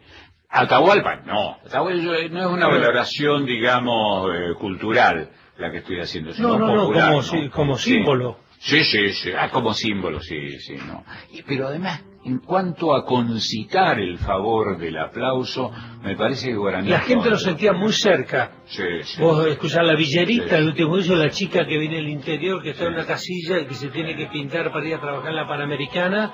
Atahualpa, 0.49 1.17
no. 1.25 1.57
Atahualpa 1.65 2.03
no 2.29 2.39
es 2.41 2.45
una 2.47 2.67
valoración, 2.67 3.45
digamos, 3.45 4.29
eh, 4.35 4.53
cultural 4.59 5.29
la 5.57 5.71
que 5.71 5.77
estoy 5.77 5.99
haciendo, 5.99 6.33
sino 6.33 6.49
No, 6.49 6.59
no, 6.59 6.75
no, 6.75 6.81
popular, 6.83 7.05
como, 7.09 7.17
¿no? 7.17 7.23
sí, 7.23 7.49
como 7.49 7.77
Sí. 7.77 7.93
símbolo. 7.93 8.39
Sí, 8.65 8.81
sí, 8.85 9.09
sí. 9.09 9.29
Ah, 9.37 9.49
como 9.49 9.73
símbolo, 9.73 10.21
sí, 10.21 10.57
sí, 10.59 10.75
no. 10.87 11.03
Y- 11.33 11.41
pero 11.41 11.67
además, 11.67 12.01
en 12.23 12.39
cuanto 12.39 12.95
a 12.95 13.03
concitar 13.03 13.99
el 13.99 14.17
favor 14.17 14.77
del 14.77 14.97
aplauso, 14.97 15.69
me 16.01 16.15
parece 16.15 16.47
que 16.47 16.55
Guaraní... 16.55 16.87
La 16.87 17.01
gente 17.01 17.29
lo 17.29 17.37
sentía 17.37 17.73
muy 17.73 17.91
cerca. 17.91 18.53
Sí, 18.63 18.83
sí. 19.03 19.21
Vos 19.21 19.45
escuchás 19.47 19.85
la 19.85 19.95
villerita, 19.95 20.57
el 20.57 20.67
último 20.67 20.91
juicio, 20.91 21.17
la 21.17 21.29
chica 21.29 21.65
que 21.67 21.77
viene 21.77 21.97
del 21.97 22.07
interior, 22.07 22.63
que 22.63 22.69
está 22.69 22.85
en 22.85 22.93
una 22.93 23.05
casilla 23.05 23.59
y 23.59 23.65
que 23.65 23.73
se 23.73 23.89
tiene 23.89 24.15
que 24.15 24.27
pintar 24.27 24.71
para 24.71 24.87
ir 24.87 24.95
a 24.95 25.01
trabajar 25.01 25.31
en 25.31 25.35
la 25.35 25.47
Panamericana. 25.47 26.31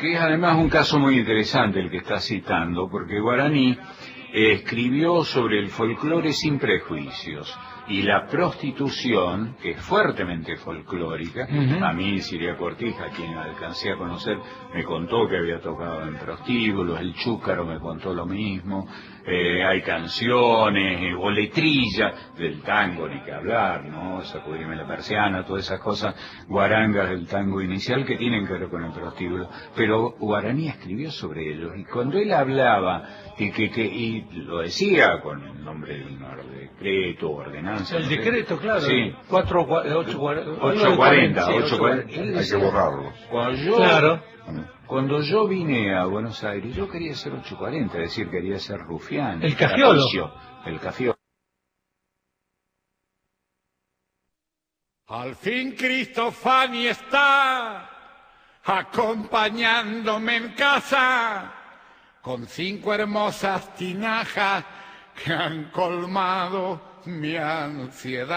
que 0.00 0.12
es 0.14 0.20
además 0.20 0.56
un 0.58 0.68
caso 0.68 1.00
muy 1.00 1.18
interesante 1.18 1.80
el 1.80 1.90
que 1.90 1.96
está 1.98 2.20
citando, 2.20 2.88
porque 2.88 3.18
Guaraní 3.18 3.76
eh, 4.32 4.52
escribió 4.52 5.24
sobre 5.24 5.58
el 5.58 5.70
folclore 5.70 6.32
sin 6.32 6.60
prejuicios 6.60 7.52
y 7.88 8.02
la 8.02 8.26
prostitución, 8.26 9.56
que 9.60 9.72
es 9.72 9.80
fuertemente 9.82 10.56
folclórica. 10.56 11.46
A 11.82 11.92
mí, 11.92 12.20
Siria 12.20 12.56
Cortija, 12.56 13.10
quien 13.10 13.36
alcancé 13.36 13.92
a 13.92 13.96
conocer, 13.96 14.38
me 14.74 14.84
contó 14.84 15.28
que 15.28 15.36
había 15.36 15.60
tocado 15.60 16.02
en 16.02 16.16
prostíbulos, 16.16 16.98
el 17.00 17.14
Chúcaro 17.14 17.64
me 17.64 17.78
contó 17.78 18.14
lo 18.14 18.26
mismo, 18.26 18.86
eh, 19.26 19.64
hay 19.64 19.80
canciones, 19.82 21.00
eh, 21.02 21.14
o 21.18 21.30
letrilla 21.30 22.12
del 22.36 22.60
tango, 22.62 23.08
ni 23.08 23.20
que 23.20 23.32
hablar, 23.32 23.84
¿no? 23.84 24.22
Sacudirme 24.24 24.76
la 24.76 24.86
persiana, 24.86 25.44
todas 25.44 25.64
esas 25.64 25.80
cosas, 25.80 26.14
guarangas 26.48 27.08
del 27.10 27.26
tango 27.26 27.60
inicial 27.62 28.04
que 28.04 28.16
tienen 28.16 28.46
que 28.46 28.52
ver 28.54 28.68
con 28.68 28.84
el 28.84 28.92
prostíbulo. 28.92 29.48
Pero 29.74 30.10
Guaraní 30.18 30.68
escribió 30.68 31.10
sobre 31.10 31.52
ellos, 31.52 31.72
y 31.76 31.84
cuando 31.84 32.18
él 32.18 32.32
hablaba, 32.32 33.04
que, 33.36 33.50
que, 33.52 33.70
que- 33.70 33.84
y 33.84 34.26
lo 34.44 34.58
decía 34.58 35.20
con 35.22 35.42
el 35.42 35.64
nombre 35.64 35.96
de 35.98 36.04
un 36.04 36.24
decreto, 36.54 37.30
ordenanza. 37.30 37.96
El 37.96 38.02
no 38.04 38.08
sé. 38.08 38.16
decreto, 38.16 38.58
claro. 38.58 38.80
Sí. 38.82 39.14
4, 39.28 39.66
8, 39.68 40.20
840, 40.20 41.46
840. 41.48 42.08
Sí, 42.12 42.18
Hay 42.38 42.48
que 42.48 42.56
borrarlo. 42.56 43.12
Cuando 43.30 43.62
yo, 43.62 43.76
Claro. 43.76 44.22
Cuando 44.86 45.20
yo 45.22 45.48
vine 45.48 45.96
a 45.96 46.04
Buenos 46.04 46.44
Aires, 46.44 46.74
yo 46.76 46.88
quería 46.88 47.14
ser 47.14 47.32
840, 47.32 47.96
es 47.98 48.10
decir, 48.10 48.30
quería 48.30 48.58
ser 48.58 48.80
rufián. 48.80 49.42
El 49.42 49.56
cafiolo. 49.56 50.04
El 50.66 50.78
cafiolo. 50.78 51.14
Al 55.06 55.34
fin 55.36 55.72
Cristofani 55.72 56.86
está 56.86 57.90
acompañándome 58.64 60.36
en 60.36 60.54
casa 60.54 61.52
con 62.22 62.46
cinco 62.46 62.94
hermosas 62.94 63.74
tinajas 63.74 64.64
que 65.22 65.32
han 65.32 65.70
colmado 65.70 66.80
mi 67.04 67.36
ansiedad. 67.36 68.34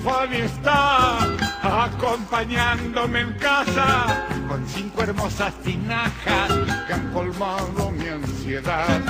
Cristofani 0.00 0.36
está 0.36 1.18
acompañándome 1.62 3.20
en 3.20 3.32
casa 3.34 4.26
con 4.48 4.66
cinco 4.66 5.02
hermosas 5.02 5.52
tinajas 5.62 6.50
que 6.86 6.92
han 6.94 7.12
colmado 7.12 7.90
mi 7.90 8.08
ansiedad. 8.08 9.00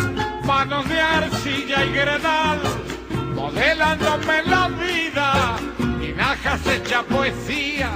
Manos 0.45 0.89
de 0.89 1.01
arcilla 1.01 1.85
y 1.85 1.93
gredal 1.93 2.61
modelándome 3.37 4.43
la 4.45 4.69
vida. 4.69 5.57
Tinajas 6.01 6.67
hecha 6.67 7.03
poesía, 7.05 7.93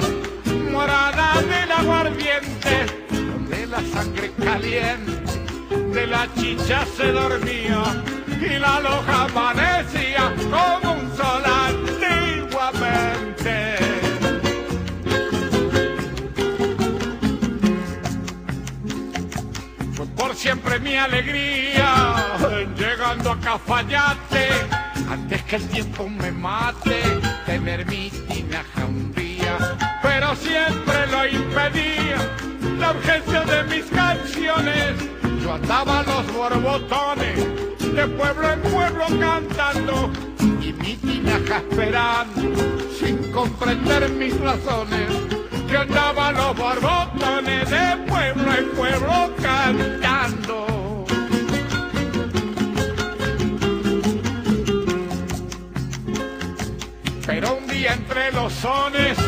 morada 0.70 1.42
del 1.42 1.72
aguardiente, 1.72 2.86
donde 3.10 3.66
la 3.66 3.82
sangre 3.92 4.32
caliente 4.40 5.12
de 5.92 6.06
la 6.06 6.28
chicha 6.34 6.86
se 6.96 7.10
dormía 7.10 7.82
y 8.40 8.58
la 8.58 8.78
loja 8.80 9.24
amanecía 9.24 10.32
como 10.50 10.92
un 10.92 11.16
sol 11.16 11.53
siempre 20.34 20.78
mi 20.80 20.96
alegría. 20.96 22.14
Llegando 22.76 23.32
a 23.32 23.40
Cafayate 23.40 24.48
antes 25.08 25.42
que 25.44 25.56
el 25.56 25.68
tiempo 25.68 26.08
me 26.08 26.32
mate 26.32 27.02
tener 27.46 27.86
mi 27.86 28.10
tinaja 28.10 28.84
un 28.86 29.12
día. 29.14 29.76
Pero 30.02 30.34
siempre 30.36 31.06
lo 31.06 31.26
impedía 31.26 32.16
la 32.78 32.90
urgencia 32.92 33.40
de 33.42 33.62
mis 33.64 33.84
canciones. 33.86 34.94
Yo 35.42 35.54
andaba 35.54 36.00
a 36.00 36.02
los 36.02 36.32
borbotones 36.32 37.38
de 37.94 38.06
pueblo 38.08 38.52
en 38.52 38.60
pueblo 38.62 39.04
cantando 39.20 40.10
y 40.60 40.72
mi 40.72 40.96
tinaja 40.96 41.58
esperando 41.58 42.90
sin 42.98 43.30
comprender 43.30 44.10
mis 44.10 44.38
razones 44.40 45.34
que 45.74 45.80
andaba 45.80 46.28
a 46.28 46.32
los 46.32 46.56
borbotones 46.56 47.68
de 47.68 47.96
pueblo 48.06 48.54
en 48.54 48.70
pueblo 48.76 49.34
cantando. 49.42 51.04
Pero 57.26 57.56
un 57.56 57.66
día 57.66 57.94
entre 57.94 58.30
los 58.30 58.52
sones 58.52 59.18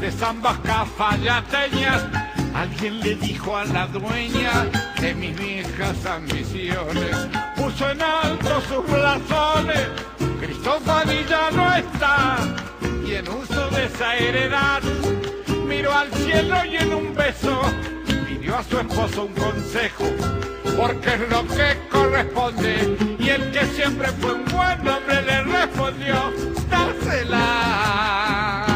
de 0.00 0.10
zambas 0.10 0.58
cafayateñas, 0.64 2.04
alguien 2.56 2.98
le 2.98 3.14
dijo 3.14 3.56
a 3.56 3.64
la 3.64 3.86
dueña 3.86 4.66
de 5.00 5.14
mis 5.14 5.38
viejas 5.38 6.04
ambiciones, 6.06 7.16
puso 7.54 7.88
en 7.88 8.02
alto 8.02 8.60
sus 8.62 8.84
blasones, 8.90 9.88
Cristofani 10.40 11.24
ya 11.28 11.52
no 11.52 11.72
está, 11.72 12.38
y 13.06 13.14
en 13.14 13.28
uso 13.28 13.70
de 13.70 13.84
esa 13.84 14.16
heredad, 14.16 14.82
miró 15.76 15.92
al 15.92 16.12
cielo 16.12 16.56
y 16.64 16.76
en 16.76 16.94
un 16.94 17.14
beso 17.14 17.60
pidió 18.06 18.56
a 18.56 18.62
su 18.62 18.78
esposo 18.78 19.24
un 19.24 19.32
consejo, 19.34 20.04
porque 20.76 21.14
es 21.14 21.28
lo 21.28 21.46
que 21.48 21.88
corresponde, 21.90 22.96
y 23.18 23.28
el 23.28 23.50
que 23.50 23.64
siempre 23.66 24.08
fue 24.20 24.34
un 24.34 24.44
buen 24.44 24.86
hombre 24.86 25.22
le 25.22 25.42
respondió, 25.42 26.32
dársela. 26.70 28.66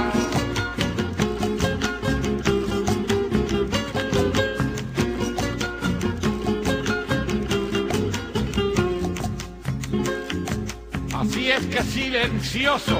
Así 11.15 11.51
es 11.51 11.67
que 11.67 11.83
silencioso, 11.83 12.99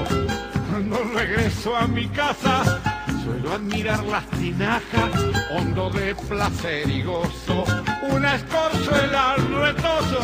cuando 0.69 1.03
regreso 1.15 1.75
a 1.75 1.87
mi 1.87 2.07
casa, 2.09 2.88
suelo 3.29 3.53
admirar 3.53 4.03
las 4.05 4.25
tinajas, 4.31 5.11
hondo 5.51 5.89
de 5.91 6.15
placer 6.15 6.89
y 6.89 7.03
gozo. 7.03 7.63
Una 8.09 8.35
escorzuela 8.35 9.33
al 9.33 9.47
retoso, 9.53 10.19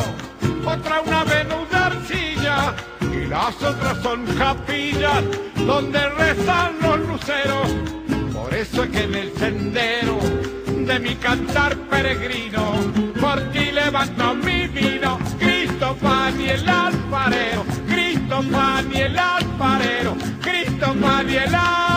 otra 0.64 1.00
una 1.02 1.24
Venus 1.24 1.70
de 1.70 1.76
arcilla, 1.76 2.74
y 3.00 3.26
las 3.26 3.62
otras 3.62 4.02
son 4.02 4.24
capillas 4.38 5.22
donde 5.66 6.08
rezan 6.10 6.72
los 6.82 6.98
luceros. 7.00 7.68
Por 8.32 8.52
eso 8.54 8.84
es 8.84 8.90
que 8.90 9.04
en 9.04 9.14
el 9.14 9.32
sendero 9.36 10.18
de 10.66 10.98
mi 10.98 11.14
cantar 11.16 11.76
peregrino, 11.88 12.74
por 13.20 13.40
ti 13.52 13.70
levanto 13.70 14.34
mi 14.34 14.66
vino, 14.66 15.18
Cristo 15.38 15.96
Pan 16.00 16.40
y 16.40 16.48
el 16.48 16.68
alfarero, 16.68 17.64
Cristo 17.88 18.42
Pan 18.50 18.94
el 18.94 19.18
alfarero, 19.18 20.16
Cristo 20.42 20.94
Pan 21.00 21.30
y 21.30 21.36
el 21.36 21.54
alfarero. 21.54 21.95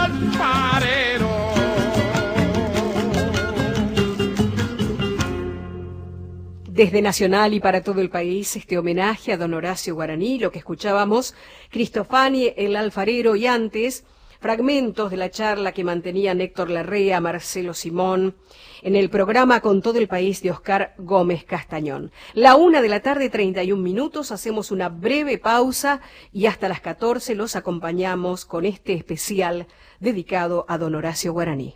Desde 6.79 7.01
Nacional 7.01 7.53
y 7.53 7.59
para 7.59 7.83
todo 7.83 7.99
el 7.99 8.09
país, 8.09 8.55
este 8.55 8.77
homenaje 8.77 9.33
a 9.33 9.37
don 9.37 9.53
Horacio 9.53 9.95
Guaraní, 9.95 10.39
lo 10.39 10.49
que 10.49 10.59
escuchábamos, 10.59 11.35
Cristofani, 11.71 12.53
el 12.55 12.77
alfarero 12.77 13.35
y 13.35 13.47
antes, 13.47 14.05
fragmentos 14.39 15.11
de 15.11 15.17
la 15.17 15.29
charla 15.29 15.73
que 15.73 15.83
mantenían 15.83 16.39
Héctor 16.39 16.69
Larrea, 16.69 17.19
Marcelo 17.19 17.73
Simón, 17.73 18.37
en 18.81 18.95
el 18.95 19.09
programa 19.09 19.59
Con 19.59 19.81
todo 19.81 19.99
el 19.99 20.07
país 20.07 20.41
de 20.41 20.51
Oscar 20.51 20.95
Gómez 20.97 21.43
Castañón. 21.43 22.13
La 22.33 22.55
una 22.55 22.81
de 22.81 22.87
la 22.87 23.01
tarde, 23.01 23.29
31 23.29 23.83
minutos, 23.83 24.31
hacemos 24.31 24.71
una 24.71 24.87
breve 24.87 25.37
pausa 25.37 25.99
y 26.31 26.45
hasta 26.45 26.69
las 26.69 26.79
14 26.79 27.35
los 27.35 27.57
acompañamos 27.57 28.45
con 28.45 28.65
este 28.65 28.93
especial 28.93 29.67
dedicado 29.99 30.65
a 30.69 30.77
don 30.77 30.95
Horacio 30.95 31.33
Guaraní. 31.33 31.75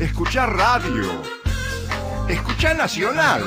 Escuchá 0.00 0.46
radio. 0.46 1.45
Escuchá 2.28 2.74
Nacional. 2.74 3.42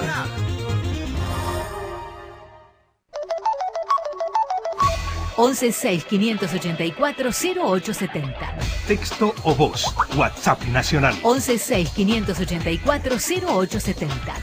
Once 5.36 5.72
seis 5.74 6.06
quinientos 6.06 6.54
ochenta 6.54 6.86
y 6.86 6.94
cuatro 6.94 7.32
cero 7.34 7.64
ocho 7.66 7.94
setenta. 7.94 8.58
Texto 8.88 9.36
o 9.44 9.54
voz. 9.54 9.94
WhatsApp 10.16 10.64
Nacional. 10.72 11.14
Once 11.24 11.58
seis 11.58 11.90
quinientos 11.90 12.40
ochenta 12.40 12.72
y 12.72 12.78
cuatro 12.78 13.18
cero 13.20 13.48
ocho 13.52 13.82
setenta. 13.82 14.36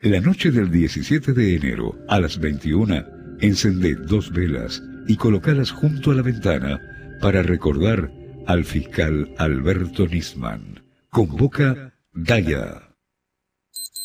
La 0.00 0.20
noche 0.20 0.50
del 0.50 0.70
17 0.70 1.32
de 1.32 1.56
enero, 1.56 1.96
a 2.06 2.20
las 2.20 2.38
21, 2.38 3.02
encended 3.40 3.98
dos 4.06 4.30
velas 4.30 4.82
y 5.06 5.16
colocalas 5.16 5.70
junto 5.70 6.10
a 6.10 6.14
la 6.14 6.22
ventana 6.22 6.78
para 7.22 7.42
recordar 7.42 8.10
al 8.46 8.64
fiscal 8.64 9.34
Alberto 9.38 10.06
Nisman. 10.06 10.84
Convoca 11.10 11.97
Daya. 12.12 12.96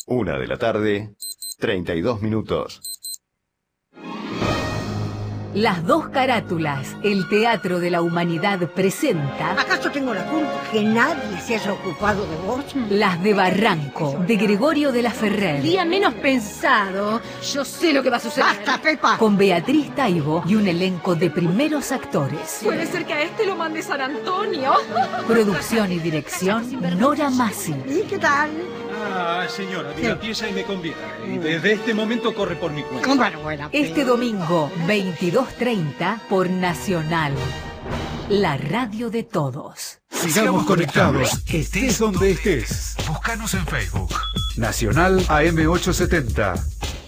Una 0.07 0.37
de 0.37 0.47
la 0.47 0.57
tarde, 0.57 1.15
32 1.59 2.21
minutos. 2.21 2.92
Las 5.53 5.85
dos 5.85 6.09
carátulas, 6.09 6.95
el 7.03 7.29
Teatro 7.29 7.79
de 7.79 7.91
la 7.91 8.01
Humanidad 8.01 8.59
presenta... 8.73 9.51
¿Acaso 9.51 9.91
tengo 9.91 10.11
la 10.11 10.25
culpa 10.25 10.49
que 10.71 10.81
nadie 10.81 11.39
se 11.45 11.57
haya 11.57 11.73
ocupado 11.73 12.25
de 12.25 12.35
vos? 12.37 12.65
Las 12.89 13.21
de 13.21 13.35
Barranco, 13.35 14.17
de 14.25 14.35
Gregorio 14.35 14.91
de 14.91 15.03
la 15.03 15.11
Ferrer. 15.11 15.61
Día 15.61 15.85
menos 15.85 16.15
pensado. 16.15 17.21
Yo 17.53 17.63
sé 17.63 17.93
lo 17.93 18.01
que 18.01 18.09
va 18.09 18.17
a 18.17 18.19
suceder. 18.19 18.45
¡Basta, 18.45 18.81
Pepa! 18.81 19.17
Con 19.19 19.37
Beatriz 19.37 19.93
Taibo 19.93 20.43
y 20.47 20.55
un 20.55 20.67
elenco 20.67 21.13
de 21.13 21.29
primeros 21.29 21.91
actores. 21.91 22.61
Puede 22.63 22.87
ser 22.87 23.05
que 23.05 23.13
a 23.13 23.21
este 23.21 23.45
lo 23.45 23.55
mande 23.55 23.83
San 23.83 24.01
Antonio. 24.01 24.73
Producción 25.27 25.91
y 25.91 25.99
dirección, 25.99 26.81
Nora 26.97 27.29
Massi. 27.29 27.75
¿Y 27.87 28.01
qué 28.09 28.17
tal? 28.17 28.49
Ah, 29.05 29.45
señora, 29.49 29.93
mira, 29.95 30.19
piensa 30.19 30.47
y 30.49 30.53
me 30.53 30.63
conviene. 30.63 30.97
Y 31.27 31.37
desde 31.37 31.73
este 31.73 31.93
momento 31.93 32.33
corre 32.33 32.55
por 32.55 32.71
mi 32.71 32.83
cuenta. 32.83 33.13
Bueno, 33.15 33.39
bueno, 33.41 33.69
Este 33.71 34.03
domingo, 34.05 34.71
22.30, 34.87 36.21
por 36.29 36.49
Nacional. 36.49 37.33
La 38.29 38.57
radio 38.57 39.09
de 39.09 39.23
todos. 39.23 39.99
Sigamos 40.09 40.65
conectados, 40.65 41.43
estés 41.47 41.99
donde 41.99 42.31
estés. 42.31 42.95
Búscanos 43.07 43.53
en 43.53 43.65
Facebook. 43.65 44.13
Nacional 44.55 45.19
AM870. 45.27 47.02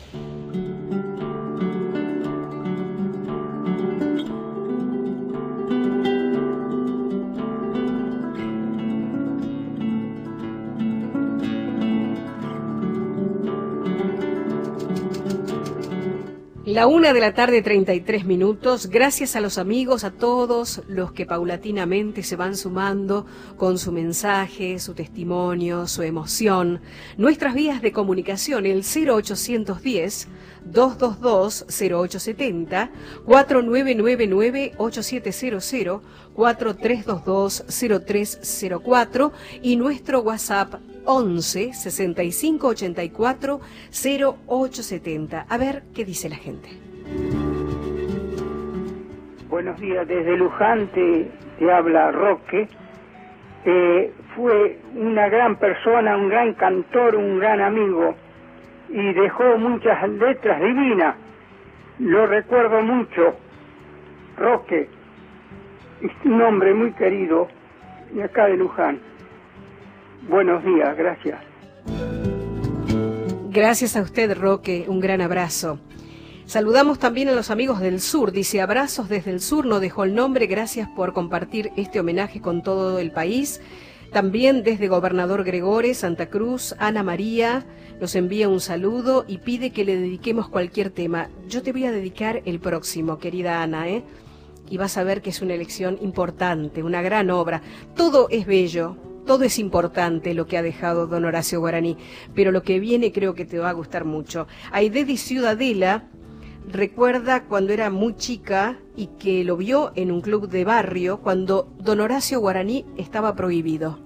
La 16.76 16.88
una 16.88 17.14
de 17.14 17.22
la 17.22 17.34
tarde, 17.34 17.62
33 17.62 18.26
minutos. 18.26 18.88
Gracias 18.88 19.38
a 19.38 19.40
los 19.40 19.58
amigos, 19.58 20.04
a 20.04 20.12
todos 20.12 20.82
los 20.90 21.14
que 21.14 21.26
paulatinamente 21.26 22.22
se 22.22 22.36
van 22.36 22.58
sumando 22.58 23.26
con 23.56 23.78
su 23.78 23.94
mensaje, 23.94 24.78
su 24.80 24.94
testimonio, 24.94 25.88
su 25.88 26.02
emoción. 26.02 26.82
Nuestras 27.16 27.54
vías 27.54 27.82
de 27.82 27.94
comunicación, 27.94 28.66
el 28.66 28.84
0810 28.84 30.28
222 30.66 31.66
0870 31.70 32.92
4999 33.24 34.74
8700 34.78 36.02
4322 36.34 37.64
0304 38.06 39.32
y 39.62 39.78
nuestro 39.78 40.20
WhatsApp 40.20 40.74
11 41.06 41.74
65 41.74 42.68
84 42.68 43.60
0870. 43.92 45.46
A 45.48 45.58
ver 45.58 45.84
qué 45.94 46.06
dice 46.06 46.30
la 46.30 46.36
gente. 46.36 46.70
Buenos 49.50 49.80
días, 49.80 50.08
desde 50.08 50.36
Luján 50.38 50.88
te, 50.88 51.32
habla 51.72 52.12
Roque. 52.12 52.68
Eh, 53.64 54.14
fue 54.36 54.80
una 54.96 55.30
gran 55.30 55.56
persona, 55.56 56.18
un 56.18 56.30
gran 56.30 56.54
cantor, 56.54 57.16
un 57.16 57.40
gran 57.40 57.62
amigo 57.62 58.16
y 58.90 59.14
dejó 59.14 59.58
muchas 59.58 60.08
letras 60.10 60.62
divinas. 60.62 61.16
Lo 62.00 62.28
recuerdo 62.28 62.82
mucho. 62.82 63.36
Roque, 64.38 64.90
un 66.26 66.42
hombre 66.42 66.74
muy 66.74 66.92
querido 66.92 67.48
de 68.12 68.24
acá 68.24 68.48
de 68.48 68.58
Luján. 68.58 69.00
Buenos 70.30 70.64
días, 70.64 70.98
gracias. 70.98 71.40
Gracias 73.50 73.96
a 73.96 74.02
usted, 74.02 74.38
Roque. 74.38 74.86
Un 74.88 75.00
gran 75.00 75.22
abrazo. 75.22 75.80
Saludamos 76.46 77.00
también 77.00 77.30
a 77.30 77.34
los 77.34 77.52
amigos 77.52 77.80
del 77.80 78.02
sur. 78.02 78.32
Dice 78.32 78.62
abrazos 78.62 79.08
desde 79.08 79.32
el 79.32 79.40
sur, 79.40 79.66
no 79.66 79.80
dejó 79.80 80.04
el 80.04 80.14
nombre. 80.14 80.48
Gracias 80.48 80.90
por 80.90 81.14
compartir 81.14 81.72
este 81.76 82.00
homenaje 82.00 82.42
con 82.42 82.64
todo 82.64 83.00
el 83.00 83.12
país. 83.12 83.62
También 84.12 84.64
desde 84.64 84.88
Gobernador 84.88 85.44
Gregores, 85.44 85.98
Santa 85.98 86.28
Cruz, 86.30 86.76
Ana 86.80 87.04
María 87.04 87.66
nos 88.00 88.16
envía 88.16 88.50
un 88.50 88.60
saludo 88.60 89.26
y 89.28 89.40
pide 89.40 89.72
que 89.72 89.86
le 89.86 89.96
dediquemos 89.96 90.50
cualquier 90.50 90.90
tema. 90.90 91.30
Yo 91.48 91.64
te 91.64 91.72
voy 91.72 91.86
a 91.86 91.92
dedicar 91.92 92.42
el 92.46 92.60
próximo, 92.60 93.20
querida 93.20 93.62
Ana, 93.62 93.88
¿eh? 93.90 94.04
Y 94.70 94.78
vas 94.78 94.98
a 94.98 95.04
ver 95.04 95.22
que 95.22 95.30
es 95.30 95.42
una 95.42 95.54
elección 95.54 95.98
importante, 96.02 96.84
una 96.84 97.02
gran 97.02 97.30
obra. 97.30 97.62
Todo 97.96 98.28
es 98.30 98.46
bello, 98.46 98.98
todo 99.26 99.44
es 99.44 99.60
importante 99.60 100.34
lo 100.34 100.46
que 100.46 100.58
ha 100.58 100.62
dejado 100.62 101.08
don 101.08 101.26
Horacio 101.26 101.60
Guaraní, 101.60 101.98
pero 102.34 102.52
lo 102.52 102.64
que 102.64 102.80
viene 102.80 103.12
creo 103.12 103.34
que 103.34 103.46
te 103.46 103.60
va 103.60 103.70
a 103.70 103.74
gustar 103.74 104.06
mucho. 104.06 104.48
Aide 104.72 105.04
de 105.04 105.18
Ciudadela 105.18 106.04
recuerda 106.72 107.44
cuando 107.44 107.74
era 107.74 107.90
muy 107.90 108.16
chica 108.16 108.78
y 108.96 109.08
que 109.20 109.44
lo 109.44 109.58
vio 109.58 109.92
en 109.96 110.12
un 110.12 110.22
club 110.22 110.50
de 110.50 110.64
barrio 110.64 111.20
cuando 111.22 111.74
don 111.80 112.00
Horacio 112.00 112.40
Guaraní 112.40 112.86
estaba 112.98 113.36
prohibido. 113.36 114.00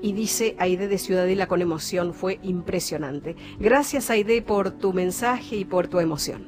Y 0.00 0.12
dice 0.12 0.54
Aide 0.58 0.88
de 0.88 0.98
Ciudadela 0.98 1.46
con 1.46 1.60
emoción, 1.60 2.14
fue 2.14 2.38
impresionante. 2.42 3.36
Gracias 3.58 4.10
Aide 4.10 4.42
por 4.42 4.70
tu 4.70 4.92
mensaje 4.92 5.56
y 5.56 5.64
por 5.64 5.88
tu 5.88 5.98
emoción. 5.98 6.46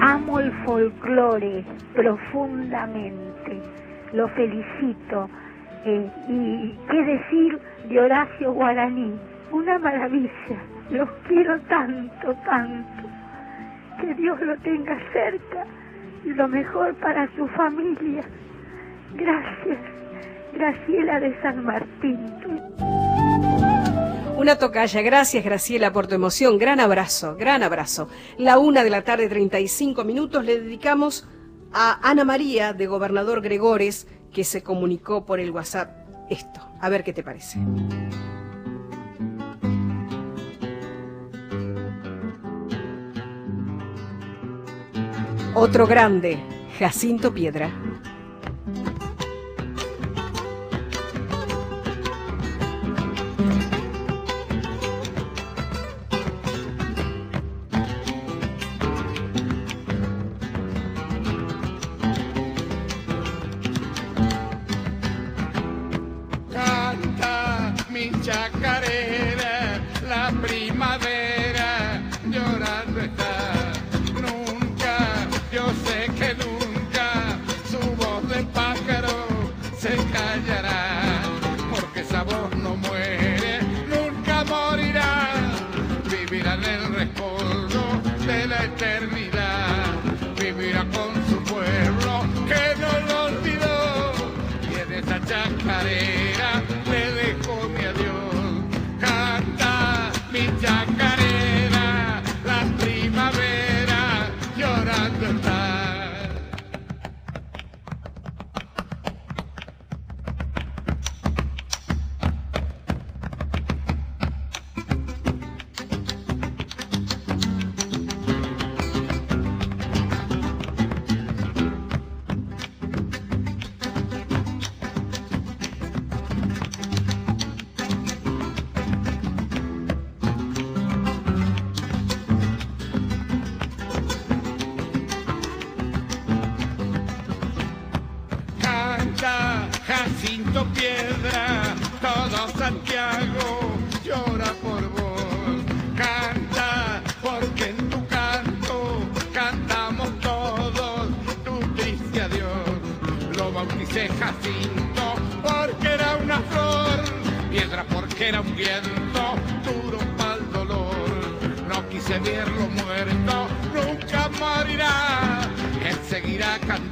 Amo 0.00 0.38
el 0.38 0.52
folclore 0.64 1.64
profundamente, 1.94 3.62
lo 4.12 4.28
felicito. 4.28 5.30
Y 5.86 6.74
qué 6.90 7.02
decir 7.04 7.58
de 7.88 8.00
Horacio 8.00 8.52
Guaraní, 8.52 9.18
una 9.52 9.78
maravilla, 9.78 10.30
los 10.90 11.08
quiero 11.28 11.60
tanto, 11.68 12.34
tanto, 12.46 13.08
que 14.00 14.14
Dios 14.14 14.40
lo 14.40 14.56
tenga 14.58 14.98
cerca 15.12 15.66
y 16.24 16.30
lo 16.30 16.48
mejor 16.48 16.94
para 16.94 17.28
su 17.36 17.46
familia. 17.48 18.22
Gracias, 19.14 19.78
Graciela 20.54 21.20
de 21.20 21.42
San 21.42 21.64
Martín. 21.64 22.18
Una 24.36 24.58
tocaya, 24.58 25.00
gracias 25.00 25.44
Graciela 25.44 25.92
por 25.92 26.06
tu 26.06 26.16
emoción, 26.16 26.58
gran 26.58 26.80
abrazo, 26.80 27.36
gran 27.36 27.62
abrazo. 27.62 28.08
La 28.36 28.58
una 28.58 28.82
de 28.82 28.90
la 28.90 29.02
tarde, 29.02 29.28
35 29.28 30.02
minutos, 30.04 30.44
le 30.44 30.60
dedicamos 30.60 31.28
a 31.72 31.98
Ana 32.08 32.24
María 32.24 32.72
de 32.72 32.86
Gobernador 32.86 33.42
Gregores, 33.42 34.08
que 34.34 34.44
se 34.44 34.62
comunicó 34.62 35.24
por 35.24 35.40
el 35.40 35.50
WhatsApp 35.52 35.96
esto. 36.28 36.60
A 36.80 36.88
ver 36.90 37.04
qué 37.04 37.12
te 37.14 37.22
parece. 37.22 37.58
Otro 45.54 45.86
grande, 45.86 46.36
Jacinto 46.78 47.32
Piedra. 47.32 47.70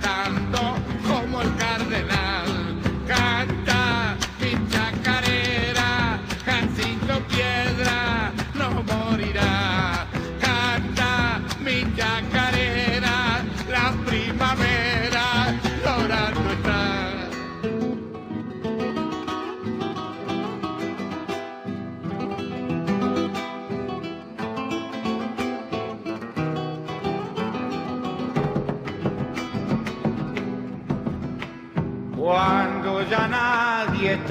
Cantando 0.02 0.74
como 1.06 1.40
el 1.40 1.48
cardenal. 1.56 1.71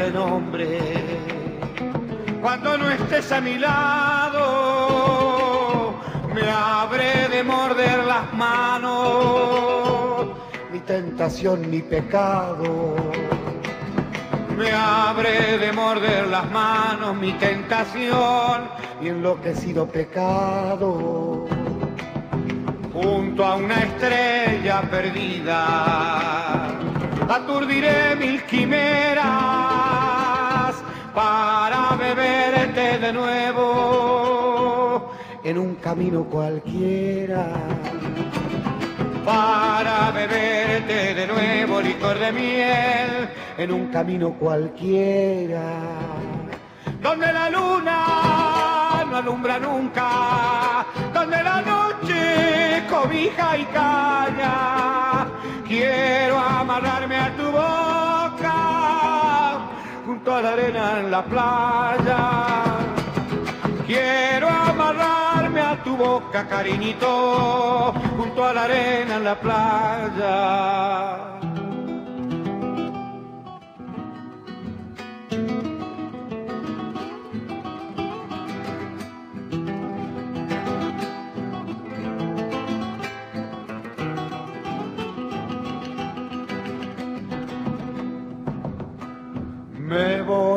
Te 0.02 0.12
nombre, 0.12 0.80
cuando 2.41 2.78
no 2.78 2.89
estés 2.89 3.32
a 3.32 3.39
mi 3.39 3.58
lado, 3.60 4.39
me 6.34 6.49
habré 6.49 7.28
de 7.30 7.43
morder 7.43 8.04
las 8.06 8.34
manos, 8.34 10.28
mi 10.72 10.80
tentación, 10.80 11.70
mi 11.70 11.82
pecado. 11.82 12.95
Me 14.58 14.72
habré 14.72 15.60
de 15.60 15.72
morder 15.72 16.28
las 16.28 16.49
manos, 16.52 17.16
mi 17.16 17.34
tentación, 17.34 18.70
y 19.02 19.10
enloquecido 19.10 19.88
pecado 19.88 21.47
junto 22.93 23.45
a 23.45 23.56
una 23.56 23.76
estrella 23.84 24.82
perdida. 24.89 26.68
Aturdiré 27.30 28.16
mil 28.18 28.43
quimeras 28.43 29.61
para 31.14 31.95
beberte 31.97 32.97
de 32.99 33.14
nuevo 33.14 35.12
en 35.43 35.57
un 35.57 35.76
camino 35.76 36.24
cualquiera. 36.26 37.47
Para 39.26 40.12
beberte 40.12 41.14
de 41.14 41.28
nuevo 41.28 41.82
licor 41.82 42.18
de 42.18 42.32
miel 42.32 43.30
en 43.57 43.72
un 43.72 43.88
camino 43.88 44.34
cualquiera. 44.34 45.64
Donde 47.01 47.34
la 47.34 47.49
luna 47.49 49.05
no 49.09 49.17
alumbra 49.17 49.59
nunca, 49.59 50.86
donde 51.13 51.43
la 51.43 51.62
noche 51.62 52.83
cobija 52.89 53.58
y 53.58 53.66
calla. 53.66 55.28
Quiero 55.67 56.38
amarrarme 56.38 57.17
a 57.17 57.36
tu 57.36 57.51
boca 57.51 58.01
junto 60.22 60.36
a 60.36 60.42
la 60.43 60.54
arena 60.54 61.00
en 61.00 61.10
la 61.10 61.24
playa. 61.24 62.18
Quiero 63.88 64.48
amarrarme 64.48 65.62
a 65.62 65.82
tu 65.84 65.98
boca, 65.98 66.48
cariñito, 66.48 67.92
junto 68.16 68.46
a 68.46 68.54
la 68.54 68.66
arena 68.66 69.16
en 69.16 69.24
la 69.24 69.39
playa. 69.39 71.41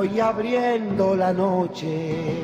Voy 0.06 0.20
abriendo 0.20 1.16
la 1.16 1.32
noche, 1.32 2.43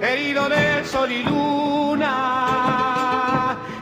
herido 0.00 0.48
de 0.48 0.84
sol 0.84 1.10
y 1.10 1.24
luna, 1.24 2.06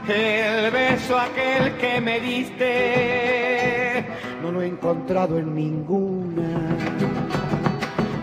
el 0.09 0.71
beso 0.71 1.19
aquel 1.19 1.77
que 1.77 2.01
me 2.01 2.19
diste, 2.21 4.07
no 4.43 4.51
lo 4.51 4.63
he 4.63 4.69
encontrado 4.69 5.37
en 5.39 5.55
ninguna. 5.55 6.79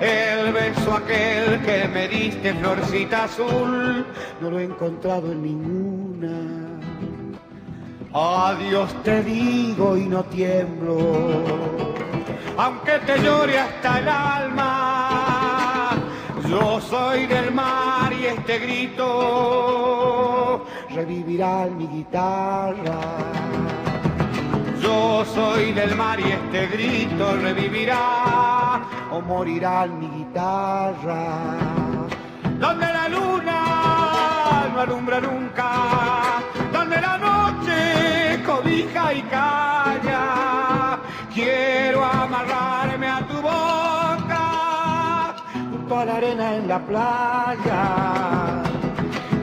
El 0.02 0.52
beso 0.52 0.94
aquel 0.94 1.62
que 1.62 1.88
me 1.88 2.08
diste, 2.08 2.52
florcita 2.56 3.26
azul, 3.26 4.08
no 4.42 4.50
lo 4.50 4.58
he 4.60 4.64
encontrado 4.64 5.32
en 5.32 5.44
ninguna. 5.44 6.32
Adiós 8.12 8.92
te 9.04 9.22
digo 9.24 9.96
y 9.96 10.08
no 10.08 10.24
tiemblo 10.24 11.95
aunque 12.58 13.00
te 13.00 13.20
llore 13.22 13.60
hasta 13.60 14.00
el 14.00 14.08
alma. 14.08 15.92
Yo 16.48 16.80
soy 16.82 17.26
del 17.28 17.52
mar 17.54 18.14
y 18.14 18.26
este 18.28 18.60
grito 18.60 19.06
revivirá 20.90 21.66
en 21.68 21.78
mi 21.78 21.88
guitarra. 21.88 23.00
Yo 24.82 25.26
soy 25.26 25.74
del 25.74 25.96
mar 25.96 26.20
y 26.20 26.32
este 26.32 26.68
grito 26.68 27.36
revivirá 27.38 28.82
o 29.12 29.22
morirá 29.22 29.88
mi 30.00 30.08
guitarra. 30.08 31.58
Donde 32.60 32.86
la 32.86 33.10
luna 33.10 34.70
no 34.74 34.82
alumbra 34.82 35.20
nunca, 35.20 36.44
donde 36.72 37.02
la 37.02 37.18
noche 37.18 38.44
cobija 38.46 39.14
y 39.14 39.22
calla. 39.24 39.85
Quiero 41.36 42.02
amarrarme 42.02 43.08
a 43.08 43.28
tu 43.28 43.42
boca 43.42 45.36
junto 45.70 46.00
a 46.00 46.06
la 46.06 46.16
arena 46.16 46.56
en 46.56 46.66
la 46.70 46.80
playa. 46.80 48.64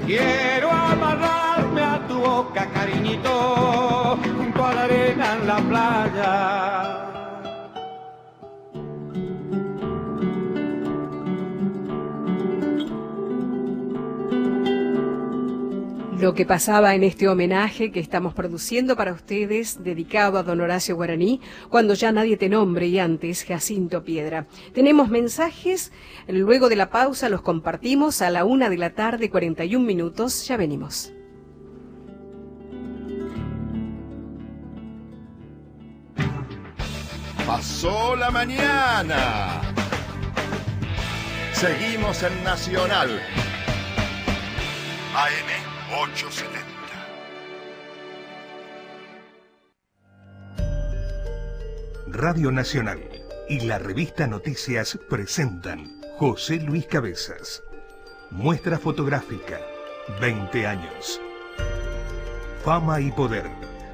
Quiero 0.06 0.70
amarrarme 0.70 1.82
a 1.82 2.00
tu 2.08 2.18
boca, 2.18 2.66
cariñito, 2.72 4.18
junto 4.38 4.64
a 4.64 4.72
la 4.72 4.84
arena 4.84 5.34
en 5.34 5.46
la 5.46 5.58
playa. 5.58 7.11
Lo 16.22 16.34
que 16.34 16.46
pasaba 16.46 16.94
en 16.94 17.02
este 17.02 17.26
homenaje 17.26 17.90
que 17.90 17.98
estamos 17.98 18.32
produciendo 18.32 18.94
para 18.94 19.12
ustedes, 19.12 19.82
dedicado 19.82 20.38
a 20.38 20.44
don 20.44 20.60
Horacio 20.60 20.94
Guaraní, 20.94 21.40
cuando 21.68 21.94
ya 21.94 22.12
nadie 22.12 22.36
te 22.36 22.48
nombre 22.48 22.86
y 22.86 23.00
antes 23.00 23.44
Jacinto 23.44 24.04
Piedra. 24.04 24.46
Tenemos 24.72 25.08
mensajes, 25.08 25.90
luego 26.28 26.68
de 26.68 26.76
la 26.76 26.90
pausa 26.90 27.28
los 27.28 27.42
compartimos 27.42 28.22
a 28.22 28.30
la 28.30 28.44
una 28.44 28.70
de 28.70 28.78
la 28.78 28.90
tarde, 28.90 29.30
41 29.30 29.84
minutos, 29.84 30.46
ya 30.46 30.56
venimos. 30.56 31.12
Pasó 37.44 38.14
la 38.14 38.30
mañana. 38.30 39.60
Seguimos 41.52 42.22
en 42.22 42.44
Nacional. 42.44 43.10
AM 45.16 45.71
870. 45.92 46.58
Radio 52.06 52.50
Nacional 52.50 52.98
y 53.50 53.60
la 53.60 53.78
revista 53.78 54.26
Noticias 54.26 54.98
presentan 55.10 56.00
José 56.18 56.60
Luis 56.60 56.86
Cabezas. 56.86 57.62
Muestra 58.30 58.78
fotográfica, 58.78 59.60
20 60.18 60.66
años. 60.66 61.20
Fama 62.64 63.02
y 63.02 63.12
poder. 63.12 63.50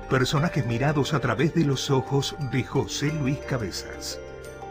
Personajes 0.08 0.64
mirados 0.66 1.14
a 1.14 1.18
través 1.18 1.52
de 1.54 1.64
los 1.64 1.90
ojos 1.90 2.36
de 2.52 2.62
José 2.62 3.12
Luis 3.12 3.38
Cabezas. 3.38 4.20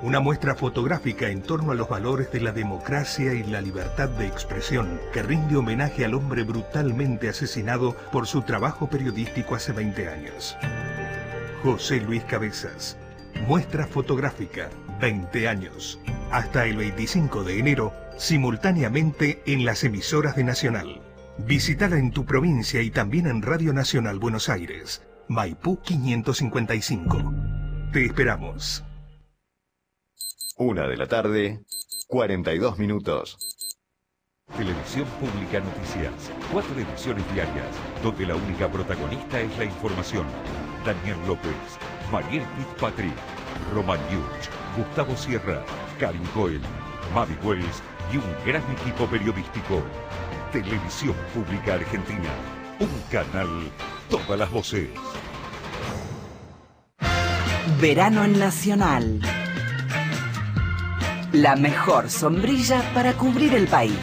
Una 0.03 0.19
muestra 0.19 0.53
fotográfica 0.53 1.29
en 1.29 1.41
torno 1.41 1.71
a 1.71 1.75
los 1.75 1.89
valores 1.89 2.31
de 2.31 2.39
la 2.39 2.51
democracia 2.51 3.33
y 3.33 3.43
la 3.43 3.61
libertad 3.61 4.07
de 4.09 4.27
expresión 4.27 5.01
que 5.11 5.23
rinde 5.23 5.55
homenaje 5.55 6.05
al 6.05 6.13
hombre 6.13 6.43
brutalmente 6.43 7.29
asesinado 7.29 7.95
por 8.11 8.27
su 8.27 8.43
trabajo 8.43 8.87
periodístico 8.87 9.55
hace 9.55 9.71
20 9.71 10.07
años. 10.07 10.55
José 11.63 11.99
Luis 11.99 12.23
Cabezas. 12.25 12.95
Muestra 13.47 13.87
fotográfica, 13.87 14.69
20 15.01 15.47
años. 15.47 15.99
Hasta 16.31 16.67
el 16.67 16.77
25 16.77 17.43
de 17.43 17.57
enero, 17.57 17.93
simultáneamente 18.17 19.41
en 19.47 19.65
las 19.65 19.83
emisoras 19.83 20.35
de 20.35 20.43
Nacional. 20.43 21.01
Visítala 21.39 21.97
en 21.97 22.11
tu 22.11 22.23
provincia 22.23 22.83
y 22.83 22.91
también 22.91 23.25
en 23.25 23.41
Radio 23.41 23.73
Nacional 23.73 24.19
Buenos 24.19 24.47
Aires, 24.49 25.01
Maipú 25.27 25.81
555. 25.81 27.33
Te 27.93 28.05
esperamos. 28.05 28.86
Una 30.59 30.87
de 30.87 30.97
la 30.97 31.05
tarde, 31.05 31.59
42 32.07 32.79
minutos. 32.79 33.37
Televisión 34.57 35.05
Pública 35.19 35.59
Noticias. 35.59 36.31
Cuatro 36.51 36.73
ediciones 36.79 37.23
diarias, 37.31 37.67
donde 38.01 38.25
la 38.25 38.35
única 38.35 38.67
protagonista 38.67 39.39
es 39.39 39.55
la 39.59 39.65
información. 39.65 40.25
Daniel 40.83 41.17
López, 41.27 41.53
Mariel 42.11 42.43
Fitzpatrick, 42.57 43.13
Roman 43.71 43.99
Yuch, 44.09 44.49
Gustavo 44.75 45.15
Sierra, 45.15 45.63
Karin 45.99 46.25
Cohen, 46.33 46.61
Mavi 47.13 47.35
Wells 47.43 47.83
y 48.11 48.17
un 48.17 48.35
gran 48.43 48.63
equipo 48.71 49.05
periodístico. 49.05 49.83
Televisión 50.51 51.15
Pública 51.35 51.75
Argentina. 51.75 52.31
Un 52.79 53.01
canal, 53.11 53.71
todas 54.09 54.39
las 54.39 54.49
voces. 54.49 54.89
Verano 57.79 58.23
en 58.23 58.39
Nacional. 58.39 59.21
La 61.33 61.57
mejor 61.57 62.09
sombrilla 62.09 62.81
para 62.93 63.13
cubrir 63.13 63.53
el 63.53 63.67
país. 63.67 63.93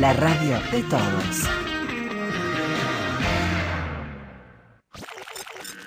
La 0.00 0.12
radio 0.14 0.58
de 0.72 0.82
todos. 0.82 1.48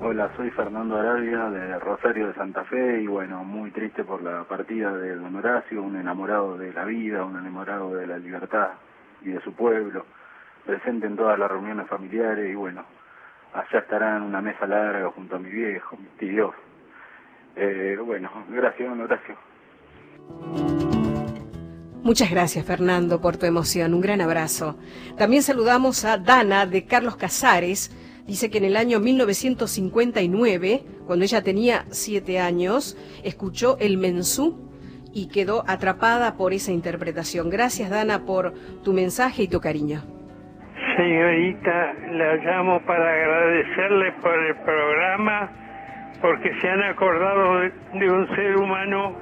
Hola, 0.04 0.32
soy 0.36 0.50
Fernando 0.50 0.98
Arabia 0.98 1.52
de 1.52 1.78
Rosario 1.78 2.30
de 2.30 2.34
Santa 2.34 2.64
Fe 2.64 3.04
y 3.04 3.06
bueno, 3.06 3.44
muy 3.44 3.70
triste 3.70 4.04
por 4.04 4.24
la 4.24 4.44
partida 4.46 4.92
de 4.98 5.16
don 5.16 5.36
Horacio, 5.36 5.84
un 5.84 5.96
enamorado 5.96 6.58
de 6.58 6.74
la 6.74 6.86
vida, 6.86 7.24
un 7.24 7.38
enamorado 7.38 7.94
de 7.94 8.08
la 8.08 8.18
libertad 8.18 8.70
y 9.22 9.30
de 9.30 9.40
su 9.42 9.54
pueblo, 9.54 10.08
presente 10.66 11.06
en 11.06 11.16
todas 11.16 11.38
las 11.38 11.52
reuniones 11.52 11.88
familiares 11.88 12.50
y 12.50 12.56
bueno, 12.56 12.84
allá 13.54 13.80
estará 13.80 14.18
en 14.18 14.24
una 14.24 14.42
mesa 14.42 14.66
larga 14.66 15.12
junto 15.12 15.36
a 15.36 15.40
mi 15.40 15.52
viejo, 15.52 15.96
mi 15.96 16.08
tío. 16.18 16.52
Eh, 17.56 17.96
bueno, 18.04 18.32
gracias 18.50 18.90
don 18.90 19.02
Horacio. 19.02 19.36
Muchas 22.02 22.32
gracias, 22.32 22.66
Fernando, 22.66 23.22
por 23.22 23.38
tu 23.38 23.46
emoción. 23.46 23.94
Un 23.94 24.02
gran 24.02 24.22
abrazo. 24.22 24.80
También 25.16 25.44
saludamos 25.44 26.04
a 26.06 26.18
Dana 26.18 26.66
de 26.66 26.88
Carlos 26.88 27.16
Casares, 27.16 27.96
Dice 28.28 28.50
que 28.50 28.60
en 28.60 28.66
el 28.66 28.78
año 28.78 29.00
1959, 29.00 30.84
cuando 31.06 31.26
ella 31.26 31.42
tenía 31.42 31.86
siete 31.90 32.40
años, 32.40 32.98
escuchó 33.24 33.78
el 33.80 33.98
mensú 33.98 34.70
y 35.14 35.28
quedó 35.28 35.64
atrapada 35.68 36.38
por 36.38 36.54
esa 36.54 36.72
interpretación. 36.72 37.50
Gracias, 37.50 37.90
Dana, 37.90 38.26
por 38.26 38.54
tu 38.84 38.94
mensaje 38.94 39.44
y 39.44 39.48
tu 39.48 39.60
cariño. 39.60 40.04
Señorita, 40.96 41.94
la 42.12 42.36
llamo 42.36 42.80
para 42.86 43.12
agradecerle 43.12 44.12
por 44.22 44.34
el 44.34 44.56
programa, 44.58 45.52
porque 46.22 46.52
se 46.62 46.70
han 46.70 46.84
acordado 46.84 47.60
de, 47.60 47.72
de 48.00 48.12
un 48.12 48.28
ser 48.36 48.56
humano 48.58 49.16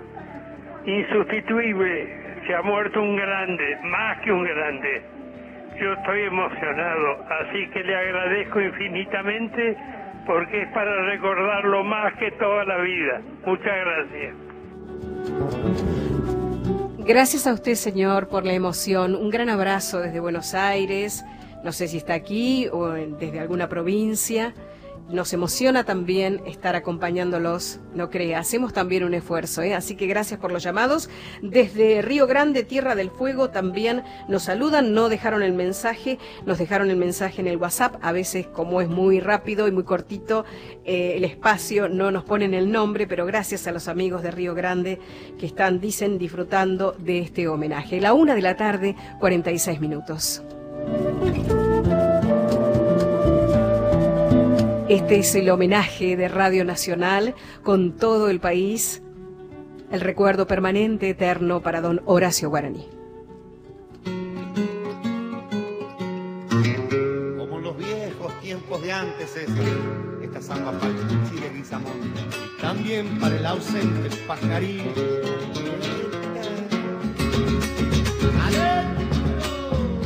insustituible. 0.86 2.42
Se 2.46 2.54
ha 2.54 2.62
muerto 2.62 3.02
un 3.02 3.16
grande, 3.16 3.78
más 3.84 4.20
que 4.22 4.32
un 4.32 4.44
grande 4.44 5.19
yo 5.80 5.94
estoy 5.94 6.22
emocionado, 6.24 7.26
así 7.42 7.70
que 7.72 7.84
le 7.84 7.96
agradezco 7.96 8.62
infinitamente 8.62 9.78
porque 10.26 10.62
es 10.64 10.68
para 10.74 11.06
recordarlo 11.06 11.84
más 11.84 12.14
que 12.18 12.32
toda 12.32 12.66
la 12.66 12.78
vida. 12.78 13.22
Muchas 13.46 13.66
gracias. 13.66 14.36
Gracias 17.00 17.48
a 17.48 17.54
usted, 17.54 17.74
señor, 17.74 18.28
por 18.28 18.46
la 18.46 18.54
emoción. 18.54 19.16
Un 19.16 19.30
gran 19.30 19.50
abrazo 19.50 20.00
desde 20.00 20.20
Buenos 20.20 20.54
Aires. 20.54 21.26
No 21.64 21.72
sé 21.72 21.88
si 21.88 21.98
está 21.98 22.14
aquí 22.14 22.68
o 22.72 22.90
desde 22.90 23.40
alguna 23.40 23.68
provincia 23.68 24.54
nos 25.10 25.34
emociona 25.34 25.84
también 25.84 26.42
estar 26.46 26.76
acompañándolos, 26.76 27.80
no 27.94 28.10
crea, 28.10 28.40
hacemos 28.40 28.74
también 28.74 29.04
un 29.04 29.14
esfuerzo, 29.14 29.62
¿eh? 29.62 29.74
así 29.74 29.96
que 29.96 30.08
gracias 30.08 30.40
por 30.40 30.52
los 30.52 30.64
llamados. 30.64 31.10
Desde 31.42 32.02
Río 32.02 32.28
Grande, 32.28 32.64
Tierra 32.64 32.96
del 32.96 33.10
Fuego, 33.10 33.50
también 33.50 34.04
nos 34.28 34.44
saludan, 34.44 34.94
no 34.94 35.10
dejaron 35.10 35.42
el 35.42 35.54
mensaje, 35.54 36.20
nos 36.46 36.58
dejaron 36.58 36.90
el 36.90 36.98
mensaje 36.98 37.42
en 37.42 37.48
el 37.48 37.58
WhatsApp, 37.58 37.96
a 38.02 38.12
veces 38.12 38.48
como 38.48 38.82
es 38.82 38.90
muy 38.90 39.20
rápido 39.20 39.68
y 39.68 39.72
muy 39.72 39.84
cortito 39.84 40.46
eh, 40.86 41.14
el 41.16 41.24
espacio, 41.24 41.90
no 41.90 42.12
nos 42.12 42.24
ponen 42.24 42.54
el 42.54 42.72
nombre, 42.72 43.08
pero 43.08 43.26
gracias 43.26 43.68
a 43.68 43.72
los 43.72 43.88
amigos 43.88 44.22
de 44.22 44.32
Río 44.32 44.54
Grande 44.54 45.00
que 45.40 45.46
están, 45.46 45.80
dicen, 45.80 46.18
disfrutando 46.18 46.96
de 46.98 47.20
este 47.20 47.48
homenaje. 47.48 48.00
La 48.00 48.14
una 48.14 48.36
de 48.36 48.42
la 48.42 48.56
tarde, 48.56 48.96
46 49.20 49.80
minutos. 49.80 50.44
Este 54.90 55.20
es 55.20 55.36
el 55.36 55.52
homenaje 55.52 56.18
de 56.18 56.28
Radio 56.28 56.66
Nacional 56.66 57.36
con 57.62 57.96
todo 57.96 58.28
el 58.28 58.40
país, 58.40 59.04
el 59.92 60.02
recuerdo 60.02 60.48
permanente 60.48 61.10
eterno 61.12 61.62
para 61.62 61.80
don 61.80 62.02
Horacio 62.06 62.50
Guaraní. 62.50 62.90
Como 67.38 67.58
en 67.58 67.64
los 67.64 67.78
viejos 67.78 68.40
tiempos 68.42 68.82
de 68.82 68.92
antes, 68.92 69.36
esta 70.24 70.42
samba 70.42 70.72
para 70.72 70.88
el 70.88 71.54
Guizamón 71.56 71.94
y 72.58 72.60
también 72.60 73.20
para 73.20 73.38
el 73.38 73.46
ausente 73.46 74.10
pajarín. 74.28 74.92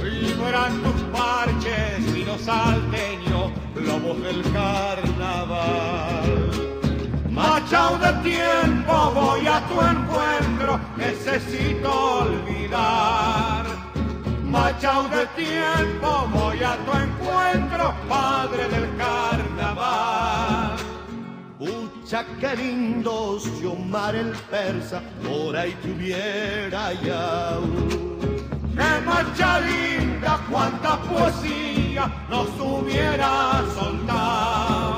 Vibran 0.03 0.83
tus 0.83 1.01
parches, 1.17 2.13
vino 2.13 2.37
salteño, 2.37 3.62
lobos 3.75 4.21
del 4.21 4.41
carnaval. 4.51 6.49
Machao 7.29 7.97
de 7.97 8.13
tiempo, 8.29 9.11
voy 9.15 9.47
a 9.47 9.59
tu 9.67 9.81
encuentro, 9.81 10.79
necesito 10.97 12.19
olvidar. 12.19 13.65
Machao 14.43 15.07
de 15.09 15.25
tiempo, 15.35 16.27
voy 16.31 16.63
a 16.63 16.77
tu 16.85 16.91
encuentro, 16.91 17.93
padre 18.07 18.67
del 18.69 18.87
carnaval. 18.97 20.77
Pucha, 21.57 22.25
qué 22.39 22.55
lindo 22.55 23.39
si 23.39 23.65
Omar 23.65 24.15
el 24.15 24.31
persa 24.51 25.01
por 25.23 25.57
ahí 25.57 25.75
tuviera 25.81 26.93
ya. 27.01 27.57
¡Qué 28.75 29.01
marcha 29.05 29.59
linda! 29.59 30.39
¡Cuánta 30.49 31.01
poesía 31.01 32.11
nos 32.29 32.49
hubiera 32.59 33.63
soltado! 33.75 34.97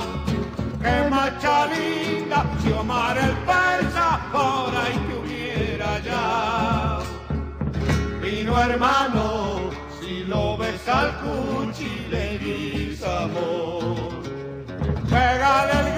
¡Qué 0.82 1.10
marcha 1.10 1.66
linda! 1.68 2.46
Si 2.62 2.72
Omar 2.72 3.18
el 3.18 3.36
persa 3.50 4.20
por 4.32 4.76
ahí 4.82 4.98
te 5.08 5.14
hubiera 5.20 6.00
ya. 6.00 7.00
Vino 8.22 8.62
hermano, 8.62 9.72
si 10.00 10.24
lo 10.24 10.58
ves 10.58 10.88
al 10.88 11.12
cuchi 11.20 12.08
le. 12.10 12.26
Pégale 15.10 15.74
el 15.80 15.90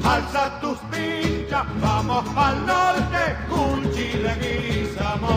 Alza 0.05 0.61
tus 0.61 0.79
vamos 1.63 2.25
pa'l 2.35 2.57
norte, 2.67 3.23
Cuchi 3.49 4.09
de 4.25 4.35
Guizamón. 4.43 5.35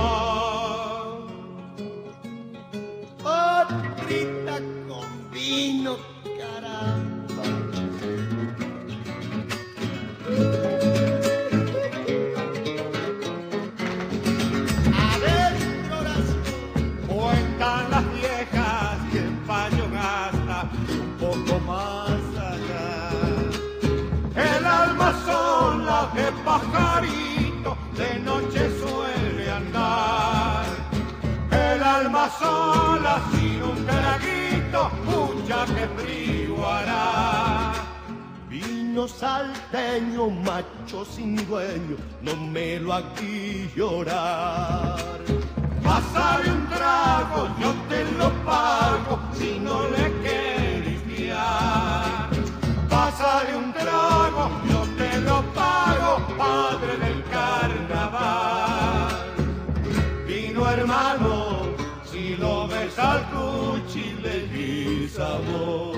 Otrita 3.24 4.56
con 4.88 5.10
vino, 5.32 5.98
caramba. 6.40 7.44
Adentro 15.12 15.98
las 16.10 16.28
cuentan 17.08 17.82
las 17.92 18.06
viejas 18.14 18.98
que 19.12 19.20
el 19.20 19.34
paño 19.46 19.86
gasta 19.94 20.58
un 21.00 21.10
poco 21.20 21.54
más 21.68 22.22
allá. 22.52 22.96
El 24.36 24.66
alma 24.66 25.10
sola 25.26 25.57
de 26.14 26.32
pajarito 26.46 27.78
de 27.96 28.20
noche 28.20 28.70
suele 28.80 29.52
andar. 29.52 30.66
El 31.52 31.84
alma 31.84 32.30
sola 32.40 33.22
sin 33.32 33.62
un 33.64 33.86
traguito, 33.86 34.92
mucha 35.06 35.66
que 35.66 35.88
frío 35.98 36.68
hará. 36.68 37.74
Vino 38.50 39.08
salteño, 39.08 40.30
macho 40.30 41.06
sin 41.06 41.36
dueño, 41.48 41.98
no 42.22 42.36
me 42.36 42.80
lo 42.80 42.94
aquí 42.94 43.70
llorar. 43.76 44.98
Pásale 45.84 46.52
un 46.52 46.68
trago, 46.68 47.48
yo 47.60 47.74
te 47.90 48.04
lo 48.18 48.30
pago 48.44 49.20
si 49.34 49.60
no 49.60 49.88
le 49.90 50.12
quieres 50.22 51.06
guiar. 51.08 52.30
Pásale 52.90 53.56
un 53.56 53.72
trago, 53.74 54.50
yo 54.70 54.87
lo 55.28 55.44
pago, 55.54 56.12
padre 56.38 56.94
del 57.04 57.20
carnaval. 57.36 59.16
Vino 60.28 60.62
hermano, 60.76 61.34
si 62.10 62.36
lo 62.38 62.68
ves 62.68 62.98
al 62.98 63.22
cuchi 63.32 64.08
le 64.24 64.38
amor. 65.36 65.98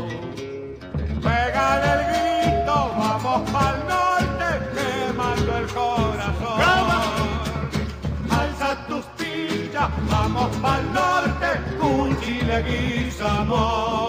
Pégale 1.26 1.90
el 1.98 2.04
grito, 2.10 2.76
vamos 3.02 3.40
pa'l 3.54 3.78
norte, 3.94 4.50
quemando 4.76 5.52
el 5.62 5.68
corazón. 5.80 6.60
Alza 8.40 8.70
tus 8.88 9.06
pillas, 9.18 9.90
vamos 10.10 10.50
pa'l 10.64 10.84
norte, 10.94 11.50
Cuchi 11.80 12.38
Leguizamón. 12.50 14.09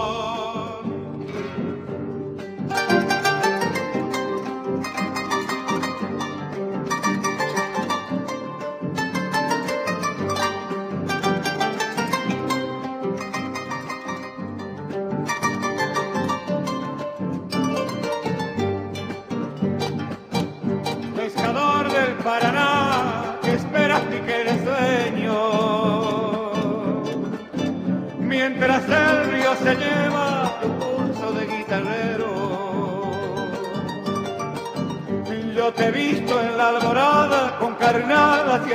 con 38.11 38.19
carnadas 38.19 38.67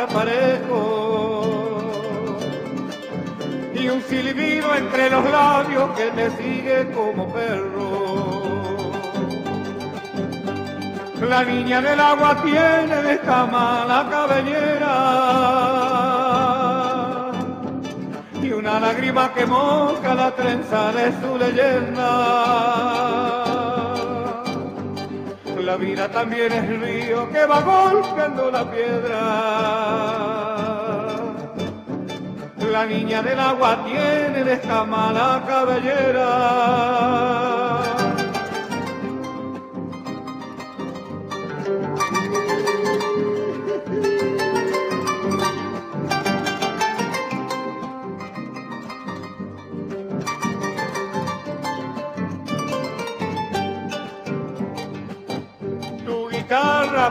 y 3.74 3.88
un 3.88 4.02
silbido 4.02 4.74
entre 4.74 5.10
los 5.10 5.24
labios 5.30 5.90
que 5.96 6.10
te 6.10 6.30
sigue 6.30 6.90
como 6.92 7.32
perro. 7.32 8.06
La 11.28 11.44
niña 11.44 11.80
del 11.80 12.00
agua 12.00 12.42
tiene 12.42 13.02
de 13.02 13.14
esta 13.14 13.46
mala 13.46 14.06
cabellera 14.10 14.94
y 18.42 18.52
una 18.52 18.80
lágrima 18.80 19.32
que 19.34 19.44
moja 19.44 20.14
la 20.14 20.30
trenza 20.34 20.92
de 20.92 21.12
su 21.20 21.36
leyenda. 21.36 23.05
La 25.76 25.82
vida 25.82 26.08
también 26.08 26.50
es 26.52 26.80
río 26.80 27.30
que 27.30 27.44
va 27.44 27.60
golpeando 27.60 28.50
la 28.50 28.64
piedra. 28.70 29.18
La 32.72 32.86
niña 32.86 33.20
del 33.20 33.38
agua 33.38 33.84
tiene 33.84 34.42
de 34.42 34.54
esta 34.54 34.84
mala 34.84 35.44
cabellera. 35.46 37.45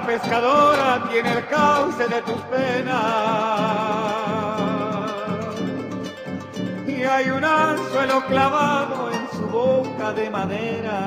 Pescadora 0.05 1.03
tiene 1.09 1.33
el 1.33 1.47
cauce 1.47 2.07
de 2.07 2.21
tus 2.21 2.39
penas. 2.43 2.95
Y 6.87 7.03
hay 7.03 7.29
un 7.29 7.43
anzuelo 7.43 8.25
clavado 8.27 9.11
en 9.11 9.27
su 9.37 9.47
boca 9.47 10.13
de 10.13 10.29
madera. 10.29 10.99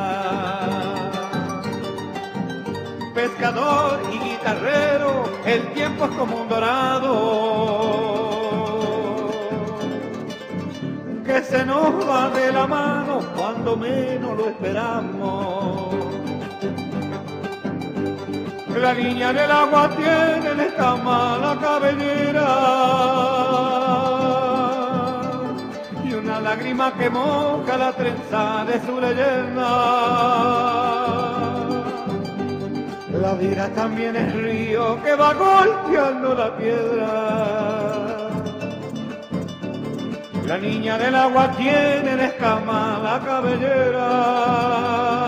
Pescador 3.15 4.01
y 4.13 4.19
guitarrero, 4.19 5.25
el 5.45 5.73
tiempo 5.73 6.05
es 6.07 6.11
como 6.13 6.37
un 6.43 6.49
dorado. 6.49 7.59
Que 11.25 11.43
se 11.43 11.65
nos 11.65 12.09
va 12.09 12.31
de 12.31 12.53
la 12.53 12.67
mano 12.67 13.21
cuando 13.37 13.77
menos 13.77 14.37
lo 14.37 14.49
esperamos. 14.49 15.58
La 18.81 18.95
niña 18.95 19.33
del 19.33 19.51
agua 19.51 19.91
tiene 19.97 20.51
en 20.53 20.61
esta 20.61 20.95
mala 20.97 21.59
cabellera 21.61 22.49
y 26.05 26.15
una 26.15 26.41
lágrima 26.41 26.95
que 26.95 27.11
moja 27.11 27.77
la 27.77 27.93
trenza 27.93 28.65
de 28.67 28.81
su 28.87 29.01
leyenda. 29.01 29.69
La 33.21 33.35
vida 33.35 33.69
también 33.75 34.15
es 34.15 34.33
río 34.33 35.03
que 35.03 35.17
va 35.17 35.35
golpeando 35.35 36.35
la 36.35 36.57
piedra. 36.57 38.31
La 40.47 40.57
niña 40.57 40.97
del 40.99 41.17
agua 41.17 41.51
tiene 41.57 42.13
en 42.13 42.21
escama 42.21 43.01
la 43.03 43.19
cabellera. 43.27 45.28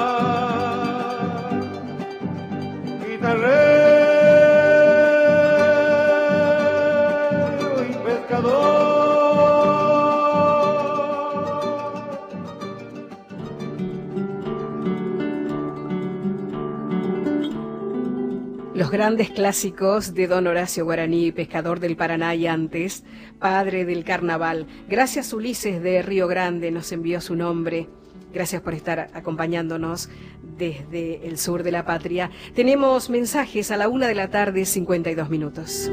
Grandes 19.00 19.30
clásicos 19.30 20.14
de 20.14 20.26
don 20.26 20.46
Horacio 20.46 20.84
Guaraní, 20.84 21.32
pescador 21.32 21.80
del 21.80 21.96
Paraná 21.96 22.34
y 22.34 22.46
antes, 22.46 23.02
padre 23.38 23.86
del 23.86 24.04
carnaval. 24.04 24.66
Gracias 24.88 25.32
Ulises 25.32 25.82
de 25.82 26.02
Río 26.02 26.28
Grande 26.28 26.70
nos 26.70 26.92
envió 26.92 27.22
su 27.22 27.34
nombre. 27.34 27.86
Gracias 28.34 28.60
por 28.60 28.74
estar 28.74 29.06
acompañándonos 29.14 30.10
desde 30.42 31.26
el 31.26 31.38
sur 31.38 31.62
de 31.62 31.72
la 31.72 31.86
patria. 31.86 32.28
Tenemos 32.54 33.08
mensajes 33.08 33.70
a 33.70 33.78
la 33.78 33.88
una 33.88 34.06
de 34.06 34.16
la 34.16 34.28
tarde, 34.28 34.66
52 34.66 35.30
minutos. 35.30 35.90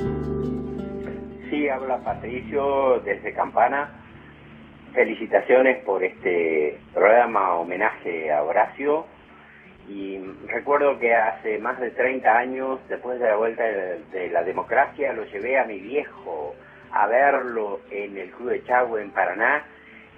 Sí, 1.49 1.69
habla 1.69 2.03
Patricio 2.03 2.99
desde 3.05 3.33
Campana. 3.33 3.89
Felicitaciones 4.93 5.81
por 5.85 6.03
este 6.03 6.77
programa 6.93 7.53
homenaje 7.53 8.33
a 8.33 8.43
Horacio 8.43 9.05
y 9.87 10.19
recuerdo 10.47 10.99
que 10.99 11.15
hace 11.15 11.59
más 11.59 11.79
de 11.79 11.91
30 11.91 12.37
años, 12.37 12.79
después 12.89 13.19
de 13.19 13.27
la 13.27 13.37
vuelta 13.37 13.63
de, 13.63 14.29
la 14.31 14.43
democracia, 14.43 15.13
lo 15.13 15.23
llevé 15.25 15.57
a 15.57 15.65
mi 15.65 15.79
viejo 15.79 16.55
a 16.91 17.07
verlo 17.07 17.79
en 17.89 18.17
el 18.17 18.29
Club 18.31 18.49
de 18.49 18.63
Chagüe 18.65 19.01
en 19.01 19.11
Paraná 19.11 19.63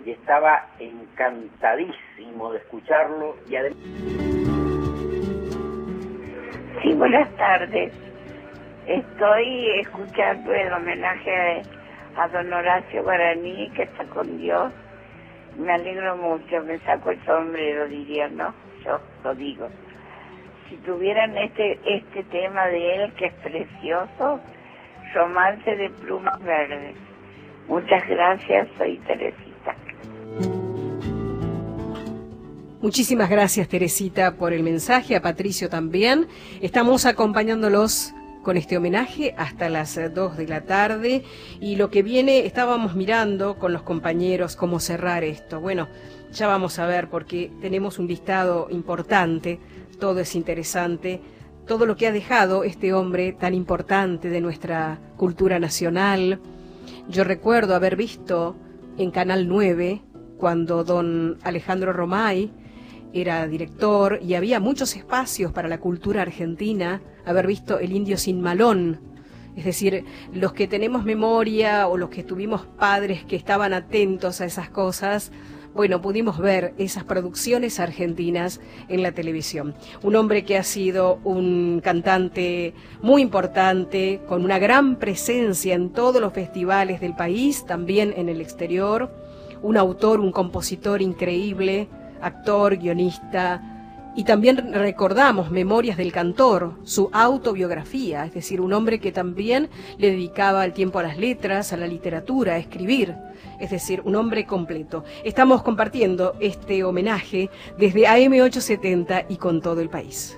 y 0.04 0.12
estaba 0.12 0.68
encantadísimo 0.80 2.52
de 2.52 2.58
escucharlo 2.60 3.36
y 3.48 3.56
además... 3.56 3.80
Sí, 6.82 6.94
buenas 6.94 7.30
tardes. 7.36 7.94
Estoy 8.88 9.82
escuchando 9.82 10.54
el 10.54 10.74
homenaje 10.74 11.62
a 12.16 12.28
don 12.30 12.52
Horacio 12.52 13.04
Guaraní, 13.04 13.70
que 13.76 13.84
está 13.84 14.04
con 14.06 14.38
Dios. 14.40 14.74
Me 15.58 15.74
alegro 15.74 16.18
mucho, 16.18 16.64
me 16.64 16.80
saco 16.80 17.12
el 17.12 17.24
sombrero, 17.26 17.88
diría, 17.88 18.30
¿no? 18.30 18.54
Yo 18.84 19.00
lo 19.24 19.36
digo. 19.36 19.68
Si 20.70 20.76
tuvieran 20.78 21.38
este 21.38 21.80
este 21.86 22.24
tema 22.26 22.68
de 22.68 22.96
él 22.96 23.14
que 23.14 23.28
es 23.28 23.34
precioso, 23.36 24.40
romance 25.14 25.76
de 25.76 25.90
plumas 25.90 26.40
verdes. 26.44 26.96
Muchas 27.68 28.08
gracias, 28.08 28.68
soy 28.78 28.98
Teresita. 29.08 29.76
Muchísimas 32.82 33.30
gracias 33.30 33.68
Teresita 33.68 34.36
por 34.38 34.54
el 34.54 34.64
mensaje, 34.64 35.16
a 35.16 35.22
Patricio 35.22 35.70
también. 35.70 36.28
Estamos 36.62 37.06
acompañándolos 37.06 38.14
con 38.42 38.56
este 38.58 38.78
homenaje 38.78 39.36
hasta 39.38 39.70
las 39.70 40.00
2 40.14 40.38
de 40.38 40.48
la 40.48 40.62
tarde 40.62 41.24
y 41.60 41.76
lo 41.76 41.90
que 41.90 42.04
viene 42.04 42.46
estábamos 42.46 42.96
mirando 42.96 43.60
con 43.60 43.74
los 43.74 43.84
compañeros 43.84 44.56
cómo 44.56 44.80
cerrar 44.80 45.24
esto. 45.24 45.60
Bueno, 45.60 45.90
ya 46.32 46.48
vamos 46.48 46.80
a 46.80 46.86
ver 46.86 47.10
porque 47.10 47.52
tenemos 47.62 48.00
un 48.00 48.08
listado 48.08 48.68
importante, 48.70 49.60
todo 50.00 50.20
es 50.20 50.36
interesante, 50.36 51.22
todo 51.68 51.86
lo 51.86 51.96
que 51.96 52.08
ha 52.08 52.12
dejado 52.12 52.64
este 52.64 52.94
hombre 52.94 53.34
tan 53.34 53.54
importante 53.54 54.30
de 54.30 54.42
nuestra 54.42 55.00
cultura 55.18 55.60
nacional. 55.60 56.40
Yo 57.08 57.24
recuerdo 57.24 57.76
haber 57.76 57.96
visto 57.96 58.56
en 58.98 59.12
Canal 59.12 59.48
9 59.48 60.02
cuando 60.38 60.84
don 60.84 61.38
Alejandro 61.44 61.94
Romay 61.94 62.52
era 63.14 63.48
director 63.48 64.20
y 64.22 64.36
había 64.36 64.60
muchos 64.60 64.96
espacios 64.96 65.52
para 65.52 65.68
la 65.68 65.80
cultura 65.80 66.22
argentina, 66.22 67.02
haber 67.26 67.48
visto 67.48 67.80
El 67.80 67.92
Indio 67.92 68.18
sin 68.18 68.42
Malón. 68.42 69.02
Es 69.56 69.66
decir, 69.66 70.06
los 70.34 70.54
que 70.54 70.68
tenemos 70.68 71.04
memoria 71.04 71.88
o 71.88 71.98
los 71.98 72.10
que 72.10 72.24
tuvimos 72.24 72.66
padres 72.66 73.26
que 73.26 73.36
estaban 73.36 73.74
atentos 73.74 74.42
a 74.42 74.46
esas 74.46 74.70
cosas, 74.70 75.32
bueno, 75.74 76.02
pudimos 76.02 76.40
ver 76.40 76.74
esas 76.78 77.04
producciones 77.04 77.80
argentinas 77.80 78.60
en 78.88 79.04
la 79.04 79.12
televisión. 79.12 79.76
Un 80.02 80.16
hombre 80.16 80.44
que 80.44 80.58
ha 80.58 80.64
sido 80.64 81.20
un 81.24 81.82
cantante 81.84 82.74
muy 83.02 83.22
importante, 83.22 84.22
con 84.28 84.44
una 84.44 84.60
gran 84.60 84.98
presencia 84.98 85.76
en 85.76 85.92
todos 85.92 86.22
los 86.22 86.34
festivales 86.34 87.00
del 87.02 87.16
país, 87.16 87.66
también 87.66 88.14
en 88.18 88.30
el 88.30 88.42
exterior, 88.42 89.12
un 89.62 89.78
autor, 89.78 90.20
un 90.20 90.32
compositor 90.32 91.02
increíble, 91.02 91.88
actor, 92.22 92.78
guionista, 92.78 93.62
y 94.16 94.24
también 94.24 94.74
recordamos 94.74 95.52
Memorias 95.52 95.96
del 95.96 96.12
Cantor, 96.12 96.74
su 96.84 97.10
autobiografía, 97.14 98.26
es 98.26 98.34
decir, 98.34 98.60
un 98.60 98.74
hombre 98.74 99.00
que 99.00 99.12
también 99.12 99.70
le 99.98 100.12
dedicaba 100.12 100.66
el 100.66 100.74
tiempo 100.74 101.00
a 101.00 101.04
las 101.04 101.18
letras, 101.18 101.72
a 101.72 101.78
la 101.78 101.88
literatura, 101.88 102.56
a 102.56 102.58
escribir, 102.58 103.16
es 103.60 103.70
decir, 103.70 104.02
un 104.06 104.16
hombre 104.16 104.46
completo. 104.46 105.04
Estamos 105.24 105.64
compartiendo 105.64 106.36
este 106.40 106.84
homenaje 106.84 107.50
desde 107.78 108.08
AM870 108.08 109.26
y 109.30 109.38
con 109.38 109.62
todo 109.62 109.82
el 109.82 109.90
país. 109.90 110.38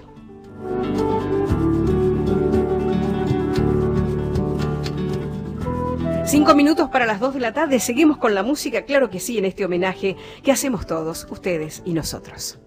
Cinco 6.26 6.56
minutos 6.56 6.90
para 6.90 7.06
las 7.06 7.20
dos 7.20 7.34
de 7.34 7.42
la 7.42 7.52
tarde. 7.52 7.80
Seguimos 7.82 8.16
con 8.16 8.34
la 8.34 8.42
música, 8.42 8.86
claro 8.86 9.10
que 9.10 9.20
sí, 9.20 9.38
en 9.38 9.44
este 9.44 9.66
homenaje 9.66 10.16
que 10.44 10.54
hacemos 10.54 10.88
todos, 10.88 11.28
ustedes 11.30 11.82
y 11.84 11.92
nosotros. 11.92 12.58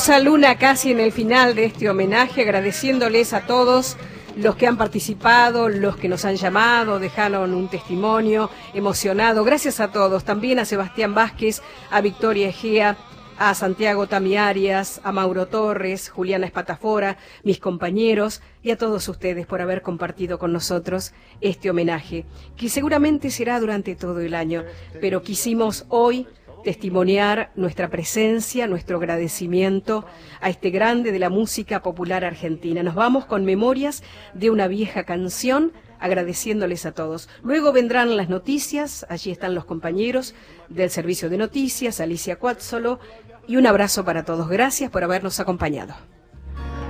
Rosa 0.00 0.18
Luna 0.18 0.56
casi 0.56 0.92
en 0.92 0.98
el 0.98 1.12
final 1.12 1.54
de 1.54 1.66
este 1.66 1.90
homenaje, 1.90 2.40
agradeciéndoles 2.40 3.34
a 3.34 3.42
todos 3.42 3.98
los 4.34 4.56
que 4.56 4.66
han 4.66 4.78
participado, 4.78 5.68
los 5.68 5.98
que 5.98 6.08
nos 6.08 6.24
han 6.24 6.36
llamado, 6.36 6.98
dejaron 6.98 7.52
un 7.52 7.68
testimonio 7.68 8.48
emocionado. 8.72 9.44
Gracias 9.44 9.78
a 9.78 9.92
todos, 9.92 10.24
también 10.24 10.58
a 10.58 10.64
Sebastián 10.64 11.14
Vázquez, 11.14 11.60
a 11.90 12.00
Victoria 12.00 12.48
Egea, 12.48 12.96
a 13.36 13.54
Santiago 13.54 14.06
Tamiarias, 14.06 15.02
a 15.04 15.12
Mauro 15.12 15.48
Torres, 15.48 16.08
Juliana 16.08 16.46
Espatafora, 16.46 17.18
mis 17.42 17.58
compañeros 17.58 18.40
y 18.62 18.70
a 18.70 18.78
todos 18.78 19.06
ustedes 19.06 19.46
por 19.46 19.60
haber 19.60 19.82
compartido 19.82 20.38
con 20.38 20.50
nosotros 20.50 21.12
este 21.42 21.68
homenaje, 21.68 22.24
que 22.56 22.70
seguramente 22.70 23.30
será 23.30 23.60
durante 23.60 23.96
todo 23.96 24.20
el 24.20 24.34
año, 24.34 24.64
pero 24.98 25.22
quisimos 25.22 25.84
hoy 25.90 26.26
testimoniar 26.62 27.50
nuestra 27.56 27.88
presencia, 27.88 28.66
nuestro 28.66 28.98
agradecimiento 28.98 30.06
a 30.40 30.50
este 30.50 30.70
grande 30.70 31.12
de 31.12 31.18
la 31.18 31.30
música 31.30 31.82
popular 31.82 32.24
argentina. 32.24 32.82
Nos 32.82 32.94
vamos 32.94 33.24
con 33.24 33.44
memorias 33.44 34.02
de 34.34 34.50
una 34.50 34.68
vieja 34.68 35.04
canción 35.04 35.72
agradeciéndoles 35.98 36.86
a 36.86 36.92
todos. 36.92 37.28
Luego 37.42 37.72
vendrán 37.72 38.16
las 38.16 38.28
noticias, 38.28 39.06
allí 39.08 39.30
están 39.30 39.54
los 39.54 39.64
compañeros 39.64 40.34
del 40.68 40.90
servicio 40.90 41.28
de 41.30 41.38
noticias, 41.38 42.00
Alicia 42.00 42.36
Cuatzolo, 42.36 42.98
y 43.46 43.56
un 43.56 43.66
abrazo 43.66 44.04
para 44.04 44.24
todos. 44.24 44.48
Gracias 44.48 44.90
por 44.90 45.04
habernos 45.04 45.40
acompañado. 45.40 45.94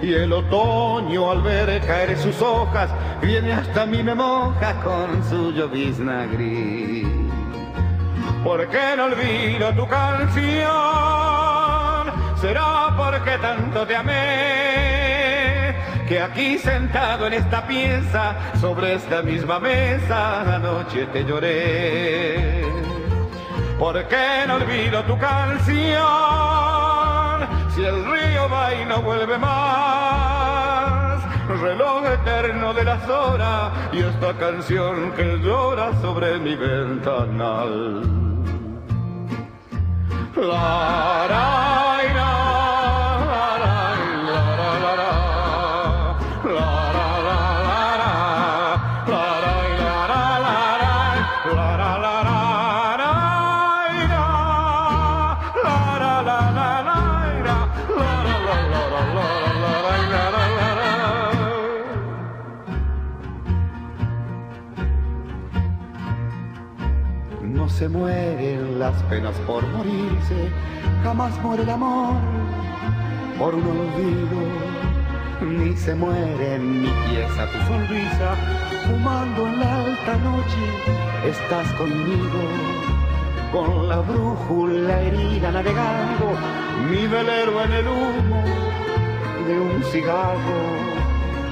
Y 0.02 0.14
el 0.14 0.32
otoño 0.32 1.30
al 1.30 1.42
ver 1.42 1.80
caer 1.86 2.16
sus 2.16 2.40
hojas 2.40 2.90
viene 3.20 3.52
hasta 3.52 3.84
mí 3.84 4.02
me 4.02 4.14
moja 4.14 4.82
con 4.82 5.22
su 5.28 5.52
llovizna 5.52 6.26
gris. 6.26 7.30
¿Por 8.44 8.68
qué 8.68 8.96
no 8.96 9.04
olvido 9.04 9.72
tu 9.74 9.86
canción? 9.86 10.70
Será 12.40 12.94
porque 12.96 13.36
tanto 13.38 13.86
te 13.86 13.96
amé 13.96 15.74
que 16.08 16.20
aquí 16.20 16.58
sentado 16.58 17.26
en 17.26 17.34
esta 17.34 17.66
pieza 17.66 18.34
sobre 18.60 18.94
esta 18.94 19.22
misma 19.22 19.60
mesa 19.60 20.56
anoche 20.56 21.06
te 21.12 21.24
lloré. 21.24 22.64
¿Por 23.78 24.08
qué 24.08 24.44
no 24.46 24.56
olvido 24.56 25.04
tu 25.04 25.16
canción? 25.18 26.00
Si 27.74 27.84
el 27.84 28.04
río 28.04 28.48
va 28.50 28.74
y 28.74 28.84
no 28.86 29.02
vuelve 29.02 29.38
más, 29.38 30.99
reloj 31.59 32.06
eterno 32.06 32.72
de 32.72 32.85
las 32.85 33.09
horas 33.09 33.72
y 33.93 33.98
esta 33.98 34.32
canción 34.35 35.12
que 35.12 35.39
llora 35.39 35.93
sobre 36.01 36.39
mi 36.39 36.55
ventanal. 36.55 38.02
Se 67.81 67.89
mueren 67.89 68.78
las 68.78 68.94
penas 69.05 69.35
por 69.47 69.66
morirse, 69.69 70.51
jamás 71.02 71.32
muere 71.43 71.62
el 71.62 71.70
amor 71.70 72.20
por 73.39 73.55
un 73.55 73.66
olvido, 73.66 74.39
ni 75.40 75.74
se 75.74 75.94
muere 75.94 76.57
en 76.57 76.82
mi 76.82 76.89
pieza 77.09 77.47
tu 77.51 77.59
sonrisa, 77.66 78.36
fumando 78.86 79.47
en 79.47 79.61
la 79.61 79.77
alta 79.77 80.15
noche, 80.19 80.62
estás 81.24 81.73
conmigo, 81.78 82.43
con 83.51 83.89
la 83.89 84.01
brújula 84.01 85.01
herida 85.01 85.51
navegando, 85.51 86.36
mi 86.90 87.07
velero 87.07 87.65
en 87.65 87.73
el 87.73 87.86
humo 87.89 88.44
de 89.47 89.59
un 89.59 89.82
cigarro 89.85 91.10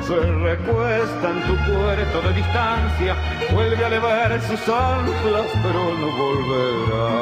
se 0.08 0.16
recuesta 0.16 1.28
en 1.28 1.42
tu 1.42 1.54
puerto 1.70 2.22
de 2.22 2.32
distancia, 2.32 3.14
vuelve 3.52 3.84
a 3.84 3.88
elevar 3.88 4.40
sus 4.40 4.60
anclas, 4.66 5.50
pero 5.62 5.80
no 6.00 6.08
volverá. 6.22 7.18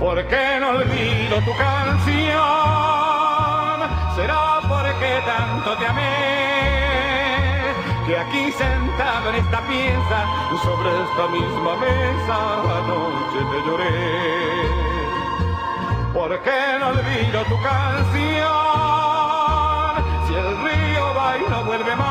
¿Por 0.00 0.26
qué 0.26 0.58
no 0.60 0.70
olvido 0.70 1.36
tu 1.44 1.54
canción? 1.58 2.40
Será 4.16 4.60
porque 4.66 5.20
tanto 5.26 5.76
te 5.76 5.86
amé, 5.86 6.14
que 8.06 8.16
aquí 8.16 8.52
sentado 8.52 9.28
en 9.28 9.36
esta 9.44 9.60
pieza, 9.68 10.18
sobre 10.62 10.88
esta 11.04 11.28
misma 11.28 11.76
mesa, 11.84 12.36
anoche 12.78 13.40
te 13.50 13.58
lloré. 13.66 14.00
¿Por 16.14 16.30
qué 16.40 16.78
no 16.80 16.86
olvido 16.88 17.44
tu 17.44 17.56
canción? 17.62 18.73
El 20.34 20.48
río 20.64 21.14
va 21.14 21.38
y 21.38 21.42
no 21.48 21.64
vuelve 21.64 21.94
más, 21.96 22.08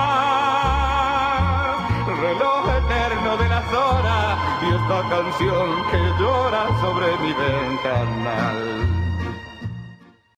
reloj 2.22 2.70
eterno 2.70 3.38
de 3.38 3.50
las 3.50 3.74
horas 3.74 4.38
y 4.62 4.66
esta 4.74 5.10
canción 5.10 5.84
que 5.92 6.00
llora 6.20 6.64
sobre 6.82 7.18
mi 7.18 7.34
ventanal. 7.34 9.03